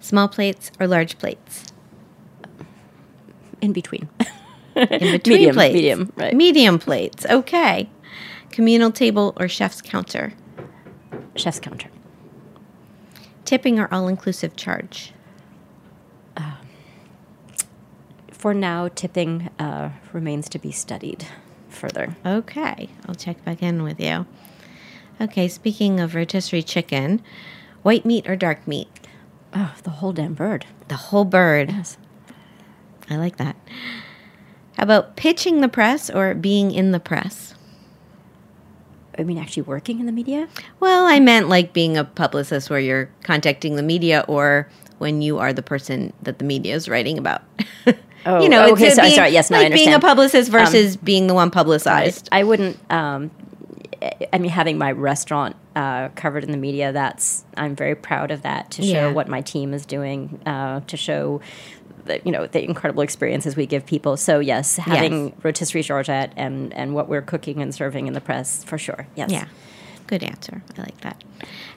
Small 0.00 0.28
plates 0.28 0.70
or 0.80 0.86
large 0.86 1.18
plates? 1.18 1.64
In 3.60 3.72
between. 3.72 4.08
In 4.76 5.12
between 5.12 5.36
medium, 5.36 5.54
plates. 5.54 5.74
Medium, 5.74 6.12
right. 6.16 6.34
Medium 6.34 6.78
plates. 6.78 7.26
Okay. 7.26 7.90
Communal 8.50 8.90
table 8.90 9.34
or 9.38 9.48
chef's 9.48 9.82
counter? 9.82 10.32
Chef's 11.34 11.60
counter. 11.60 11.90
Tipping 13.44 13.78
or 13.78 13.92
all 13.92 14.08
inclusive 14.08 14.56
charge? 14.56 15.12
For 18.46 18.54
now, 18.54 18.86
tipping 18.86 19.50
uh, 19.58 19.90
remains 20.12 20.48
to 20.48 20.56
be 20.56 20.70
studied 20.70 21.26
further. 21.68 22.16
Okay, 22.24 22.90
I'll 23.04 23.16
check 23.16 23.44
back 23.44 23.60
in 23.60 23.82
with 23.82 23.98
you. 23.98 24.24
Okay, 25.20 25.48
speaking 25.48 25.98
of 25.98 26.14
rotisserie 26.14 26.62
chicken, 26.62 27.22
white 27.82 28.04
meat 28.04 28.30
or 28.30 28.36
dark 28.36 28.68
meat? 28.68 28.86
Oh, 29.52 29.74
the 29.82 29.90
whole 29.90 30.12
damn 30.12 30.34
bird. 30.34 30.64
The 30.86 30.94
whole 30.94 31.24
bird. 31.24 31.70
Yes. 31.72 31.98
I 33.10 33.16
like 33.16 33.36
that. 33.38 33.56
How 34.76 34.84
about 34.84 35.16
pitching 35.16 35.60
the 35.60 35.68
press 35.68 36.08
or 36.08 36.32
being 36.32 36.70
in 36.70 36.92
the 36.92 37.00
press? 37.00 37.56
I 39.18 39.24
mean, 39.24 39.38
actually 39.38 39.64
working 39.64 39.98
in 39.98 40.06
the 40.06 40.12
media? 40.12 40.48
Well, 40.78 41.06
I 41.06 41.18
meant 41.18 41.48
like 41.48 41.72
being 41.72 41.96
a 41.96 42.04
publicist 42.04 42.70
where 42.70 42.78
you're 42.78 43.10
contacting 43.24 43.74
the 43.74 43.82
media 43.82 44.24
or 44.28 44.68
when 44.98 45.20
you 45.20 45.38
are 45.38 45.52
the 45.52 45.62
person 45.62 46.12
that 46.22 46.38
the 46.38 46.44
media 46.44 46.76
is 46.76 46.88
writing 46.88 47.18
about. 47.18 47.42
Oh, 48.26 48.42
you 48.42 48.48
know, 48.48 48.72
okay. 48.72 48.90
So, 48.90 49.02
being, 49.02 49.14
sorry. 49.14 49.30
Yes, 49.30 49.50
no, 49.50 49.56
like 49.56 49.62
I 49.62 49.66
understand. 49.66 49.86
Being 49.86 49.96
a 49.96 50.00
publicist 50.00 50.50
versus 50.50 50.96
um, 50.96 51.00
being 51.04 51.26
the 51.28 51.34
one 51.34 51.50
publicized. 51.50 52.28
I 52.32 52.42
wouldn't. 52.44 52.78
Um, 52.92 53.30
I 54.32 54.38
mean, 54.38 54.50
having 54.50 54.78
my 54.78 54.92
restaurant 54.92 55.56
uh, 55.74 56.08
covered 56.10 56.44
in 56.44 56.50
the 56.50 56.56
media, 56.58 56.92
that's 56.92 57.44
I'm 57.56 57.74
very 57.74 57.94
proud 57.94 58.30
of 58.30 58.42
that 58.42 58.70
to 58.72 58.82
show 58.82 58.88
Yeah. 59.08 59.12
what 59.12 59.28
my 59.28 59.40
team 59.40 59.72
is 59.72 59.86
doing, 59.86 60.40
uh, 60.44 60.80
to 60.80 60.96
show 60.96 61.40
the, 62.04 62.20
you 62.24 62.30
know 62.30 62.46
the 62.46 62.62
incredible 62.62 63.02
experiences 63.02 63.56
we 63.56 63.66
give 63.66 63.86
people. 63.86 64.16
So 64.16 64.38
yes, 64.40 64.76
having 64.76 65.34
rotisserie 65.42 65.82
Georgette 65.82 66.32
and 66.36 66.72
and 66.74 66.94
what 66.94 67.08
we're 67.08 67.22
cooking 67.22 67.62
and 67.62 67.74
serving 67.74 68.06
in 68.06 68.12
the 68.12 68.20
press 68.20 68.62
for 68.64 68.76
sure. 68.78 69.06
Yes. 69.16 69.30
Yeah. 69.30 69.46
Good 70.06 70.22
answer. 70.22 70.62
I 70.78 70.82
like 70.82 71.00
that. 71.00 71.24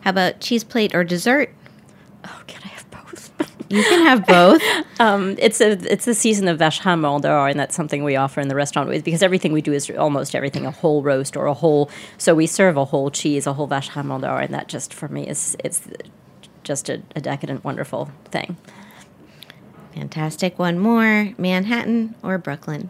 How 0.02 0.12
about 0.12 0.40
cheese 0.40 0.64
plate 0.64 0.94
or 0.94 1.04
dessert? 1.04 1.52
Oh, 2.26 2.42
can 2.48 2.62
I? 2.64 2.79
You 3.70 3.84
can 3.84 4.06
have 4.06 4.26
both. 4.26 4.62
Um, 5.02 5.38
it's 5.40 5.62
a 5.62 5.80
it's 5.90 6.04
the 6.04 6.14
season 6.14 6.50
of 6.50 6.60
Vacherin 6.60 7.00
Mont 7.00 7.24
d'Or, 7.24 7.48
and 7.48 7.58
that's 7.58 7.74
something 7.74 8.04
we 8.04 8.18
offer 8.18 8.42
in 8.42 8.50
the 8.50 8.56
restaurant 8.56 8.90
because 9.06 9.24
everything 9.24 9.54
we 9.54 9.62
do 9.62 9.72
is 9.72 9.90
almost 9.92 10.36
everything 10.36 10.66
a 10.66 10.72
whole 10.72 11.02
roast 11.02 11.38
or 11.38 11.46
a 11.46 11.54
whole. 11.54 11.90
So 12.18 12.36
we 12.36 12.48
serve 12.48 12.76
a 12.76 12.84
whole 12.84 13.10
cheese, 13.10 13.48
a 13.48 13.54
whole 13.54 13.66
Vacherin 13.66 14.04
Mont 14.04 14.24
d'Or, 14.24 14.42
and 14.42 14.54
that 14.54 14.68
just 14.68 14.94
for 14.94 15.08
me 15.08 15.26
is 15.26 15.56
it's 15.64 15.88
just 16.64 16.90
a, 16.90 17.02
a 17.16 17.22
decadent, 17.22 17.64
wonderful 17.64 18.12
thing. 18.26 18.58
Fantastic. 19.94 20.60
One 20.60 20.78
more 20.80 21.34
Manhattan 21.38 22.16
or 22.22 22.38
Brooklyn? 22.38 22.90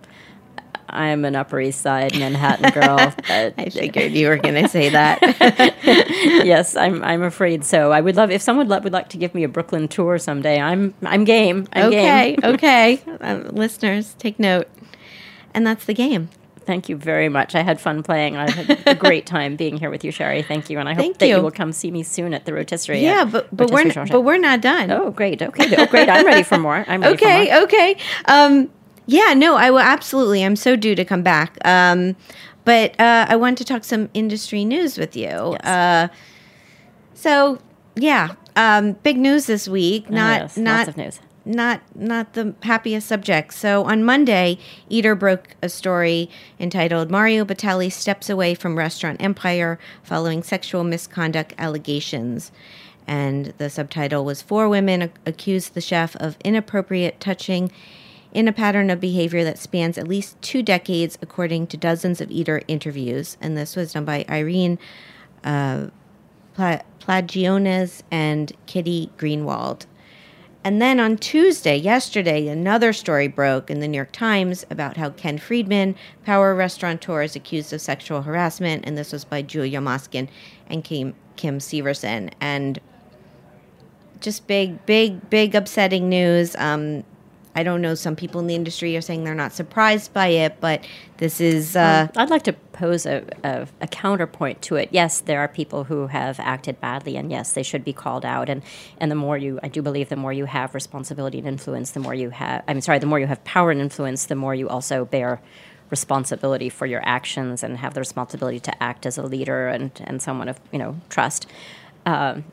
I'm 0.90 1.24
an 1.26 1.36
Upper 1.36 1.60
East 1.62 1.82
Side 1.82 2.18
Manhattan 2.18 2.72
girl. 2.72 2.98
but 3.28 3.54
I 3.58 3.70
figured 3.70 4.12
you 4.12 4.28
were 4.28 4.38
going 4.38 4.56
to 4.56 4.68
say 4.68 4.90
that. 4.90 5.20
yes, 5.84 6.76
I'm. 6.76 7.04
I'm 7.04 7.22
afraid 7.24 7.64
so. 7.64 7.92
I 7.92 8.02
would 8.02 8.16
love 8.16 8.32
if 8.32 8.42
someone 8.42 8.68
would 8.68 8.94
like 8.94 9.10
to 9.10 9.18
give 9.18 9.36
me 9.36 9.44
a 9.44 9.48
Brooklyn 9.48 9.88
tour 9.88 10.18
someday. 10.18 10.60
I'm. 10.60 10.94
I'm 11.04 11.24
game. 11.24 11.68
I'm 11.74 11.88
okay. 11.88 12.36
game. 12.36 12.40
okay. 12.44 13.02
Um, 13.22 13.50
listeners, 13.52 14.14
take 14.18 14.40
note. 14.40 14.70
And 15.54 15.68
that's 15.68 15.84
the 15.86 15.94
game. 15.94 16.30
Thank 16.66 16.88
you 16.88 16.96
very 16.96 17.28
much. 17.28 17.54
I 17.54 17.64
had 17.64 17.82
fun 17.82 18.02
playing. 18.02 18.38
I 18.38 18.50
had 18.50 18.82
a 18.86 18.96
great 18.96 19.26
time 19.26 19.56
being 19.56 19.76
here 19.76 19.90
with 19.90 20.04
you, 20.06 20.12
Shari. 20.12 20.42
Thank 20.42 20.70
you, 20.70 20.80
and 20.80 20.88
I 20.88 20.94
hope 20.94 21.02
Thank 21.02 21.18
that 21.18 21.28
you. 21.28 21.38
you. 21.38 21.42
will 21.42 21.52
come 21.52 21.74
see 21.74 21.92
me 21.92 22.04
soon 22.04 22.34
at 22.34 22.46
the 22.46 22.54
rotisserie. 22.54 23.02
Yeah, 23.02 23.24
at 23.24 23.32
but 23.32 23.48
but 23.52 23.72
we're 23.72 23.82
n- 23.82 24.08
but 24.10 24.22
we're 24.22 24.38
not 24.38 24.62
done. 24.62 24.90
Oh, 24.92 25.10
great. 25.12 25.42
Okay. 25.42 25.76
Oh, 25.78 25.86
great. 25.88 26.08
I'm 26.08 26.26
ready 26.26 26.44
for 26.44 26.58
more. 26.60 26.86
I'm 26.88 27.02
ready 27.02 27.18
for 27.18 27.26
more. 27.26 27.34
okay. 27.36 27.64
Okay. 27.64 27.98
Um, 28.26 28.70
yeah. 29.10 29.34
No, 29.34 29.56
I 29.56 29.72
will 29.72 29.80
absolutely. 29.80 30.44
I'm 30.44 30.56
so 30.56 30.76
due 30.76 30.96
to 30.96 31.04
come 31.04 31.24
back. 31.24 31.58
Um, 31.66 32.16
but 32.66 33.00
uh, 33.00 33.26
I 33.28 33.36
want 33.36 33.58
to 33.58 33.66
talk 33.66 33.84
some 33.84 34.10
industry 34.14 34.64
news 34.64 34.98
with 34.98 35.16
you. 35.16 35.58
Yes. 35.64 35.66
Uh, 35.66 36.08
so 37.14 37.60
yeah, 37.96 38.36
um, 38.56 38.94
big 39.04 39.18
news 39.18 39.46
this 39.48 39.68
week. 39.68 40.10
Not 40.10 40.42
yes, 40.42 40.58
not 40.58 40.78
lots 40.78 40.90
of 40.90 40.98
news. 40.98 41.20
not 41.46 41.82
not 41.96 42.34
the 42.34 42.54
happiest 42.64 43.08
subject. 43.08 43.54
So 43.54 43.84
on 43.86 44.04
Monday, 44.04 44.58
Eater 44.90 45.16
broke 45.16 45.56
a 45.62 45.70
story 45.70 46.30
entitled 46.60 47.10
"Mario 47.10 47.44
Batali 47.46 47.92
steps 47.92 48.30
away 48.30 48.54
from 48.54 48.78
restaurant 48.78 49.22
empire 49.22 49.80
following 50.04 50.44
sexual 50.44 50.84
misconduct 50.84 51.54
allegations." 51.58 52.52
And 53.08 53.54
the 53.58 53.72
subtitle 53.72 54.24
was 54.24 54.44
Four 54.44 54.70
women 54.70 55.12
accused 55.26 55.74
the 55.74 55.82
chef 55.82 56.16
of 56.18 56.38
inappropriate 56.46 57.20
touching 57.20 57.72
in 58.34 58.48
a 58.48 58.54
pattern 58.54 58.90
of 58.90 59.00
behavior 59.00 59.44
that 59.44 59.58
spans 59.58 59.98
at 59.98 60.08
least 60.08 60.40
two 60.42 60.62
decades, 60.62 61.18
according 61.22 61.68
to 61.68 61.78
dozens 61.78 62.22
of 62.22 62.30
Eater 62.30 62.62
interviews. 62.68 63.38
And 63.42 63.58
this 63.58 63.76
was 63.76 63.94
done 63.94 64.06
by 64.06 64.26
Irene 64.30 64.78
uh, 65.44 65.88
Pla- 66.54 66.82
Plagianos 67.00 68.04
and 68.12 68.52
Kitty 68.68 69.10
Greenwald. 69.18 69.86
And 70.64 70.82
then 70.82 71.00
on 71.00 71.18
Tuesday, 71.18 71.78
yesterday, 71.78 72.48
another 72.48 72.92
story 72.92 73.28
broke 73.28 73.72
in 73.72 73.80
the 73.80 73.88
New 73.88 73.96
York 73.96 74.12
Times 74.12 74.66
about 74.70 74.98
how 74.98 75.10
Ken 75.12 75.38
Friedman, 75.38 75.96
power 76.26 76.54
restaurateur, 76.54 77.24
is 77.24 77.36
accused 77.36 77.72
of 77.72 77.80
sexual 77.80 78.24
harassment. 78.24 78.84
And 78.86 78.98
this 78.98 79.14
was 79.14 79.24
by 79.24 79.42
Julia 79.42 79.80
Moskin 79.80 80.28
and 80.68 80.84
Kim, 80.84 81.16
Kim 81.38 81.60
Severson. 81.60 82.32
And 82.42 82.80
just 84.20 84.48
big, 84.48 84.86
big, 84.86 85.30
big 85.30 85.56
upsetting 85.56 86.10
news. 86.10 86.58
Um, 86.58 87.06
I 87.56 87.64
don't 87.64 87.82
know. 87.82 87.96
Some 87.96 88.16
people 88.16 88.40
in 88.40 88.48
the 88.48 88.56
industry 88.56 88.96
are 88.96 89.02
saying 89.02 89.24
they're 89.24 89.36
not 89.36 89.54
surprised 89.54 90.14
by 90.14 90.28
it, 90.28 90.58
but 90.62 90.86
this 91.18 91.42
is. 91.42 91.76
Uh, 91.76 92.08
I'd 92.16 92.30
like 92.30 92.44
to 92.44 92.54
pose 92.54 93.06
a, 93.06 93.26
a, 93.44 93.68
a 93.82 93.88
counterpoint 93.88 94.62
to 94.64 94.76
it. 94.76 94.90
Yes, 94.92 95.20
there 95.22 95.40
are 95.40 95.48
people 95.48 95.84
who 95.84 96.08
have 96.08 96.40
acted 96.40 96.80
badly, 96.80 97.18
and 97.18 97.32
yes, 97.32 97.54
they 97.54 97.64
should 97.64 97.84
be 97.84 97.92
called 97.92 98.24
out. 98.24 98.50
And, 98.50 98.62
and 99.00 99.12
the 99.12 99.16
more 99.16 99.38
you, 99.38 99.60
I 99.64 99.68
do 99.68 99.82
believe, 99.82 100.10
the 100.10 100.16
more 100.16 100.32
you 100.32 100.46
have 100.46 100.74
responsibility 100.74 101.40
and 101.40 101.48
influence, 101.48 101.92
the 101.92 102.00
more 102.00 102.14
you 102.14 102.30
have. 102.30 102.64
I'm 102.68 102.82
sorry, 102.82 103.00
the 103.00 103.08
more 103.08 103.20
you 103.20 103.28
have 103.28 103.44
power 103.44 103.72
and 103.72 103.82
influence, 103.82 104.28
the 104.28 104.36
more 104.36 104.54
you 104.54 104.70
also 104.70 105.06
bear 105.06 105.42
responsibility 105.90 106.70
for 106.70 106.86
your 106.86 107.02
actions 107.04 107.64
and 107.64 107.78
have 107.78 107.96
the 107.96 108.00
responsibility 108.00 108.60
to 108.60 108.84
act 108.84 109.06
as 109.06 109.18
a 109.18 109.24
leader 109.24 109.68
and, 109.68 109.92
and 110.06 110.22
someone 110.22 110.48
of 110.48 110.60
you 110.72 110.80
know 110.80 110.96
trust. 111.10 111.48
Um, 112.06 112.46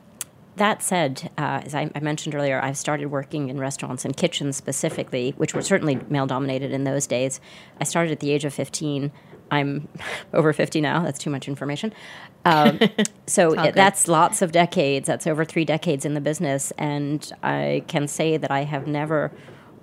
that 0.57 0.83
said, 0.83 1.31
uh, 1.37 1.61
as 1.65 1.73
I, 1.73 1.89
I 1.95 1.99
mentioned 1.99 2.35
earlier, 2.35 2.59
I've 2.61 2.77
started 2.77 3.07
working 3.07 3.49
in 3.49 3.59
restaurants 3.59 4.05
and 4.05 4.15
kitchens 4.15 4.55
specifically, 4.57 5.33
which 5.37 5.53
were 5.53 5.61
certainly 5.61 5.99
male 6.09 6.27
dominated 6.27 6.71
in 6.71 6.83
those 6.83 7.07
days. 7.07 7.39
I 7.79 7.83
started 7.83 8.11
at 8.11 8.19
the 8.19 8.31
age 8.31 8.45
of 8.45 8.53
15. 8.53 9.11
I'm 9.49 9.87
over 10.33 10.53
50 10.53 10.81
now. 10.81 11.03
That's 11.03 11.19
too 11.19 11.29
much 11.29 11.47
information. 11.47 11.93
Um, 12.45 12.79
so 13.27 13.53
it- 13.53 13.75
that's 13.75 14.07
lots 14.07 14.41
of 14.41 14.51
decades. 14.51 15.07
That's 15.07 15.27
over 15.27 15.45
three 15.45 15.65
decades 15.65 16.05
in 16.05 16.13
the 16.13 16.21
business. 16.21 16.71
And 16.77 17.31
I 17.43 17.83
can 17.87 18.07
say 18.07 18.37
that 18.37 18.51
I 18.51 18.63
have 18.63 18.87
never 18.87 19.31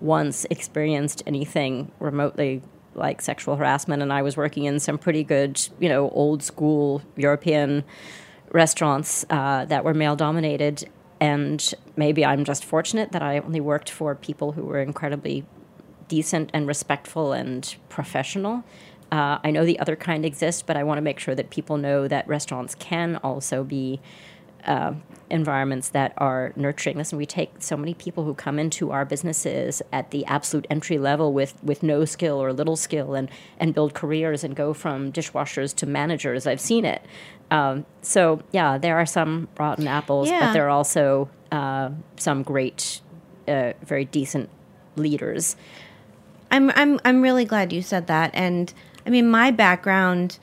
once 0.00 0.44
experienced 0.50 1.22
anything 1.26 1.90
remotely 1.98 2.62
like 2.94 3.20
sexual 3.22 3.56
harassment. 3.56 4.02
And 4.02 4.12
I 4.12 4.22
was 4.22 4.36
working 4.36 4.64
in 4.64 4.78
some 4.78 4.98
pretty 4.98 5.24
good, 5.24 5.60
you 5.80 5.88
know, 5.88 6.10
old 6.10 6.42
school 6.42 7.02
European 7.16 7.84
restaurants 8.54 9.26
uh, 9.28 9.64
that 9.66 9.84
were 9.84 9.92
male 9.92 10.16
dominated. 10.16 10.88
And 11.20 11.74
maybe 11.96 12.24
I'm 12.24 12.44
just 12.44 12.64
fortunate 12.64 13.12
that 13.12 13.22
I 13.22 13.40
only 13.40 13.60
worked 13.60 13.90
for 13.90 14.14
people 14.14 14.52
who 14.52 14.62
were 14.62 14.80
incredibly 14.80 15.44
decent 16.08 16.50
and 16.54 16.66
respectful 16.66 17.32
and 17.32 17.74
professional. 17.88 18.64
Uh, 19.10 19.38
I 19.42 19.50
know 19.50 19.64
the 19.64 19.78
other 19.78 19.96
kind 19.96 20.24
exists, 20.24 20.62
but 20.62 20.76
I 20.76 20.84
want 20.84 20.98
to 20.98 21.02
make 21.02 21.18
sure 21.18 21.34
that 21.34 21.50
people 21.50 21.76
know 21.76 22.08
that 22.08 22.26
restaurants 22.28 22.74
can 22.74 23.16
also 23.16 23.64
be 23.64 24.00
uh, 24.66 24.94
environments 25.30 25.88
that 25.90 26.12
are 26.18 26.52
nurturing. 26.56 26.96
Listen, 26.96 27.18
we 27.18 27.26
take 27.26 27.50
so 27.58 27.76
many 27.76 27.94
people 27.94 28.24
who 28.24 28.34
come 28.34 28.58
into 28.58 28.90
our 28.90 29.04
businesses 29.04 29.82
at 29.92 30.10
the 30.10 30.24
absolute 30.26 30.66
entry 30.70 30.98
level 30.98 31.32
with, 31.32 31.62
with 31.62 31.82
no 31.82 32.04
skill 32.04 32.42
or 32.42 32.52
little 32.52 32.76
skill 32.76 33.14
and, 33.14 33.30
and 33.58 33.74
build 33.74 33.94
careers 33.94 34.44
and 34.44 34.56
go 34.56 34.72
from 34.72 35.12
dishwashers 35.12 35.74
to 35.76 35.86
managers. 35.86 36.46
I've 36.46 36.60
seen 36.60 36.84
it. 36.84 37.02
Um, 37.50 37.86
so, 38.02 38.42
yeah, 38.52 38.78
there 38.78 38.96
are 38.96 39.06
some 39.06 39.48
rotten 39.58 39.86
apples, 39.86 40.28
Yeah. 40.28 40.40
but 40.40 40.52
there 40.54 40.64
are 40.66 40.70
also 40.70 41.28
uh, 41.52 41.90
some 42.16 42.42
great, 42.42 43.00
uh, 43.46 43.72
very 43.84 44.04
decent 44.06 44.48
leaders. 44.96 45.56
I'm 46.50 46.70
I'm 46.70 47.00
I'm 47.04 47.20
really 47.20 47.44
glad 47.44 47.72
you 47.72 47.82
said 47.82 48.06
that. 48.06 48.30
And 48.34 48.72
I 49.06 49.10
mean, 49.10 49.28
my 49.30 49.50
background 49.50 50.38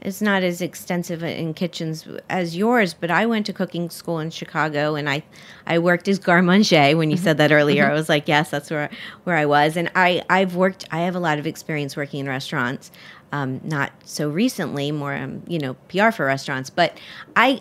is 0.00 0.22
not 0.22 0.42
as 0.42 0.62
extensive 0.62 1.22
in 1.22 1.52
kitchens 1.52 2.08
as 2.30 2.56
yours, 2.56 2.94
but 2.94 3.10
I 3.10 3.26
went 3.26 3.44
to 3.46 3.52
cooking 3.52 3.90
school 3.90 4.18
in 4.18 4.30
Chicago, 4.30 4.94
and 4.94 5.08
I 5.08 5.22
I 5.66 5.78
worked 5.78 6.08
as 6.08 6.18
garde 6.18 6.44
manger. 6.44 6.96
When 6.96 7.10
you 7.10 7.18
said 7.18 7.36
that 7.38 7.52
earlier, 7.52 7.90
I 7.90 7.92
was 7.92 8.08
like, 8.08 8.26
yes, 8.26 8.50
that's 8.50 8.70
where 8.70 8.88
where 9.24 9.36
I 9.36 9.44
was. 9.44 9.76
And 9.76 9.90
I 9.94 10.22
I've 10.30 10.56
worked. 10.56 10.86
I 10.90 11.00
have 11.00 11.14
a 11.14 11.20
lot 11.20 11.38
of 11.38 11.46
experience 11.46 11.96
working 11.96 12.20
in 12.20 12.28
restaurants. 12.28 12.90
Um, 13.32 13.60
not 13.62 13.92
so 14.04 14.28
recently, 14.28 14.90
more 14.92 15.14
um, 15.14 15.42
you 15.46 15.58
know 15.58 15.74
PR 15.88 16.10
for 16.10 16.26
restaurants, 16.26 16.70
but 16.70 16.98
I 17.36 17.60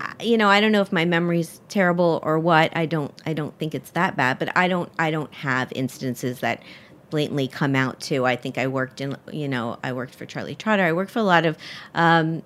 I- 0.00 0.14
you 0.22 0.38
know 0.38 0.48
i 0.48 0.60
don't 0.60 0.70
know 0.70 0.80
if 0.80 0.92
my 0.92 1.04
memory's 1.04 1.60
terrible 1.68 2.20
or 2.22 2.38
what 2.38 2.70
i 2.76 2.86
don't 2.86 3.12
i 3.26 3.32
don't 3.32 3.58
think 3.58 3.74
it's 3.74 3.90
that 3.90 4.16
bad 4.16 4.38
but 4.38 4.56
i 4.56 4.68
don't 4.68 4.92
i 4.96 5.10
don't 5.10 5.34
have 5.34 5.72
instances 5.74 6.38
that 6.38 6.62
blatantly 7.10 7.48
come 7.48 7.74
out 7.74 7.98
to. 8.02 8.24
i 8.24 8.36
think 8.36 8.58
i 8.58 8.66
worked 8.68 9.00
in 9.00 9.16
you 9.32 9.48
know 9.48 9.76
i 9.82 9.92
worked 9.92 10.14
for 10.14 10.24
charlie 10.24 10.54
trotter 10.54 10.84
i 10.84 10.92
worked 10.92 11.10
for 11.10 11.18
a 11.18 11.24
lot 11.24 11.44
of 11.44 11.58
um, 11.94 12.44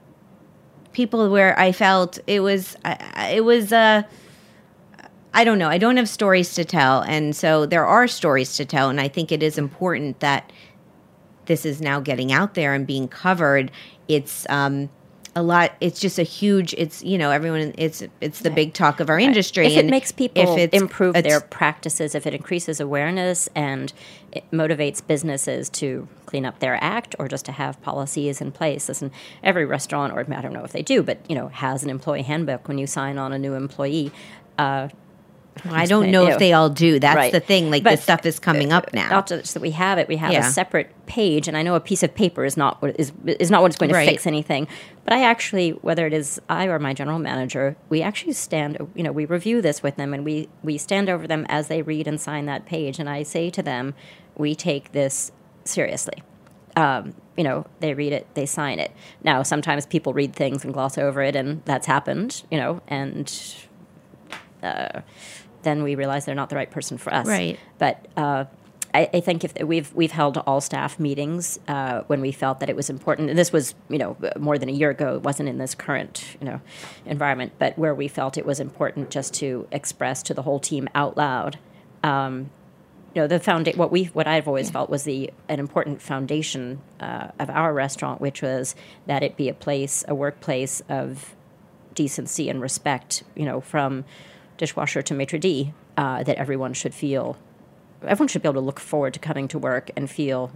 people 0.92 1.28
where 1.28 1.58
i 1.58 1.72
felt 1.72 2.18
it 2.26 2.40
was 2.40 2.74
it 3.18 3.44
was 3.44 3.70
uh 3.70 4.02
I 5.34 5.44
don't 5.44 5.58
know. 5.58 5.68
I 5.68 5.78
don't 5.78 5.96
have 5.96 6.10
stories 6.10 6.54
to 6.56 6.64
tell. 6.64 7.00
And 7.00 7.34
so 7.34 7.64
there 7.64 7.86
are 7.86 8.06
stories 8.06 8.54
to 8.56 8.66
tell. 8.66 8.90
And 8.90 9.00
I 9.00 9.08
think 9.08 9.32
it 9.32 9.42
is 9.42 9.56
important 9.56 10.20
that 10.20 10.52
this 11.46 11.64
is 11.66 11.80
now 11.80 12.00
getting 12.00 12.32
out 12.32 12.54
there 12.54 12.74
and 12.74 12.86
being 12.86 13.08
covered. 13.08 13.70
It's 14.08 14.46
um, 14.48 14.90
a 15.34 15.42
lot. 15.42 15.72
It's 15.80 16.00
just 16.00 16.18
a 16.18 16.22
huge. 16.22 16.74
It's 16.74 17.02
you 17.02 17.16
know 17.16 17.30
everyone. 17.30 17.74
It's 17.78 18.02
it's 18.20 18.40
the 18.40 18.50
big 18.50 18.74
talk 18.74 19.00
of 19.00 19.08
our 19.08 19.18
industry. 19.18 19.66
If 19.66 19.76
it 19.76 19.86
makes 19.86 20.12
people 20.12 20.56
it's- 20.56 20.80
improve 20.80 21.14
their 21.14 21.40
practices, 21.40 22.14
if 22.14 22.26
it 22.26 22.34
increases 22.34 22.80
awareness 22.80 23.48
and 23.54 23.92
it 24.30 24.44
motivates 24.50 25.06
businesses 25.06 25.68
to 25.70 26.08
clean 26.26 26.44
up 26.44 26.58
their 26.60 26.82
act 26.82 27.14
or 27.18 27.28
just 27.28 27.44
to 27.46 27.52
have 27.52 27.80
policies 27.82 28.40
in 28.40 28.52
place. 28.52 28.88
Listen, 28.88 29.10
every 29.42 29.64
restaurant, 29.64 30.12
or 30.12 30.20
I 30.20 30.40
don't 30.40 30.52
know 30.52 30.64
if 30.64 30.72
they 30.72 30.82
do, 30.82 31.02
but 31.02 31.18
you 31.28 31.34
know, 31.34 31.48
has 31.48 31.82
an 31.82 31.90
employee 31.90 32.22
handbook 32.22 32.68
when 32.68 32.78
you 32.78 32.86
sign 32.86 33.18
on 33.18 33.32
a 33.32 33.38
new 33.38 33.54
employee. 33.54 34.12
Uh, 34.58 34.88
Well, 35.64 35.74
I 35.74 35.84
don't 35.86 36.10
know 36.10 36.26
if 36.26 36.38
they 36.38 36.52
all 36.54 36.70
do. 36.70 36.98
That's 36.98 37.14
Right. 37.14 37.30
the 37.32 37.38
thing. 37.40 37.70
Like 37.70 37.84
But, 37.84 37.90
this 37.92 38.02
stuff 38.02 38.24
is 38.26 38.38
coming 38.38 38.72
up 38.72 38.92
now. 38.94 39.08
Not 39.10 39.28
just 39.28 39.52
that 39.54 39.60
we 39.60 39.72
have 39.72 39.98
it, 39.98 40.08
we 40.08 40.16
have 40.16 40.32
Yeah. 40.32 40.48
a 40.48 40.50
separate 40.50 40.90
page, 41.06 41.46
and 41.46 41.56
I 41.56 41.62
know 41.62 41.74
a 41.74 41.80
piece 41.80 42.02
of 42.02 42.14
paper 42.14 42.44
is 42.44 42.56
not 42.56 42.80
what 42.80 42.96
is 42.98 43.12
is 43.26 43.50
not 43.50 43.60
what's 43.62 43.76
going 43.76 43.90
to 43.90 43.94
Right. 43.94 44.08
fix 44.08 44.26
anything. 44.26 44.66
But 45.04 45.12
I 45.14 45.22
actually, 45.24 45.70
whether 45.70 46.06
it 46.06 46.14
is 46.14 46.40
I 46.48 46.66
or 46.66 46.78
my 46.78 46.94
general 46.94 47.18
manager, 47.18 47.76
we 47.90 48.02
actually 48.02 48.32
stand. 48.32 48.78
You 48.94 49.02
know, 49.02 49.12
we 49.12 49.24
review 49.26 49.60
this 49.60 49.82
with 49.82 49.96
them, 49.96 50.14
and 50.14 50.24
we 50.24 50.48
we 50.64 50.78
stand 50.78 51.08
over 51.10 51.26
them 51.26 51.44
as 51.48 51.68
they 51.68 51.82
read 51.82 52.08
and 52.08 52.20
sign 52.20 52.46
that 52.46 52.64
page, 52.66 52.98
and 52.98 53.08
I 53.08 53.22
say 53.22 53.50
to 53.50 53.62
them, 53.62 53.94
we 54.36 54.54
take 54.54 54.92
this 54.92 55.32
seriously. 55.64 56.22
Um, 56.76 57.12
you 57.36 57.44
know, 57.44 57.66
they 57.80 57.92
read 57.92 58.14
it, 58.14 58.26
they 58.34 58.46
sign 58.46 58.78
it. 58.78 58.90
Now, 59.22 59.42
sometimes 59.42 59.84
people 59.84 60.14
read 60.14 60.34
things 60.34 60.64
and 60.64 60.72
gloss 60.72 60.96
over 60.96 61.20
it, 61.22 61.36
and 61.36 61.60
that's 61.66 61.86
happened. 61.86 62.42
You 62.50 62.58
know, 62.58 62.80
and 62.88 63.30
then 65.62 65.82
we 65.82 65.94
realize 65.94 66.24
they're 66.24 66.34
not 66.34 66.50
the 66.50 66.56
right 66.56 66.70
person 66.70 66.98
for 66.98 67.12
us. 67.12 67.26
Right. 67.26 67.58
But 67.78 68.06
uh, 68.16 68.44
I, 68.94 69.08
I 69.14 69.20
think 69.20 69.44
if 69.44 69.54
we've 69.62 69.92
we've 69.94 70.12
held 70.12 70.38
all 70.38 70.60
staff 70.60 70.98
meetings 70.98 71.58
uh, 71.68 72.02
when 72.06 72.20
we 72.20 72.32
felt 72.32 72.60
that 72.60 72.68
it 72.68 72.76
was 72.76 72.90
important, 72.90 73.30
and 73.30 73.38
this 73.38 73.52
was 73.52 73.74
you 73.88 73.98
know 73.98 74.16
more 74.38 74.58
than 74.58 74.68
a 74.68 74.72
year 74.72 74.90
ago. 74.90 75.16
It 75.16 75.22
wasn't 75.22 75.48
in 75.48 75.58
this 75.58 75.74
current 75.74 76.36
you 76.40 76.46
know 76.46 76.60
environment, 77.06 77.52
but 77.58 77.78
where 77.78 77.94
we 77.94 78.08
felt 78.08 78.36
it 78.36 78.46
was 78.46 78.60
important 78.60 79.10
just 79.10 79.34
to 79.34 79.66
express 79.72 80.22
to 80.24 80.34
the 80.34 80.42
whole 80.42 80.60
team 80.60 80.88
out 80.94 81.16
loud. 81.16 81.58
Um, 82.02 82.50
you 83.14 83.22
know 83.22 83.26
the 83.26 83.40
founda- 83.40 83.76
what 83.76 83.90
we 83.90 84.04
what 84.06 84.26
I've 84.26 84.48
always 84.48 84.70
felt 84.70 84.90
was 84.90 85.04
the 85.04 85.30
an 85.48 85.58
important 85.58 86.02
foundation 86.02 86.80
uh, 87.00 87.28
of 87.38 87.50
our 87.50 87.72
restaurant, 87.72 88.20
which 88.20 88.42
was 88.42 88.74
that 89.06 89.22
it 89.22 89.36
be 89.36 89.48
a 89.48 89.54
place, 89.54 90.04
a 90.08 90.14
workplace 90.14 90.82
of 90.88 91.34
decency 91.94 92.48
and 92.48 92.60
respect. 92.60 93.22
You 93.34 93.44
know, 93.44 93.60
from 93.60 94.04
dishwasher 94.66 95.02
to 95.02 95.12
maitre 95.12 95.38
d, 95.40 95.72
uh, 95.96 96.22
that 96.22 96.36
everyone 96.36 96.72
should 96.72 96.94
feel. 96.94 97.36
Everyone 98.06 98.28
should 98.28 98.42
be 98.42 98.48
able 98.48 98.60
to 98.60 98.66
look 98.70 98.78
forward 98.78 99.12
to 99.14 99.18
coming 99.20 99.48
to 99.48 99.58
work 99.58 99.90
and 99.96 100.08
feel 100.08 100.52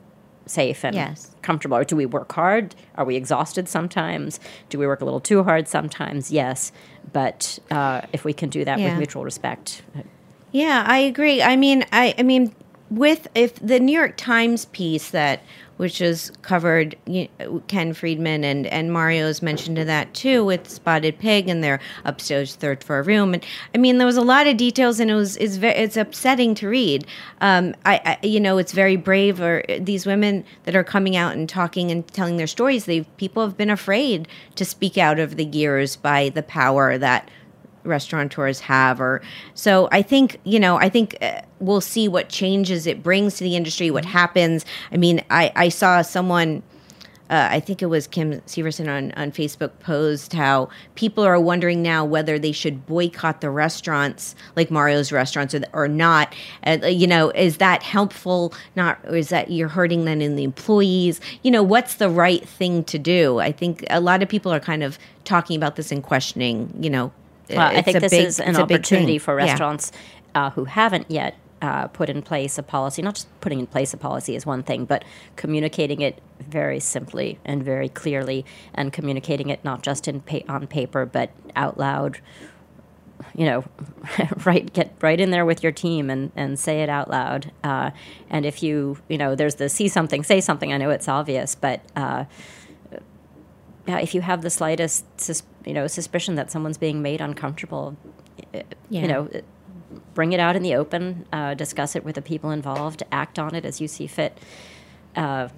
safe 0.47 0.85
and 0.85 0.95
Yes. 0.95 1.35
comfortable. 1.43 1.77
Or 1.77 1.83
do 1.85 1.97
we 1.97 2.07
work 2.07 2.31
hard? 2.33 2.75
Are 2.95 3.05
we 3.05 3.17
exhausted 3.17 3.69
sometimes? 3.69 4.39
Do 4.69 4.79
we 4.79 4.87
work 4.87 5.01
a 5.01 5.05
little 5.05 5.19
too 5.31 5.43
hard 5.43 5.67
sometimes? 5.67 6.31
Yes, 6.31 6.71
but 7.13 7.59
uh, 7.71 8.03
if 8.13 8.25
we 8.25 8.33
can 8.33 8.49
do 8.49 8.65
that 8.65 8.79
Yeah. 8.79 8.91
with 8.91 8.99
mutual 8.99 9.25
respect, 9.25 9.83
Yeah, 10.53 10.85
I 10.87 10.99
agree. 10.99 11.43
I 11.43 11.57
mean, 11.57 11.85
I, 11.93 12.15
I 12.17 12.23
mean, 12.23 12.55
with 12.91 13.27
if 13.35 13.57
the 13.57 13.81
New 13.81 13.93
York 14.03 14.15
Times 14.17 14.67
piece 14.67 15.11
that 15.11 15.41
which 15.77 16.01
was 16.01 16.33
covered, 16.43 16.97
you 17.07 17.29
Ken 17.69 17.93
Friedman 17.93 18.45
and 18.45 18.67
and 18.67 18.93
Mario's 18.93 19.43
mentioned 19.43 19.77
to 19.77 19.85
that 19.85 20.13
too 20.15 20.45
with 20.45 20.69
Spotted 20.69 21.19
Pig 21.19 21.49
and 21.49 21.63
their 21.63 21.81
upstairs 22.05 22.55
third 22.57 22.83
floor 22.83 23.03
room, 23.03 23.35
and 23.35 23.45
I 23.75 23.79
mean 23.79 23.99
there 23.99 24.07
was 24.07 24.17
a 24.17 24.23
lot 24.23 24.47
of 24.47 24.57
details 24.57 25.01
and 25.01 25.11
it 25.11 25.15
was 25.15 25.37
it's 25.37 25.57
ve- 25.57 25.69
it's 25.69 25.97
upsetting 25.97 26.55
to 26.57 26.69
read. 26.69 27.07
Um, 27.41 27.75
I, 27.85 28.19
I 28.23 28.27
you 28.27 28.41
know 28.41 28.59
it's 28.59 28.73
very 28.73 28.97
brave 28.97 29.41
or 29.41 29.65
these 29.79 30.07
women 30.07 30.45
that 30.65 30.77
are 30.77 30.85
coming 30.85 31.17
out 31.17 31.35
and 31.35 31.49
talking 31.49 31.91
and 31.91 32.07
telling 32.09 32.37
their 32.37 32.47
stories. 32.47 32.85
They 32.85 33.03
people 33.17 33.43
have 33.43 33.57
been 33.57 33.71
afraid 33.71 34.29
to 34.57 34.65
speak 34.65 34.99
out 34.99 35.19
over 35.19 35.35
the 35.35 35.45
years 35.45 35.97
by 35.97 36.31
the 36.31 36.43
power 36.43 36.99
that 36.99 37.31
restaurateurs 37.87 38.61
have 38.61 39.01
or 39.01 39.23
so 39.55 39.89
i 39.93 40.03
think 40.03 40.39
you 40.45 40.61
know 40.61 40.77
i 40.77 40.89
think 40.89 41.17
uh, 41.23 41.41
we'll 41.61 41.81
see 41.81 42.09
what 42.09 42.29
changes 42.29 42.87
it 42.87 43.03
brings 43.03 43.37
to 43.37 43.45
the 43.45 43.57
industry 43.57 43.91
what 43.91 44.05
happens 44.05 44.65
i 44.93 44.97
mean 44.97 45.23
i 45.31 45.53
i 45.57 45.69
saw 45.69 46.03
someone 46.03 46.63
uh, 47.29 47.49
I 47.51 47.61
think 47.61 47.83
it 47.83 47.87
was 47.87 48.07
Kim 48.07 48.41
Severson 48.43 48.89
on, 48.89 49.11
on 49.13 49.33
Facebook 49.33 49.73
posed 49.81 50.33
how 50.33 50.69
people 50.95 51.25
are 51.25 51.41
wondering 51.41 51.83
now 51.83 52.05
whether 52.05 52.39
they 52.39 52.53
should 52.53 52.87
boycott 52.87 53.41
the 53.41 53.51
restaurants 53.51 54.37
like 54.55 54.71
Mario's 54.71 55.11
restaurants 55.11 55.55
or, 55.55 55.63
or 55.73 55.89
not. 55.89 56.35
Uh, 56.65 56.79
you 56.87 57.07
know, 57.07 57.31
is 57.31 57.57
that 57.57 57.83
helpful? 57.83 58.55
Not, 58.77 58.99
or 59.05 59.17
is 59.17 59.31
that 59.31 59.51
you're 59.51 59.69
hurting 59.69 60.05
then 60.05 60.23
in 60.23 60.37
the 60.37 60.45
employees? 60.45 61.21
You 61.43 61.51
know, 61.51 61.63
what's 61.63 61.97
the 61.97 62.09
right 62.09 62.47
thing 62.49 62.85
to 62.85 62.99
do? 62.99 63.41
I 63.41 63.51
think 63.51 63.85
a 63.91 64.01
lot 64.01 64.23
of 64.23 64.29
people 64.29 64.53
are 64.53 64.61
kind 64.61 64.85
of 64.85 64.99
talking 65.25 65.57
about 65.57 65.75
this 65.75 65.91
and 65.91 66.03
questioning. 66.03 66.73
You 66.79 66.91
know, 66.91 67.13
Well, 67.51 67.61
I 67.77 67.83
think 67.83 68.01
this 68.01 68.11
big- 68.11 68.27
is 68.27 68.41
an 68.41 68.51
it's 68.51 68.59
a 68.59 68.67
big 68.67 68.77
opportunity 68.79 69.19
for 69.19 69.39
Yeah. 69.39 69.47
restaurants 69.47 69.93
uh, 70.35 70.51
who 70.51 70.65
haven't 70.65 71.11
yet 71.11 71.35
uh, 71.63 71.87
put 71.89 72.11
in 72.11 72.21
place 72.23 72.59
a 72.59 72.63
policy. 72.63 73.01
Not 73.03 73.15
just 73.15 73.41
putting 73.41 73.61
in 73.61 73.67
place 73.67 73.95
a 73.95 73.97
policy 73.97 74.37
is 74.37 74.45
one 74.45 74.63
thing, 74.63 74.85
but 74.85 75.05
communicating 75.37 76.01
it 76.03 76.21
very 76.41 76.79
simply 76.81 77.39
and 77.45 77.63
very 77.63 77.89
clearly, 77.89 78.45
and 78.75 78.93
communicating 78.93 79.49
it 79.49 79.65
not 79.65 79.83
just 79.83 80.07
in 80.07 80.21
pa- 80.21 80.41
on 80.49 80.67
paper 80.67 81.07
but 81.07 81.31
out 81.57 81.79
loud. 81.79 82.21
You 83.35 83.47
know, 83.47 83.65
right, 84.45 84.71
get 84.75 84.93
right 85.01 85.19
in 85.19 85.31
there 85.31 85.47
with 85.47 85.63
your 85.63 85.73
team 85.73 86.11
and, 86.11 86.31
and 86.37 86.59
say 86.59 86.83
it 86.83 86.91
out 86.91 87.09
loud. 87.09 87.51
Uh, 87.65 87.91
and 88.29 88.45
if 88.45 88.63
you, 88.63 88.99
you 89.09 89.17
know, 89.17 89.35
there's 89.35 89.55
the 89.55 89.71
see 89.71 89.89
something, 89.89 90.23
say 90.23 90.43
something. 90.43 90.71
I 90.75 90.77
know 90.77 90.91
it's 90.91 91.09
obvious, 91.09 91.55
but 91.55 91.81
uh, 93.89 93.93
yeah, 93.93 93.99
if 93.99 94.15
you 94.15 94.21
have 94.21 94.43
the 94.43 94.51
slightest, 94.51 95.05
sus- 95.21 95.43
you 95.65 95.73
know, 95.73 95.87
suspicion 95.87 96.35
that 96.37 96.51
someone's 96.51 96.79
being 96.79 97.03
made 97.03 97.21
uncomfortable, 97.21 97.97
uh, 98.55 98.61
Yeah. 98.89 99.03
you 99.03 99.09
know, 99.09 99.29
uh, 99.35 99.41
bring 100.15 100.33
it 100.33 100.41
out 100.41 100.57
in 100.57 100.63
the 100.63 100.75
open, 100.75 101.27
uh, 101.33 101.55
discuss 101.55 101.95
it 101.97 102.05
with 102.05 102.15
the 102.15 102.23
people 102.23 102.51
involved, 102.51 103.03
act 103.13 103.39
on 103.39 103.55
it 103.55 103.65
as 103.65 103.81
you 103.81 103.89
see 103.89 104.07
fit. 104.07 104.37
Uh, 105.15 105.49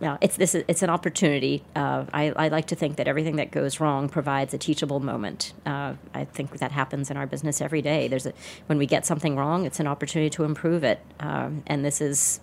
yeah, 0.00 0.16
it's 0.20 0.36
this. 0.36 0.56
It's 0.56 0.82
an 0.82 0.90
opportunity. 0.90 1.62
Uh, 1.76 2.06
I, 2.12 2.32
I 2.34 2.48
like 2.48 2.66
to 2.68 2.74
think 2.74 2.96
that 2.96 3.06
everything 3.06 3.36
that 3.36 3.52
goes 3.52 3.78
wrong 3.78 4.08
provides 4.08 4.52
a 4.52 4.58
teachable 4.58 4.98
moment. 4.98 5.52
Uh, 5.64 5.94
I 6.12 6.24
think 6.24 6.58
that 6.58 6.72
happens 6.72 7.08
in 7.08 7.16
our 7.16 7.26
business 7.26 7.60
every 7.60 7.82
day. 7.82 8.08
There's 8.08 8.26
a 8.26 8.32
when 8.66 8.78
we 8.78 8.86
get 8.86 9.06
something 9.06 9.36
wrong, 9.36 9.64
it's 9.64 9.78
an 9.78 9.86
opportunity 9.86 10.28
to 10.30 10.42
improve 10.42 10.82
it. 10.82 10.98
Um, 11.20 11.62
and 11.68 11.84
this 11.84 12.00
is 12.00 12.40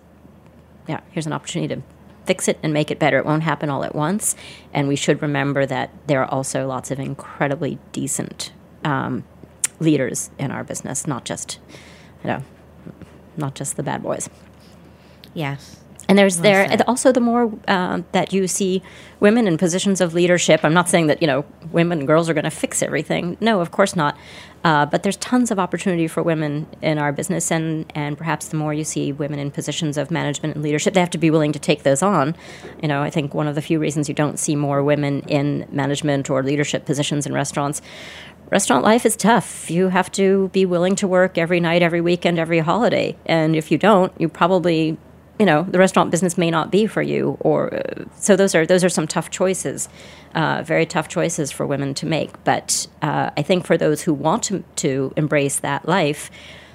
yeah, 0.88 1.00
here's 1.10 1.26
an 1.26 1.34
opportunity 1.34 1.74
to 1.74 1.82
fix 2.30 2.46
it 2.46 2.60
and 2.62 2.72
make 2.72 2.92
it 2.92 3.00
better. 3.00 3.18
It 3.18 3.26
won't 3.26 3.42
happen 3.42 3.68
all 3.70 3.82
at 3.82 3.92
once. 3.92 4.36
And 4.72 4.86
we 4.86 4.94
should 4.94 5.20
remember 5.20 5.66
that 5.66 5.90
there 6.06 6.22
are 6.22 6.30
also 6.30 6.64
lots 6.64 6.92
of 6.92 7.00
incredibly 7.00 7.80
decent 7.90 8.52
um, 8.84 9.24
leaders 9.80 10.30
in 10.38 10.52
our 10.52 10.62
business, 10.62 11.08
not 11.08 11.24
just, 11.24 11.58
you 12.22 12.28
know, 12.30 12.44
not 13.36 13.56
just 13.56 13.76
the 13.76 13.82
bad 13.82 14.04
boys. 14.04 14.30
Yes. 15.34 15.80
And 16.10 16.18
there's 16.18 16.38
Well 16.38 16.42
there 16.42 16.64
said. 16.64 16.72
and 16.72 16.82
also 16.88 17.12
the 17.12 17.20
more 17.20 17.52
uh, 17.68 18.02
that 18.10 18.32
you 18.32 18.48
see 18.48 18.82
women 19.20 19.46
in 19.46 19.56
positions 19.56 20.00
of 20.00 20.12
leadership. 20.12 20.64
I'm 20.64 20.74
not 20.74 20.88
saying 20.88 21.06
that 21.06 21.22
you 21.22 21.28
know 21.28 21.44
women 21.70 22.00
and 22.00 22.06
girls 22.06 22.28
are 22.28 22.34
going 22.34 22.44
to 22.44 22.50
fix 22.50 22.82
everything. 22.82 23.36
No, 23.40 23.60
of 23.60 23.70
course 23.70 23.94
not. 23.94 24.18
Uh, 24.64 24.84
but 24.86 25.04
there's 25.04 25.16
tons 25.18 25.50
of 25.52 25.58
opportunity 25.60 26.08
for 26.08 26.22
women 26.22 26.66
in 26.82 26.98
our 26.98 27.12
business, 27.12 27.52
and 27.52 27.90
and 27.94 28.18
perhaps 28.18 28.48
the 28.48 28.56
more 28.56 28.74
you 28.74 28.82
see 28.82 29.12
women 29.12 29.38
in 29.38 29.52
positions 29.52 29.96
of 29.96 30.10
management 30.10 30.56
and 30.56 30.64
leadership, 30.64 30.94
they 30.94 31.00
have 31.00 31.10
to 31.10 31.18
be 31.18 31.30
willing 31.30 31.52
to 31.52 31.60
take 31.60 31.84
those 31.84 32.02
on. 32.02 32.34
You 32.82 32.88
know, 32.88 33.02
I 33.02 33.10
think 33.10 33.32
one 33.32 33.46
of 33.46 33.54
the 33.54 33.62
few 33.62 33.78
reasons 33.78 34.08
you 34.08 34.14
don't 34.14 34.38
see 34.38 34.56
more 34.56 34.82
women 34.82 35.20
in 35.28 35.66
management 35.70 36.28
or 36.28 36.42
leadership 36.42 36.86
positions 36.86 37.24
in 37.24 37.32
restaurants. 37.32 37.82
Restaurant 38.50 38.82
life 38.82 39.06
is 39.06 39.14
tough. 39.14 39.70
You 39.70 39.90
have 39.90 40.10
to 40.12 40.48
be 40.48 40.66
willing 40.66 40.96
to 40.96 41.06
work 41.06 41.38
every 41.38 41.60
night, 41.60 41.82
every 41.82 42.00
weekend, 42.00 42.36
every 42.36 42.58
holiday. 42.58 43.16
And 43.24 43.54
if 43.54 43.70
you 43.70 43.78
don't, 43.78 44.12
you 44.20 44.28
probably 44.28 44.98
you 45.40 45.46
know 45.46 45.62
the 45.64 45.78
restaurant 45.78 46.10
business 46.10 46.36
may 46.38 46.50
not 46.50 46.70
be 46.70 46.86
for 46.86 47.02
you 47.02 47.36
or 47.40 47.74
uh, 47.74 48.04
so 48.16 48.36
those 48.36 48.54
are 48.54 48.64
those 48.66 48.84
are 48.84 48.88
some 48.90 49.06
tough 49.08 49.30
choices 49.30 49.88
uh, 50.34 50.62
very 50.64 50.86
tough 50.86 51.08
choices 51.08 51.50
for 51.50 51.66
women 51.66 51.94
to 51.94 52.06
make 52.06 52.30
but 52.44 52.86
uh, 53.02 53.30
i 53.36 53.42
think 53.42 53.66
for 53.66 53.76
those 53.78 54.02
who 54.02 54.12
want 54.14 54.42
to, 54.44 54.62
to 54.76 55.12
embrace 55.16 55.60
that 55.60 55.88
life 55.88 56.30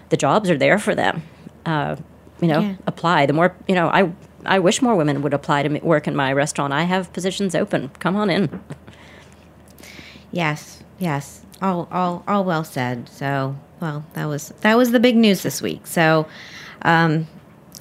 the 0.10 0.18
jobs 0.18 0.50
are 0.50 0.58
there 0.58 0.80
for 0.80 0.96
them 0.96 1.22
uh, 1.66 1.96
you 2.42 2.48
know 2.48 2.62
Yeah. 2.62 2.76
apply 2.88 3.26
the 3.28 3.34
more 3.34 3.56
you 3.68 3.76
know 3.76 3.88
i 3.88 4.12
i 4.46 4.58
wish 4.60 4.82
more 4.82 4.96
women 4.96 5.22
would 5.22 5.34
apply 5.34 5.64
to 5.68 5.80
work 5.80 6.08
in 6.08 6.16
my 6.16 6.34
restaurant 6.34 6.74
i 6.74 6.84
have 6.84 7.14
positions 7.14 7.54
open 7.56 7.90
come 8.00 8.16
on 8.16 8.30
in 8.30 8.44
Yes, 10.32 10.84
yes. 11.00 11.42
All, 11.62 11.88
all, 11.92 12.24
all 12.28 12.44
well 12.44 12.64
said. 12.66 13.08
So, 13.10 13.56
well, 13.80 14.04
that 14.14 14.26
was 14.26 14.50
that 14.62 14.76
was 14.76 14.92
the 14.92 15.00
big 15.00 15.16
news 15.16 15.44
this 15.44 15.62
week. 15.62 15.88
So, 15.88 16.28
um, 16.82 17.28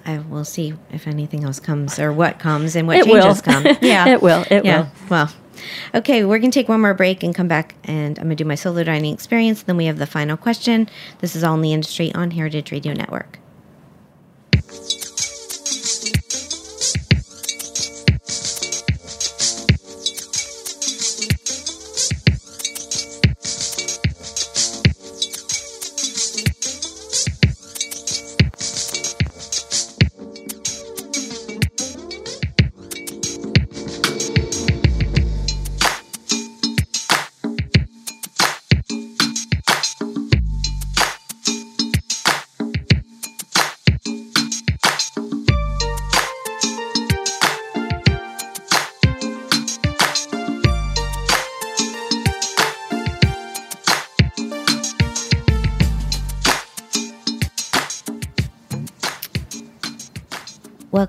I 0.07 0.19
will 0.19 0.45
see 0.45 0.75
if 0.93 1.07
anything 1.07 1.45
else 1.45 1.61
comes 1.61 1.99
or 1.99 2.13
what 2.13 2.39
comes 2.39 2.77
and 2.77 2.87
what 2.87 2.99
It 2.99 3.07
will. 3.07 3.23
changes 3.23 3.41
come. 3.43 3.65
Yeah, 3.83 4.09
It 4.09 4.23
will, 4.23 4.45
it 4.51 4.65
yeah. 4.65 4.81
will. 4.81 4.89
Well, 5.09 5.33
okay, 5.95 6.25
we're 6.25 6.39
gonna 6.39 6.53
take 6.53 6.69
one 6.69 6.81
more 6.81 6.95
break 6.95 7.23
and 7.23 7.35
come 7.35 7.49
back, 7.49 7.75
and 7.85 8.19
I'm 8.19 8.25
gonna 8.27 8.35
do 8.37 8.45
my 8.45 8.55
solo 8.55 8.85
dining 8.85 9.15
experience. 9.15 9.63
Then 9.63 9.77
we 9.77 9.87
have 9.87 9.99
the 9.99 10.07
final 10.07 10.37
question. 10.37 10.89
This 11.21 11.35
is 11.35 11.43
all 11.45 11.55
in 11.55 11.63
the 11.63 11.73
industry 11.73 12.13
on 12.15 12.33
Heritage 12.33 12.71
Radio 12.73 12.93
Network. 12.93 13.39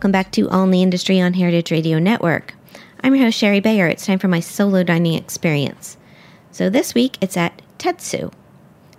Welcome 0.06 0.12
back 0.12 0.32
to 0.34 0.47
All 0.49 0.66
in 0.66 0.70
the 0.70 0.84
Industry 0.84 1.20
on 1.20 1.34
Heritage 1.34 1.72
Radio 1.72 1.97
Network. 1.97 2.53
I'm 3.01 3.16
your 3.16 3.24
host, 3.26 3.39
Shari 3.39 3.60
Bayer. 3.60 3.88
It's 3.88 4.06
time 4.06 4.20
for 4.20 4.28
my 4.28 4.39
solo 4.39 4.84
dining 4.84 5.16
experience. 5.16 5.97
So 6.51 6.70
this 6.70 6.93
week 6.93 7.18
it's 7.22 7.36
at 7.36 7.64
Tetsu. 7.80 8.32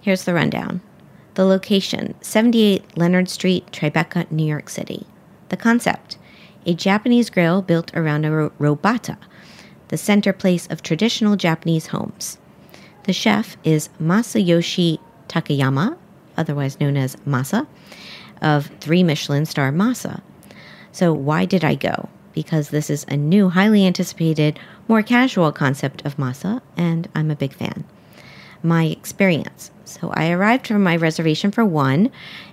Here's 0.01 0.25
the 0.25 0.35
rundown 0.35 0.81
the 1.35 1.45
location 1.45 2.17
78 2.23 2.99
Leonard 2.99 3.29
Street, 3.29 3.71
Tribeca, 3.71 4.29
New 4.33 4.45
York 4.45 4.69
City. 4.69 5.07
The 5.51 5.57
concept 5.57 6.19
a 6.67 6.75
Japanese 6.75 7.31
grill 7.31 7.63
built 7.63 7.95
around 7.95 8.25
a 8.25 8.33
ro- 8.33 8.53
robata, 8.59 9.17
the 9.87 9.97
center 9.97 10.33
place 10.33 10.67
of 10.67 10.83
traditional 10.83 11.37
Japanese 11.37 11.87
homes. 11.87 12.37
The 13.05 13.13
chef 13.13 13.57
is 13.63 13.91
Masayoshi 14.03 14.99
Takayama, 15.29 15.99
otherwise 16.37 16.81
known 16.81 16.97
as 16.97 17.15
Masa, 17.19 17.69
of 18.43 18.73
three 18.81 19.05
Michelin 19.05 19.47
star 19.47 19.71
Masa. 19.71 20.21
So, 20.97 21.13
why 21.13 21.45
did 21.45 21.63
I 21.63 21.75
go? 21.75 22.09
Because 22.33 22.71
this 22.71 22.89
is 22.89 23.05
a 23.07 23.19
new, 23.19 23.51
highly 23.51 23.87
anticipated, 23.87 24.59
more 24.89 25.03
casual 25.03 25.53
concept 25.53 26.03
of 26.07 26.17
masa, 26.17 26.63
and 26.75 27.07
I'm 27.15 27.31
a 27.31 27.37
big 27.37 27.53
fan. 27.53 27.85
My 28.63 28.85
experience. 28.85 29.71
So, 29.85 30.11
I 30.15 30.31
arrived 30.31 30.67
from 30.67 30.83
my 30.83 30.97
reservation 30.97 31.51
for 31.51 31.67
one, 31.67 32.11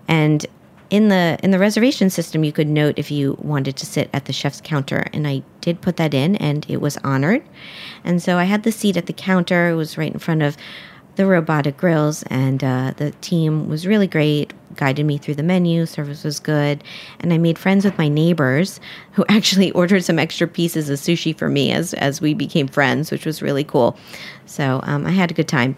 and 0.10 0.46
in 0.90 1.08
the 1.08 1.40
in 1.42 1.52
the 1.52 1.58
reservation 1.58 2.10
system, 2.10 2.44
you 2.44 2.52
could 2.52 2.68
note 2.68 2.96
if 3.00 3.10
you 3.10 3.38
wanted 3.40 3.78
to 3.78 3.86
sit 3.86 4.10
at 4.12 4.26
the 4.26 4.34
chef's 4.34 4.60
counter, 4.60 5.08
and 5.14 5.26
I 5.26 5.44
did 5.62 5.80
put 5.80 5.96
that 5.96 6.14
in, 6.14 6.36
and 6.36 6.66
it 6.68 6.82
was 6.82 6.98
honored. 6.98 7.46
And 8.04 8.22
so 8.22 8.38
I 8.38 8.44
had 8.44 8.64
the 8.64 8.74
seat 8.74 8.98
at 8.98 9.06
the 9.06 9.14
counter. 9.14 9.70
It 9.70 9.76
was 9.76 9.98
right 9.98 10.12
in 10.12 10.20
front 10.20 10.42
of 10.42 10.58
the 11.16 11.24
robata 11.24 11.76
grills, 11.76 12.24
and 12.24 12.64
uh, 12.64 12.94
the 12.98 13.12
team 13.22 13.68
was 13.70 13.86
really 13.86 14.08
great. 14.08 14.54
Guided 14.76 15.06
me 15.06 15.20
through 15.20 15.36
the 15.36 15.44
menu, 15.44 15.86
service 15.86 16.24
was 16.24 16.40
good, 16.40 16.84
and 17.20 17.32
I 17.32 17.38
made 17.38 17.60
friends 17.60 17.86
with 17.86 17.98
my 18.00 18.08
neighbors 18.08 18.80
who 19.12 19.24
actually 19.30 19.72
ordered 19.72 20.04
some 20.04 20.18
extra 20.18 20.48
pieces 20.48 20.90
of 20.90 20.98
sushi 21.00 21.38
for 21.38 21.50
me 21.50 21.72
as 21.72 21.94
as 21.94 22.22
we 22.22 22.34
became 22.34 22.68
friends, 22.68 23.12
which 23.12 23.26
was 23.26 23.42
really 23.42 23.64
cool. 23.64 23.96
So 24.46 24.80
um, 24.84 25.06
I 25.06 25.12
had 25.12 25.30
a 25.30 25.34
good 25.36 25.48
time. 25.48 25.78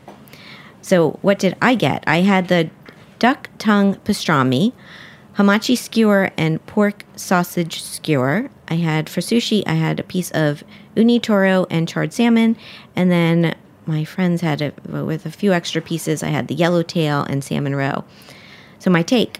So 0.81 1.11
what 1.21 1.39
did 1.39 1.57
I 1.61 1.75
get? 1.75 2.03
I 2.07 2.21
had 2.21 2.47
the 2.47 2.69
duck 3.19 3.49
tongue 3.57 3.95
pastrami, 3.95 4.71
hamachi 5.35 5.77
skewer, 5.77 6.31
and 6.37 6.65
pork 6.67 7.03
sausage 7.15 7.81
skewer. 7.81 8.49
I 8.67 8.75
had 8.75 9.09
for 9.09 9.19
sushi. 9.19 9.63
I 9.67 9.73
had 9.73 9.99
a 9.99 10.03
piece 10.03 10.31
of 10.31 10.63
uni 10.95 11.19
toro 11.19 11.65
and 11.69 11.87
charred 11.87 12.13
salmon, 12.13 12.55
and 12.95 13.11
then 13.11 13.55
my 13.85 14.03
friends 14.03 14.41
had 14.41 14.61
it 14.61 14.73
with 14.89 15.25
a 15.25 15.31
few 15.31 15.53
extra 15.53 15.81
pieces. 15.81 16.23
I 16.23 16.27
had 16.27 16.47
the 16.47 16.55
yellowtail 16.55 17.23
and 17.23 17.43
salmon 17.43 17.75
roe. 17.75 18.03
So 18.79 18.89
my 18.89 19.03
take. 19.03 19.39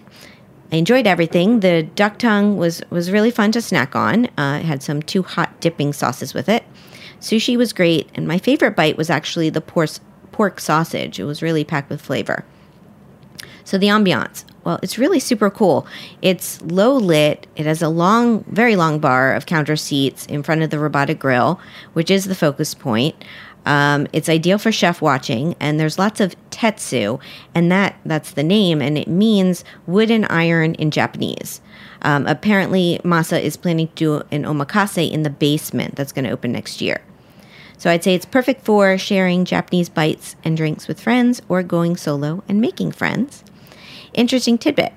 I 0.72 0.76
enjoyed 0.76 1.06
everything. 1.06 1.60
The 1.60 1.84
duck 1.84 2.18
tongue 2.18 2.56
was 2.56 2.82
was 2.90 3.10
really 3.10 3.30
fun 3.30 3.52
to 3.52 3.62
snack 3.62 3.94
on. 3.94 4.26
Uh, 4.36 4.58
it 4.60 4.66
had 4.66 4.82
some 4.82 5.02
two 5.02 5.22
hot 5.22 5.60
dipping 5.60 5.92
sauces 5.92 6.34
with 6.34 6.48
it. 6.48 6.64
Sushi 7.20 7.56
was 7.56 7.72
great, 7.72 8.08
and 8.14 8.26
my 8.26 8.38
favorite 8.38 8.76
bite 8.76 8.96
was 8.96 9.10
actually 9.10 9.50
the 9.50 9.60
pork 9.60 9.90
pork 10.32 10.60
sausage. 10.60 11.20
It 11.20 11.24
was 11.24 11.42
really 11.42 11.64
packed 11.64 11.88
with 11.88 12.00
flavor. 12.00 12.44
So 13.64 13.78
the 13.78 13.88
ambiance. 13.88 14.44
Well, 14.64 14.78
it's 14.82 14.98
really 14.98 15.20
super 15.20 15.50
cool. 15.50 15.86
It's 16.22 16.60
low 16.62 16.94
lit. 16.96 17.46
It 17.56 17.66
has 17.66 17.82
a 17.82 17.88
long, 17.88 18.44
very 18.44 18.76
long 18.76 18.98
bar 18.98 19.34
of 19.34 19.46
counter 19.46 19.76
seats 19.76 20.26
in 20.26 20.42
front 20.42 20.62
of 20.62 20.70
the 20.70 20.76
robata 20.76 21.18
grill, 21.18 21.60
which 21.92 22.10
is 22.10 22.24
the 22.24 22.34
focus 22.34 22.74
point. 22.74 23.16
Um, 23.66 24.06
it's 24.12 24.28
ideal 24.28 24.58
for 24.58 24.70
chef 24.70 25.02
watching, 25.02 25.56
and 25.58 25.78
there's 25.78 25.98
lots 25.98 26.20
of 26.20 26.36
tetsu, 26.50 27.20
and 27.54 27.70
that 27.70 27.96
that's 28.06 28.30
the 28.30 28.44
name, 28.44 28.80
and 28.80 28.96
it 28.96 29.08
means 29.08 29.64
wooden 29.86 30.24
iron 30.26 30.74
in 30.76 30.90
Japanese. 30.92 31.60
Um, 32.02 32.26
apparently, 32.28 33.00
Masa 33.02 33.42
is 33.42 33.56
planning 33.56 33.88
to 33.88 33.94
do 33.94 34.14
an 34.30 34.44
omakase 34.44 35.10
in 35.10 35.24
the 35.24 35.30
basement 35.30 35.96
that's 35.96 36.12
going 36.12 36.24
to 36.24 36.30
open 36.30 36.52
next 36.52 36.80
year. 36.80 37.02
So 37.76 37.90
I'd 37.90 38.04
say 38.04 38.14
it's 38.14 38.24
perfect 38.24 38.64
for 38.64 38.96
sharing 38.96 39.44
Japanese 39.44 39.88
bites 39.88 40.36
and 40.44 40.56
drinks 40.56 40.88
with 40.88 41.00
friends 41.00 41.42
or 41.48 41.62
going 41.62 41.96
solo 41.96 42.42
and 42.48 42.60
making 42.60 42.92
friends. 42.92 43.44
Interesting 44.14 44.56
tidbit. 44.56 44.94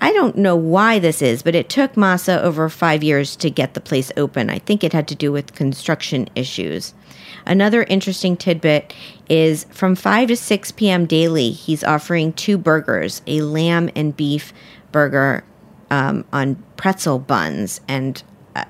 I 0.00 0.12
don't 0.12 0.36
know 0.36 0.54
why 0.54 1.00
this 1.00 1.22
is, 1.22 1.42
but 1.42 1.56
it 1.56 1.68
took 1.68 1.94
Masa 1.94 2.40
over 2.40 2.68
five 2.68 3.02
years 3.02 3.34
to 3.36 3.50
get 3.50 3.74
the 3.74 3.80
place 3.80 4.12
open. 4.16 4.48
I 4.48 4.60
think 4.60 4.84
it 4.84 4.92
had 4.92 5.08
to 5.08 5.16
do 5.16 5.32
with 5.32 5.54
construction 5.54 6.28
issues. 6.36 6.94
Another 7.46 7.82
interesting 7.84 8.36
tidbit 8.36 8.94
is 9.28 9.64
from 9.70 9.94
5 9.94 10.28
to 10.28 10.36
6 10.36 10.72
p.m. 10.72 11.06
daily, 11.06 11.50
he's 11.50 11.84
offering 11.84 12.32
two 12.32 12.58
burgers 12.58 13.22
a 13.26 13.40
lamb 13.42 13.90
and 13.94 14.16
beef 14.16 14.52
burger 14.92 15.44
um, 15.90 16.24
on 16.32 16.62
pretzel 16.76 17.18
buns. 17.18 17.80
And 17.88 18.22
I, 18.54 18.66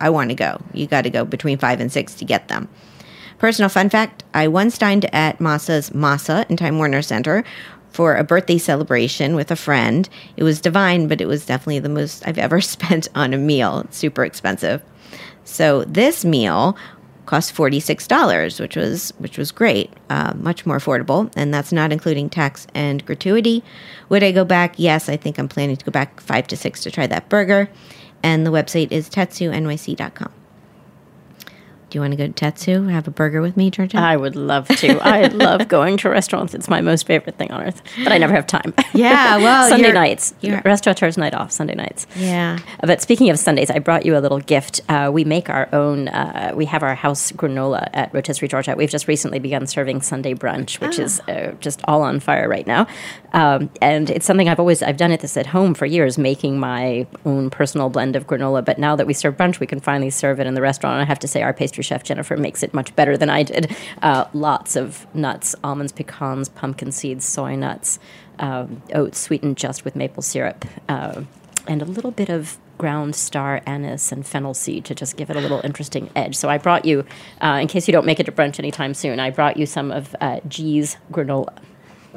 I 0.00 0.10
want 0.10 0.30
to 0.30 0.34
go. 0.34 0.60
You 0.72 0.86
got 0.86 1.02
to 1.02 1.10
go 1.10 1.24
between 1.24 1.58
5 1.58 1.80
and 1.80 1.92
6 1.92 2.14
to 2.14 2.24
get 2.24 2.48
them. 2.48 2.68
Personal 3.38 3.70
fun 3.70 3.88
fact 3.88 4.22
I 4.34 4.48
once 4.48 4.76
dined 4.76 5.12
at 5.14 5.38
Masa's 5.38 5.90
Masa 5.90 6.48
in 6.50 6.56
Time 6.56 6.76
Warner 6.76 7.00
Center 7.00 7.42
for 7.90 8.14
a 8.14 8.22
birthday 8.22 8.58
celebration 8.58 9.34
with 9.34 9.50
a 9.50 9.56
friend. 9.56 10.08
It 10.36 10.44
was 10.44 10.60
divine, 10.60 11.08
but 11.08 11.20
it 11.20 11.26
was 11.26 11.46
definitely 11.46 11.80
the 11.80 11.88
most 11.88 12.26
I've 12.26 12.38
ever 12.38 12.60
spent 12.60 13.08
on 13.14 13.32
a 13.32 13.38
meal. 13.38 13.80
It's 13.80 13.96
super 13.96 14.24
expensive. 14.24 14.82
So 15.44 15.84
this 15.84 16.24
meal 16.24 16.76
cost 17.30 17.52
forty 17.52 17.78
six 17.78 18.08
dollars, 18.08 18.58
which 18.58 18.74
was 18.74 19.12
which 19.18 19.38
was 19.38 19.52
great, 19.52 19.88
uh, 20.10 20.34
much 20.36 20.66
more 20.66 20.78
affordable, 20.78 21.32
and 21.36 21.54
that's 21.54 21.70
not 21.72 21.92
including 21.92 22.28
tax 22.28 22.66
and 22.74 23.06
gratuity. 23.06 23.62
Would 24.08 24.24
I 24.24 24.32
go 24.32 24.44
back? 24.44 24.74
Yes, 24.76 25.08
I 25.08 25.16
think 25.16 25.38
I'm 25.38 25.46
planning 25.48 25.76
to 25.76 25.84
go 25.84 25.92
back 25.92 26.20
five 26.20 26.48
to 26.48 26.56
six 26.56 26.82
to 26.82 26.90
try 26.90 27.06
that 27.06 27.28
burger, 27.28 27.70
and 28.24 28.44
the 28.44 28.50
website 28.50 28.90
is 28.90 29.08
tetsunyc.com. 29.08 30.39
Do 31.90 31.96
you 31.98 32.02
want 32.02 32.12
to 32.12 32.16
go 32.16 32.28
to 32.28 32.32
Tetsu, 32.32 32.88
have 32.92 33.08
a 33.08 33.10
burger 33.10 33.42
with 33.42 33.56
me, 33.56 33.68
Georgette? 33.68 34.00
I 34.00 34.16
would 34.16 34.36
love 34.36 34.68
to. 34.68 34.98
I 35.00 35.26
love 35.26 35.66
going 35.68 35.96
to 35.98 36.08
restaurants. 36.08 36.54
It's 36.54 36.68
my 36.68 36.80
most 36.80 37.04
favorite 37.04 37.34
thing 37.36 37.50
on 37.50 37.62
earth, 37.62 37.82
but 38.04 38.12
I 38.12 38.18
never 38.18 38.32
have 38.32 38.46
time. 38.46 38.72
Yeah, 38.94 39.36
well, 39.38 39.68
Sunday 39.68 39.88
you're- 39.88 39.94
nights, 39.98 40.32
you're- 40.40 40.62
restaurateurs' 40.64 41.18
night 41.18 41.34
off, 41.34 41.50
Sunday 41.50 41.74
nights. 41.74 42.06
Yeah. 42.14 42.58
But 42.80 43.02
speaking 43.02 43.28
of 43.28 43.40
Sundays, 43.40 43.70
I 43.72 43.80
brought 43.80 44.06
you 44.06 44.16
a 44.16 44.20
little 44.20 44.38
gift. 44.38 44.82
Uh, 44.88 45.10
we 45.12 45.24
make 45.24 45.50
our 45.50 45.68
own. 45.72 46.06
Uh, 46.06 46.52
we 46.54 46.64
have 46.66 46.84
our 46.84 46.94
house 46.94 47.32
granola 47.32 47.90
at 47.92 48.14
Rotisserie 48.14 48.46
Georgette. 48.46 48.76
We've 48.76 48.88
just 48.88 49.08
recently 49.08 49.40
begun 49.40 49.66
serving 49.66 50.02
Sunday 50.02 50.34
brunch, 50.34 50.78
which 50.80 51.00
is 51.00 51.18
uh, 51.28 51.54
just 51.58 51.80
all 51.88 52.02
on 52.02 52.20
fire 52.20 52.48
right 52.48 52.68
now. 52.68 52.86
Um, 53.32 53.68
and 53.82 54.10
it's 54.10 54.26
something 54.26 54.48
I've 54.48 54.60
always 54.60 54.80
I've 54.80 54.96
done 54.96 55.10
it 55.10 55.20
this 55.22 55.36
at 55.36 55.46
home 55.46 55.74
for 55.74 55.86
years, 55.86 56.18
making 56.18 56.60
my 56.60 57.08
own 57.24 57.50
personal 57.50 57.88
blend 57.90 58.14
of 58.14 58.28
granola. 58.28 58.64
But 58.64 58.78
now 58.78 58.94
that 58.94 59.08
we 59.08 59.12
serve 59.12 59.36
brunch, 59.36 59.58
we 59.58 59.66
can 59.66 59.80
finally 59.80 60.10
serve 60.10 60.38
it 60.38 60.46
in 60.46 60.54
the 60.54 60.62
restaurant. 60.62 60.94
And 60.94 61.02
I 61.02 61.06
have 61.06 61.18
to 61.18 61.26
say, 61.28 61.42
our 61.42 61.52
pastry 61.52 61.79
chef 61.82 62.02
Jennifer 62.02 62.36
makes 62.36 62.62
it 62.62 62.74
much 62.74 62.94
better 62.96 63.16
than 63.16 63.30
I 63.30 63.42
did. 63.42 63.74
Uh, 64.02 64.26
lots 64.32 64.76
of 64.76 65.06
nuts, 65.14 65.54
almonds, 65.62 65.92
pecans, 65.92 66.48
pumpkin 66.48 66.92
seeds, 66.92 67.24
soy 67.24 67.56
nuts, 67.56 67.98
um, 68.38 68.82
oats 68.94 69.18
sweetened 69.20 69.56
just 69.56 69.84
with 69.84 69.96
maple 69.96 70.22
syrup, 70.22 70.64
uh, 70.88 71.22
and 71.66 71.82
a 71.82 71.84
little 71.84 72.10
bit 72.10 72.28
of 72.28 72.58
ground 72.78 73.14
star 73.14 73.60
anise 73.66 74.10
and 74.10 74.26
fennel 74.26 74.54
seed 74.54 74.86
to 74.86 74.94
just 74.94 75.16
give 75.18 75.28
it 75.28 75.36
a 75.36 75.40
little 75.40 75.60
interesting 75.62 76.08
edge. 76.16 76.34
So 76.34 76.48
I 76.48 76.56
brought 76.56 76.86
you, 76.86 77.04
uh, 77.42 77.58
in 77.60 77.68
case 77.68 77.86
you 77.86 77.92
don't 77.92 78.06
make 78.06 78.18
it 78.18 78.24
to 78.24 78.32
brunch 78.32 78.58
anytime 78.58 78.94
soon, 78.94 79.20
I 79.20 79.28
brought 79.28 79.58
you 79.58 79.66
some 79.66 79.92
of 79.92 80.16
uh, 80.20 80.40
G's 80.48 80.96
granola. 81.12 81.58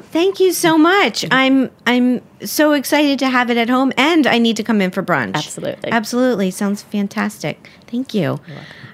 Thank 0.00 0.40
you 0.40 0.52
so 0.52 0.76
much. 0.76 1.24
I'm 1.30 1.70
I'm 1.86 2.20
so 2.44 2.72
excited 2.72 3.18
to 3.20 3.28
have 3.28 3.48
it 3.50 3.56
at 3.56 3.68
home, 3.68 3.92
and 3.96 4.26
I 4.26 4.38
need 4.38 4.56
to 4.56 4.62
come 4.64 4.80
in 4.80 4.90
for 4.90 5.02
brunch. 5.02 5.34
Absolutely. 5.34 5.92
absolutely. 5.92 6.50
Sounds 6.50 6.82
fantastic. 6.82 7.68
Thank 7.86 8.12
you. 8.14 8.40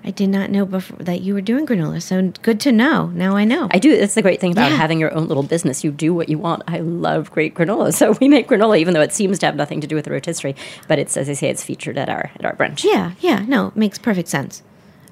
I 0.04 0.10
did 0.10 0.28
not 0.28 0.50
know 0.50 0.64
before 0.66 0.96
that 0.98 1.20
you 1.22 1.32
were 1.34 1.40
doing 1.40 1.66
granola, 1.66 2.02
so 2.02 2.32
good 2.42 2.60
to 2.60 2.72
know. 2.72 3.06
Now 3.08 3.36
I 3.36 3.44
know. 3.44 3.68
I 3.70 3.78
do. 3.78 3.96
That's 3.98 4.14
the 4.14 4.22
great 4.22 4.40
thing 4.40 4.52
about 4.52 4.70
Yeah. 4.70 4.76
having 4.76 4.98
your 5.00 5.12
own 5.14 5.26
little 5.28 5.42
business. 5.42 5.84
You 5.84 5.90
do 5.90 6.12
what 6.14 6.28
you 6.28 6.38
want. 6.38 6.62
I 6.66 6.78
love 6.80 7.30
great 7.30 7.54
granola. 7.54 7.92
So 7.94 8.12
we 8.20 8.28
make 8.28 8.48
granola, 8.48 8.78
even 8.78 8.94
though 8.94 9.02
it 9.02 9.12
seems 9.12 9.38
to 9.40 9.46
have 9.46 9.56
nothing 9.56 9.80
to 9.82 9.86
do 9.86 9.94
with 9.94 10.04
the 10.06 10.10
rotisserie. 10.10 10.54
But 10.88 10.98
it's, 10.98 11.16
as 11.16 11.28
I 11.28 11.34
say, 11.34 11.48
it's 11.48 11.62
featured 11.64 11.96
at 11.98 12.08
our 12.08 12.30
at 12.38 12.44
our 12.44 12.54
brunch. 12.56 12.84
Yeah, 12.84 13.12
yeah, 13.20 13.44
no, 13.46 13.68
it 13.68 13.76
makes 13.76 13.98
perfect 13.98 14.28
sense. 14.28 14.62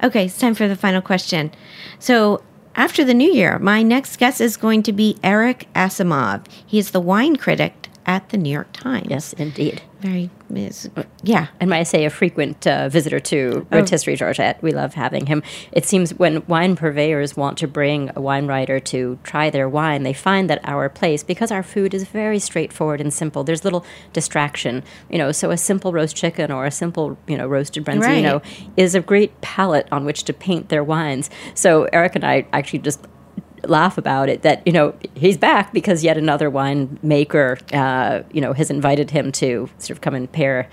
Okay, 0.02 0.26
it's 0.26 0.38
time 0.38 0.54
for 0.54 0.68
the 0.68 0.76
final 0.76 1.02
question. 1.02 1.50
So, 1.98 2.42
after 2.78 3.04
the 3.04 3.12
new 3.12 3.30
year, 3.30 3.58
my 3.58 3.82
next 3.82 4.18
guest 4.18 4.40
is 4.40 4.56
going 4.56 4.84
to 4.84 4.92
be 4.92 5.18
Eric 5.24 5.66
Asimov. 5.74 6.46
He 6.64 6.78
is 6.78 6.92
the 6.92 7.00
wine 7.00 7.34
critic 7.34 7.87
at 8.08 8.30
the 8.30 8.38
New 8.38 8.50
York 8.50 8.72
Times. 8.72 9.06
Yes, 9.10 9.32
indeed. 9.34 9.82
Very, 10.00 10.30
is- 10.54 10.88
yeah. 11.22 11.48
And 11.60 11.68
might 11.68 11.80
I 11.80 11.82
say, 11.82 12.04
a 12.06 12.10
frequent 12.10 12.66
uh, 12.66 12.88
visitor 12.88 13.20
to 13.20 13.66
Rotisserie 13.70 14.16
Georgette. 14.16 14.62
We 14.62 14.72
love 14.72 14.94
having 14.94 15.26
him. 15.26 15.42
It 15.72 15.84
seems 15.84 16.14
when 16.14 16.46
wine 16.46 16.74
purveyors 16.74 17.36
want 17.36 17.58
to 17.58 17.68
bring 17.68 18.10
a 18.16 18.20
wine 18.20 18.46
writer 18.46 18.80
to 18.80 19.18
try 19.24 19.50
their 19.50 19.68
wine, 19.68 20.04
they 20.04 20.14
find 20.14 20.48
that 20.48 20.60
our 20.64 20.88
place, 20.88 21.22
because 21.22 21.50
our 21.50 21.62
food 21.62 21.92
is 21.92 22.04
very 22.08 22.38
straightforward 22.38 23.00
and 23.00 23.12
simple, 23.12 23.44
there's 23.44 23.62
little 23.64 23.84
distraction. 24.14 24.82
You 25.10 25.18
know, 25.18 25.30
so 25.30 25.50
a 25.50 25.58
simple 25.58 25.92
roast 25.92 26.16
chicken 26.16 26.50
or 26.50 26.64
a 26.64 26.70
simple, 26.70 27.18
you 27.26 27.36
know, 27.36 27.46
roasted 27.46 27.84
branzino 27.84 28.42
is 28.76 28.94
a 28.94 29.00
great 29.00 29.38
palette 29.42 29.86
on 29.92 30.06
which 30.06 30.24
to 30.24 30.32
paint 30.32 30.70
their 30.70 30.82
wines. 30.82 31.28
So 31.54 31.84
Eric 31.92 32.14
and 32.14 32.24
I 32.24 32.46
actually 32.54 32.78
just 32.78 33.06
laugh 33.64 33.98
about 33.98 34.28
it 34.28 34.42
that 34.42 34.64
you 34.66 34.72
know 34.72 34.94
he's 35.14 35.36
back 35.36 35.72
because 35.72 36.04
yet 36.04 36.16
another 36.16 36.50
winemaker 36.50 37.60
uh, 37.74 38.22
you 38.32 38.40
know 38.40 38.52
has 38.52 38.70
invited 38.70 39.10
him 39.10 39.32
to 39.32 39.68
sort 39.78 39.90
of 39.90 40.00
come 40.00 40.14
and 40.14 40.30
pair 40.30 40.68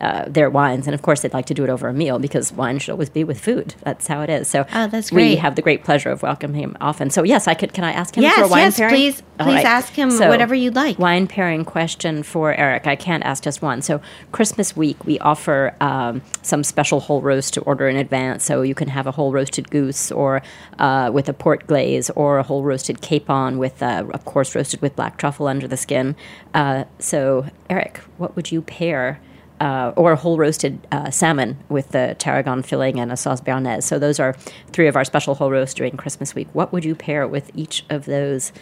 uh, 0.00 0.24
their 0.28 0.48
wines. 0.50 0.86
And 0.86 0.94
of 0.94 1.02
course, 1.02 1.20
they'd 1.22 1.32
like 1.32 1.46
to 1.46 1.54
do 1.54 1.64
it 1.64 1.70
over 1.70 1.88
a 1.88 1.92
meal 1.92 2.18
because 2.18 2.52
wine 2.52 2.78
should 2.78 2.92
always 2.92 3.10
be 3.10 3.24
with 3.24 3.38
food. 3.40 3.74
That's 3.82 4.06
how 4.06 4.22
it 4.22 4.30
is. 4.30 4.48
So 4.48 4.66
Oh, 4.74 4.86
that's 4.86 5.12
we 5.12 5.36
have 5.36 5.56
the 5.56 5.62
great 5.62 5.84
pleasure 5.84 6.10
of 6.10 6.22
welcoming 6.22 6.60
him 6.62 6.76
often. 6.80 7.10
So 7.10 7.22
yes, 7.22 7.46
I 7.48 7.54
could. 7.54 7.72
Can 7.72 7.84
I 7.84 7.92
ask 7.92 8.14
him 8.16 8.22
Yes, 8.22 8.36
for 8.38 8.44
a 8.44 8.48
wine 8.48 8.62
yes, 8.64 8.76
pairing? 8.78 8.94
please- 8.94 9.22
All 9.38 9.46
please 9.46 9.64
ask 9.64 9.92
him 9.94 10.10
whatever 10.18 10.54
you'd 10.54 10.74
like. 10.74 10.98
Wine 10.98 11.26
pairing 11.26 11.64
question 11.64 12.22
for 12.22 12.52
Eric. 12.54 12.86
I 12.86 12.96
can't 12.96 13.24
ask 13.24 13.42
just 13.42 13.62
one. 13.62 13.80
So 13.82 14.00
Christmas 14.32 14.76
week, 14.76 15.04
we 15.06 15.18
offer 15.20 15.74
um, 15.80 16.22
some 16.42 16.62
special 16.64 17.00
whole 17.00 17.22
roast 17.22 17.54
to 17.54 17.60
order 17.62 17.88
in 17.88 17.96
advance. 17.96 18.44
So 18.44 18.62
you 18.62 18.74
can 18.74 18.88
have 18.88 19.06
a 19.06 19.12
whole 19.12 19.32
roasted 19.32 19.70
goose, 19.70 20.10
or 20.12 20.42
uh, 20.78 21.10
with 21.12 21.28
a 21.28 21.32
port 21.32 21.66
glaze, 21.66 22.10
or 22.10 22.38
a 22.38 22.42
whole 22.42 22.62
roasted 22.62 23.00
capon 23.00 23.58
with, 23.58 23.82
uh, 23.82 24.04
of 24.12 24.24
course, 24.24 24.54
roasted 24.54 24.82
with 24.82 24.94
black 24.96 25.16
truffle 25.16 25.46
under 25.46 25.66
the 25.68 25.76
skin. 25.76 26.16
Uh, 26.54 26.84
so 26.98 27.46
Eric, 27.68 27.98
what 28.18 28.36
would 28.36 28.52
you 28.52 28.60
pair? 28.62 29.20
Uh, 29.60 29.92
or 29.94 30.12
a 30.12 30.16
whole 30.16 30.38
roasted 30.38 30.78
uh, 30.90 31.10
salmon 31.10 31.58
with 31.68 31.90
the 31.90 32.16
tarragon 32.18 32.62
filling 32.62 32.98
and 32.98 33.12
a 33.12 33.16
sauce 33.16 33.42
béarnaise. 33.42 33.82
So 33.82 33.98
those 33.98 34.18
are 34.18 34.32
three 34.72 34.86
of 34.88 34.96
our 34.96 35.04
special 35.04 35.34
whole 35.34 35.50
roasts 35.50 35.74
during 35.74 35.98
Christmas 35.98 36.34
week. 36.34 36.48
What 36.54 36.72
would 36.72 36.82
you 36.82 36.94
pair 36.94 37.28
with 37.28 37.50
each 37.54 37.84
of 37.90 38.06
those 38.06 38.52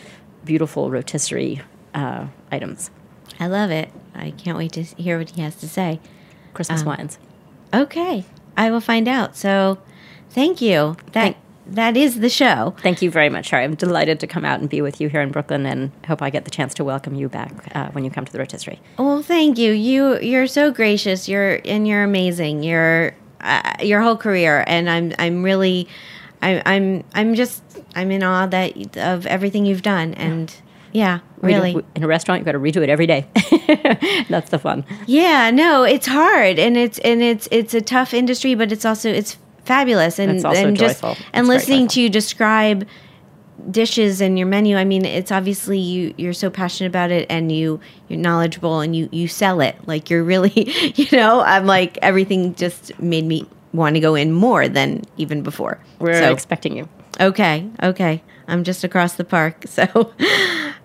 beautiful 0.44 0.90
rotisserie 0.90 1.62
uh, 1.94 2.26
items? 2.50 2.90
I 3.38 3.46
love 3.46 3.70
it. 3.70 3.90
I 4.12 4.32
can't 4.32 4.58
wait 4.58 4.72
to 4.72 4.82
hear 4.82 5.18
what 5.18 5.30
he 5.30 5.42
has 5.42 5.54
to 5.60 5.68
say. 5.68 6.00
Christmas 6.52 6.80
Um, 6.80 6.88
wines. 6.88 7.18
Okay, 7.72 8.24
I 8.56 8.68
will 8.72 8.80
find 8.80 9.06
out. 9.06 9.36
So, 9.36 9.78
thank 10.30 10.60
you. 10.60 10.96
That 11.12 11.12
Thank- 11.12 11.36
that 11.70 11.96
is 11.96 12.20
the 12.20 12.28
show. 12.28 12.74
Thank 12.82 13.02
you 13.02 13.10
very 13.10 13.28
much, 13.28 13.46
Shari. 13.46 13.64
I'm 13.64 13.74
delighted 13.74 14.20
to 14.20 14.26
come 14.26 14.44
out 14.44 14.60
and 14.60 14.68
be 14.68 14.80
with 14.82 15.00
you 15.00 15.08
here 15.08 15.20
in 15.20 15.30
Brooklyn, 15.30 15.66
and 15.66 15.90
hope 16.06 16.22
I 16.22 16.30
get 16.30 16.44
the 16.44 16.50
chance 16.50 16.74
to 16.74 16.84
welcome 16.84 17.14
you 17.14 17.28
back 17.28 17.52
uh, 17.76 17.88
when 17.90 18.04
you 18.04 18.10
come 18.10 18.24
to 18.24 18.32
the 18.32 18.38
rotisserie. 18.38 18.80
Well, 18.98 19.22
thank 19.22 19.58
you. 19.58 19.72
You 19.72 20.18
you're 20.20 20.46
so 20.46 20.70
gracious. 20.70 21.28
You're 21.28 21.60
and 21.64 21.86
you're 21.86 22.04
amazing. 22.04 22.62
You're 22.62 23.14
uh, 23.40 23.74
your 23.82 24.00
whole 24.00 24.16
career, 24.16 24.64
and 24.66 24.88
I'm 24.90 25.12
I'm 25.18 25.42
really, 25.42 25.88
I, 26.42 26.62
I'm 26.66 27.04
I'm 27.14 27.34
just 27.34 27.62
I'm 27.94 28.10
in 28.10 28.22
awe 28.22 28.46
that 28.46 28.96
of 28.96 29.26
everything 29.26 29.66
you've 29.66 29.82
done, 29.82 30.14
and 30.14 30.52
yeah, 30.92 31.18
do- 31.18 31.46
really. 31.46 31.74
we- 31.76 31.82
in 31.94 32.02
a 32.02 32.06
restaurant, 32.08 32.40
you've 32.40 32.46
got 32.46 32.52
to 32.52 32.58
redo 32.58 32.82
it 32.82 32.88
every 32.88 33.06
day. 33.06 33.26
That's 34.28 34.50
the 34.50 34.58
fun. 34.58 34.84
Yeah, 35.06 35.50
no, 35.50 35.82
it's 35.84 36.06
hard 36.06 36.58
and 36.58 36.76
it's 36.76 36.98
and 37.00 37.22
it's 37.22 37.46
it's 37.50 37.74
a 37.74 37.80
tough 37.80 38.14
industry, 38.14 38.54
but 38.54 38.72
it's 38.72 38.84
also 38.84 39.10
it's 39.10 39.36
fabulous 39.68 40.18
and 40.18 40.44
and 40.44 40.76
just 40.76 41.00
joyful. 41.02 41.16
and 41.32 41.44
It's 41.44 41.48
listening 41.48 41.86
to 41.88 42.00
you 42.00 42.08
describe 42.10 42.86
dishes 43.70 44.20
and 44.20 44.38
your 44.38 44.46
menu. 44.46 44.76
I 44.76 44.84
mean, 44.84 45.04
it's 45.04 45.30
obviously 45.32 45.78
you 45.78 46.14
you're 46.16 46.32
so 46.32 46.50
passionate 46.50 46.88
about 46.88 47.10
it 47.10 47.26
and 47.30 47.50
you 47.52 47.80
you're 48.08 48.18
knowledgeable 48.18 48.80
and 48.80 48.94
you 48.96 49.08
you 49.12 49.28
sell 49.28 49.60
it 49.60 49.76
like 49.86 50.10
you're 50.10 50.24
really 50.24 50.52
you 50.96 51.06
know. 51.16 51.40
I'm 51.40 51.66
like 51.66 51.98
everything 52.02 52.54
just 52.54 52.98
made 53.00 53.24
me 53.24 53.46
want 53.72 53.94
to 53.96 54.00
go 54.00 54.14
in 54.14 54.32
more 54.32 54.68
than 54.68 55.02
even 55.16 55.42
before. 55.42 55.78
We're 55.98 56.14
So- 56.20 56.32
expecting 56.32 56.76
you. 56.76 56.88
Okay, 57.20 57.68
okay. 57.82 58.22
I'm 58.46 58.62
just 58.64 58.84
across 58.84 59.14
the 59.14 59.24
park. 59.24 59.64
So, 59.68 60.12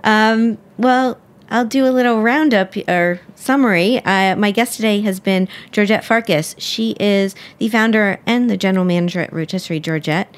um, 0.04 0.58
well, 0.78 1.18
I'll 1.50 1.66
do 1.66 1.86
a 1.86 1.92
little 1.92 2.22
roundup 2.22 2.76
or 2.88 3.20
summary. 3.36 4.04
Uh, 4.06 4.36
my 4.36 4.52
guest 4.52 4.76
today 4.76 5.02
has 5.02 5.20
been 5.20 5.48
Georgette 5.72 6.04
Farkas. 6.04 6.56
She 6.58 6.96
is 7.00 7.36
the 7.58 7.70
founder 7.70 8.20
and 8.26 8.50
the 8.50 8.58
general 8.58 8.86
manager 8.86 9.22
at 9.22 9.34
Rotisserie 9.34 9.80
Georgette. 9.80 10.34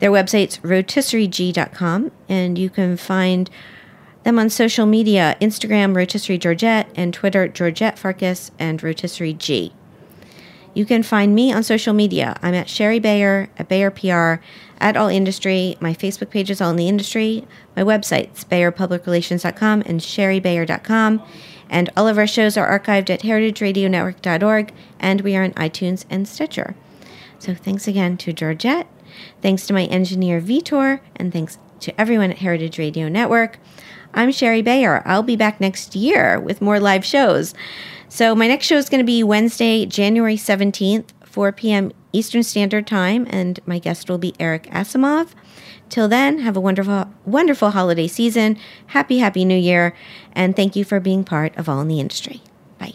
Their 0.00 0.10
website's 0.10 0.58
rotisserieg.com, 0.58 2.10
and 2.28 2.58
you 2.58 2.70
can 2.70 2.96
find 2.96 3.50
them 4.24 4.38
on 4.38 4.50
social 4.50 4.86
media 4.86 5.36
Instagram, 5.40 5.94
Rotisserie 5.94 6.38
Georgette, 6.38 6.90
and 6.94 7.12
Twitter, 7.12 7.48
Georgette 7.48 7.98
Farkas 7.98 8.50
and 8.58 8.82
Rotisserie 8.82 9.34
G. 9.34 9.72
You 10.72 10.84
can 10.86 11.02
find 11.02 11.34
me 11.34 11.52
on 11.52 11.62
social 11.62 11.92
media. 11.92 12.36
I'm 12.42 12.54
at 12.54 12.68
Shari 12.68 13.00
Bayer, 13.00 13.50
at 13.58 13.68
Bayer 13.68 13.90
PR, 13.90 14.42
at 14.78 14.96
All 14.96 15.08
Industry. 15.08 15.76
My 15.80 15.92
Facebook 15.92 16.30
page 16.30 16.50
is 16.50 16.60
All 16.60 16.70
in 16.70 16.76
the 16.76 16.88
Industry. 16.88 17.46
My 17.76 17.82
website's 17.82 18.44
BayerPublicRelations.com 18.44 19.82
and 19.86 20.00
ShariBayer.com. 20.00 21.22
And 21.68 21.90
all 21.96 22.08
of 22.08 22.18
our 22.18 22.26
shows 22.26 22.56
are 22.56 22.78
archived 22.78 23.10
at 23.10 23.20
heritageradionetwork.org, 23.20 24.72
and 24.98 25.20
we 25.20 25.36
are 25.36 25.44
on 25.44 25.52
iTunes 25.52 26.04
and 26.10 26.26
Stitcher. 26.26 26.74
So 27.38 27.54
thanks 27.54 27.86
again 27.86 28.16
to 28.18 28.32
Georgette. 28.32 28.88
Thanks 29.40 29.66
to 29.66 29.72
my 29.72 29.84
engineer 29.84 30.40
Vitor, 30.40 31.00
and 31.16 31.32
thanks 31.32 31.58
to 31.80 32.00
everyone 32.00 32.30
at 32.30 32.38
Heritage 32.38 32.78
Radio 32.78 33.08
Network. 33.08 33.58
I'm 34.14 34.32
Shari 34.32 34.62
Bayer. 34.62 35.02
I'll 35.04 35.22
be 35.22 35.36
back 35.36 35.60
next 35.60 35.94
year 35.94 36.38
with 36.40 36.60
more 36.60 36.80
live 36.80 37.04
shows. 37.04 37.54
So 38.08 38.34
my 38.34 38.48
next 38.48 38.66
show 38.66 38.76
is 38.76 38.88
going 38.88 39.00
to 39.00 39.04
be 39.04 39.22
Wednesday, 39.22 39.86
January 39.86 40.36
17th, 40.36 41.10
4 41.24 41.52
p.m. 41.52 41.92
Eastern 42.12 42.42
Standard 42.42 42.86
Time, 42.86 43.26
and 43.30 43.60
my 43.66 43.78
guest 43.78 44.10
will 44.10 44.18
be 44.18 44.34
Eric 44.40 44.64
Asimov. 44.64 45.28
Till 45.88 46.08
then, 46.08 46.38
have 46.38 46.56
a 46.56 46.60
wonderful, 46.60 47.10
wonderful 47.24 47.70
holiday 47.70 48.06
season. 48.06 48.56
Happy, 48.88 49.18
happy 49.18 49.44
New 49.44 49.58
Year, 49.58 49.94
and 50.32 50.56
thank 50.56 50.76
you 50.76 50.84
for 50.84 51.00
being 51.00 51.24
part 51.24 51.56
of 51.56 51.68
All 51.68 51.80
in 51.80 51.88
the 51.88 52.00
Industry. 52.00 52.42
Bye. 52.78 52.94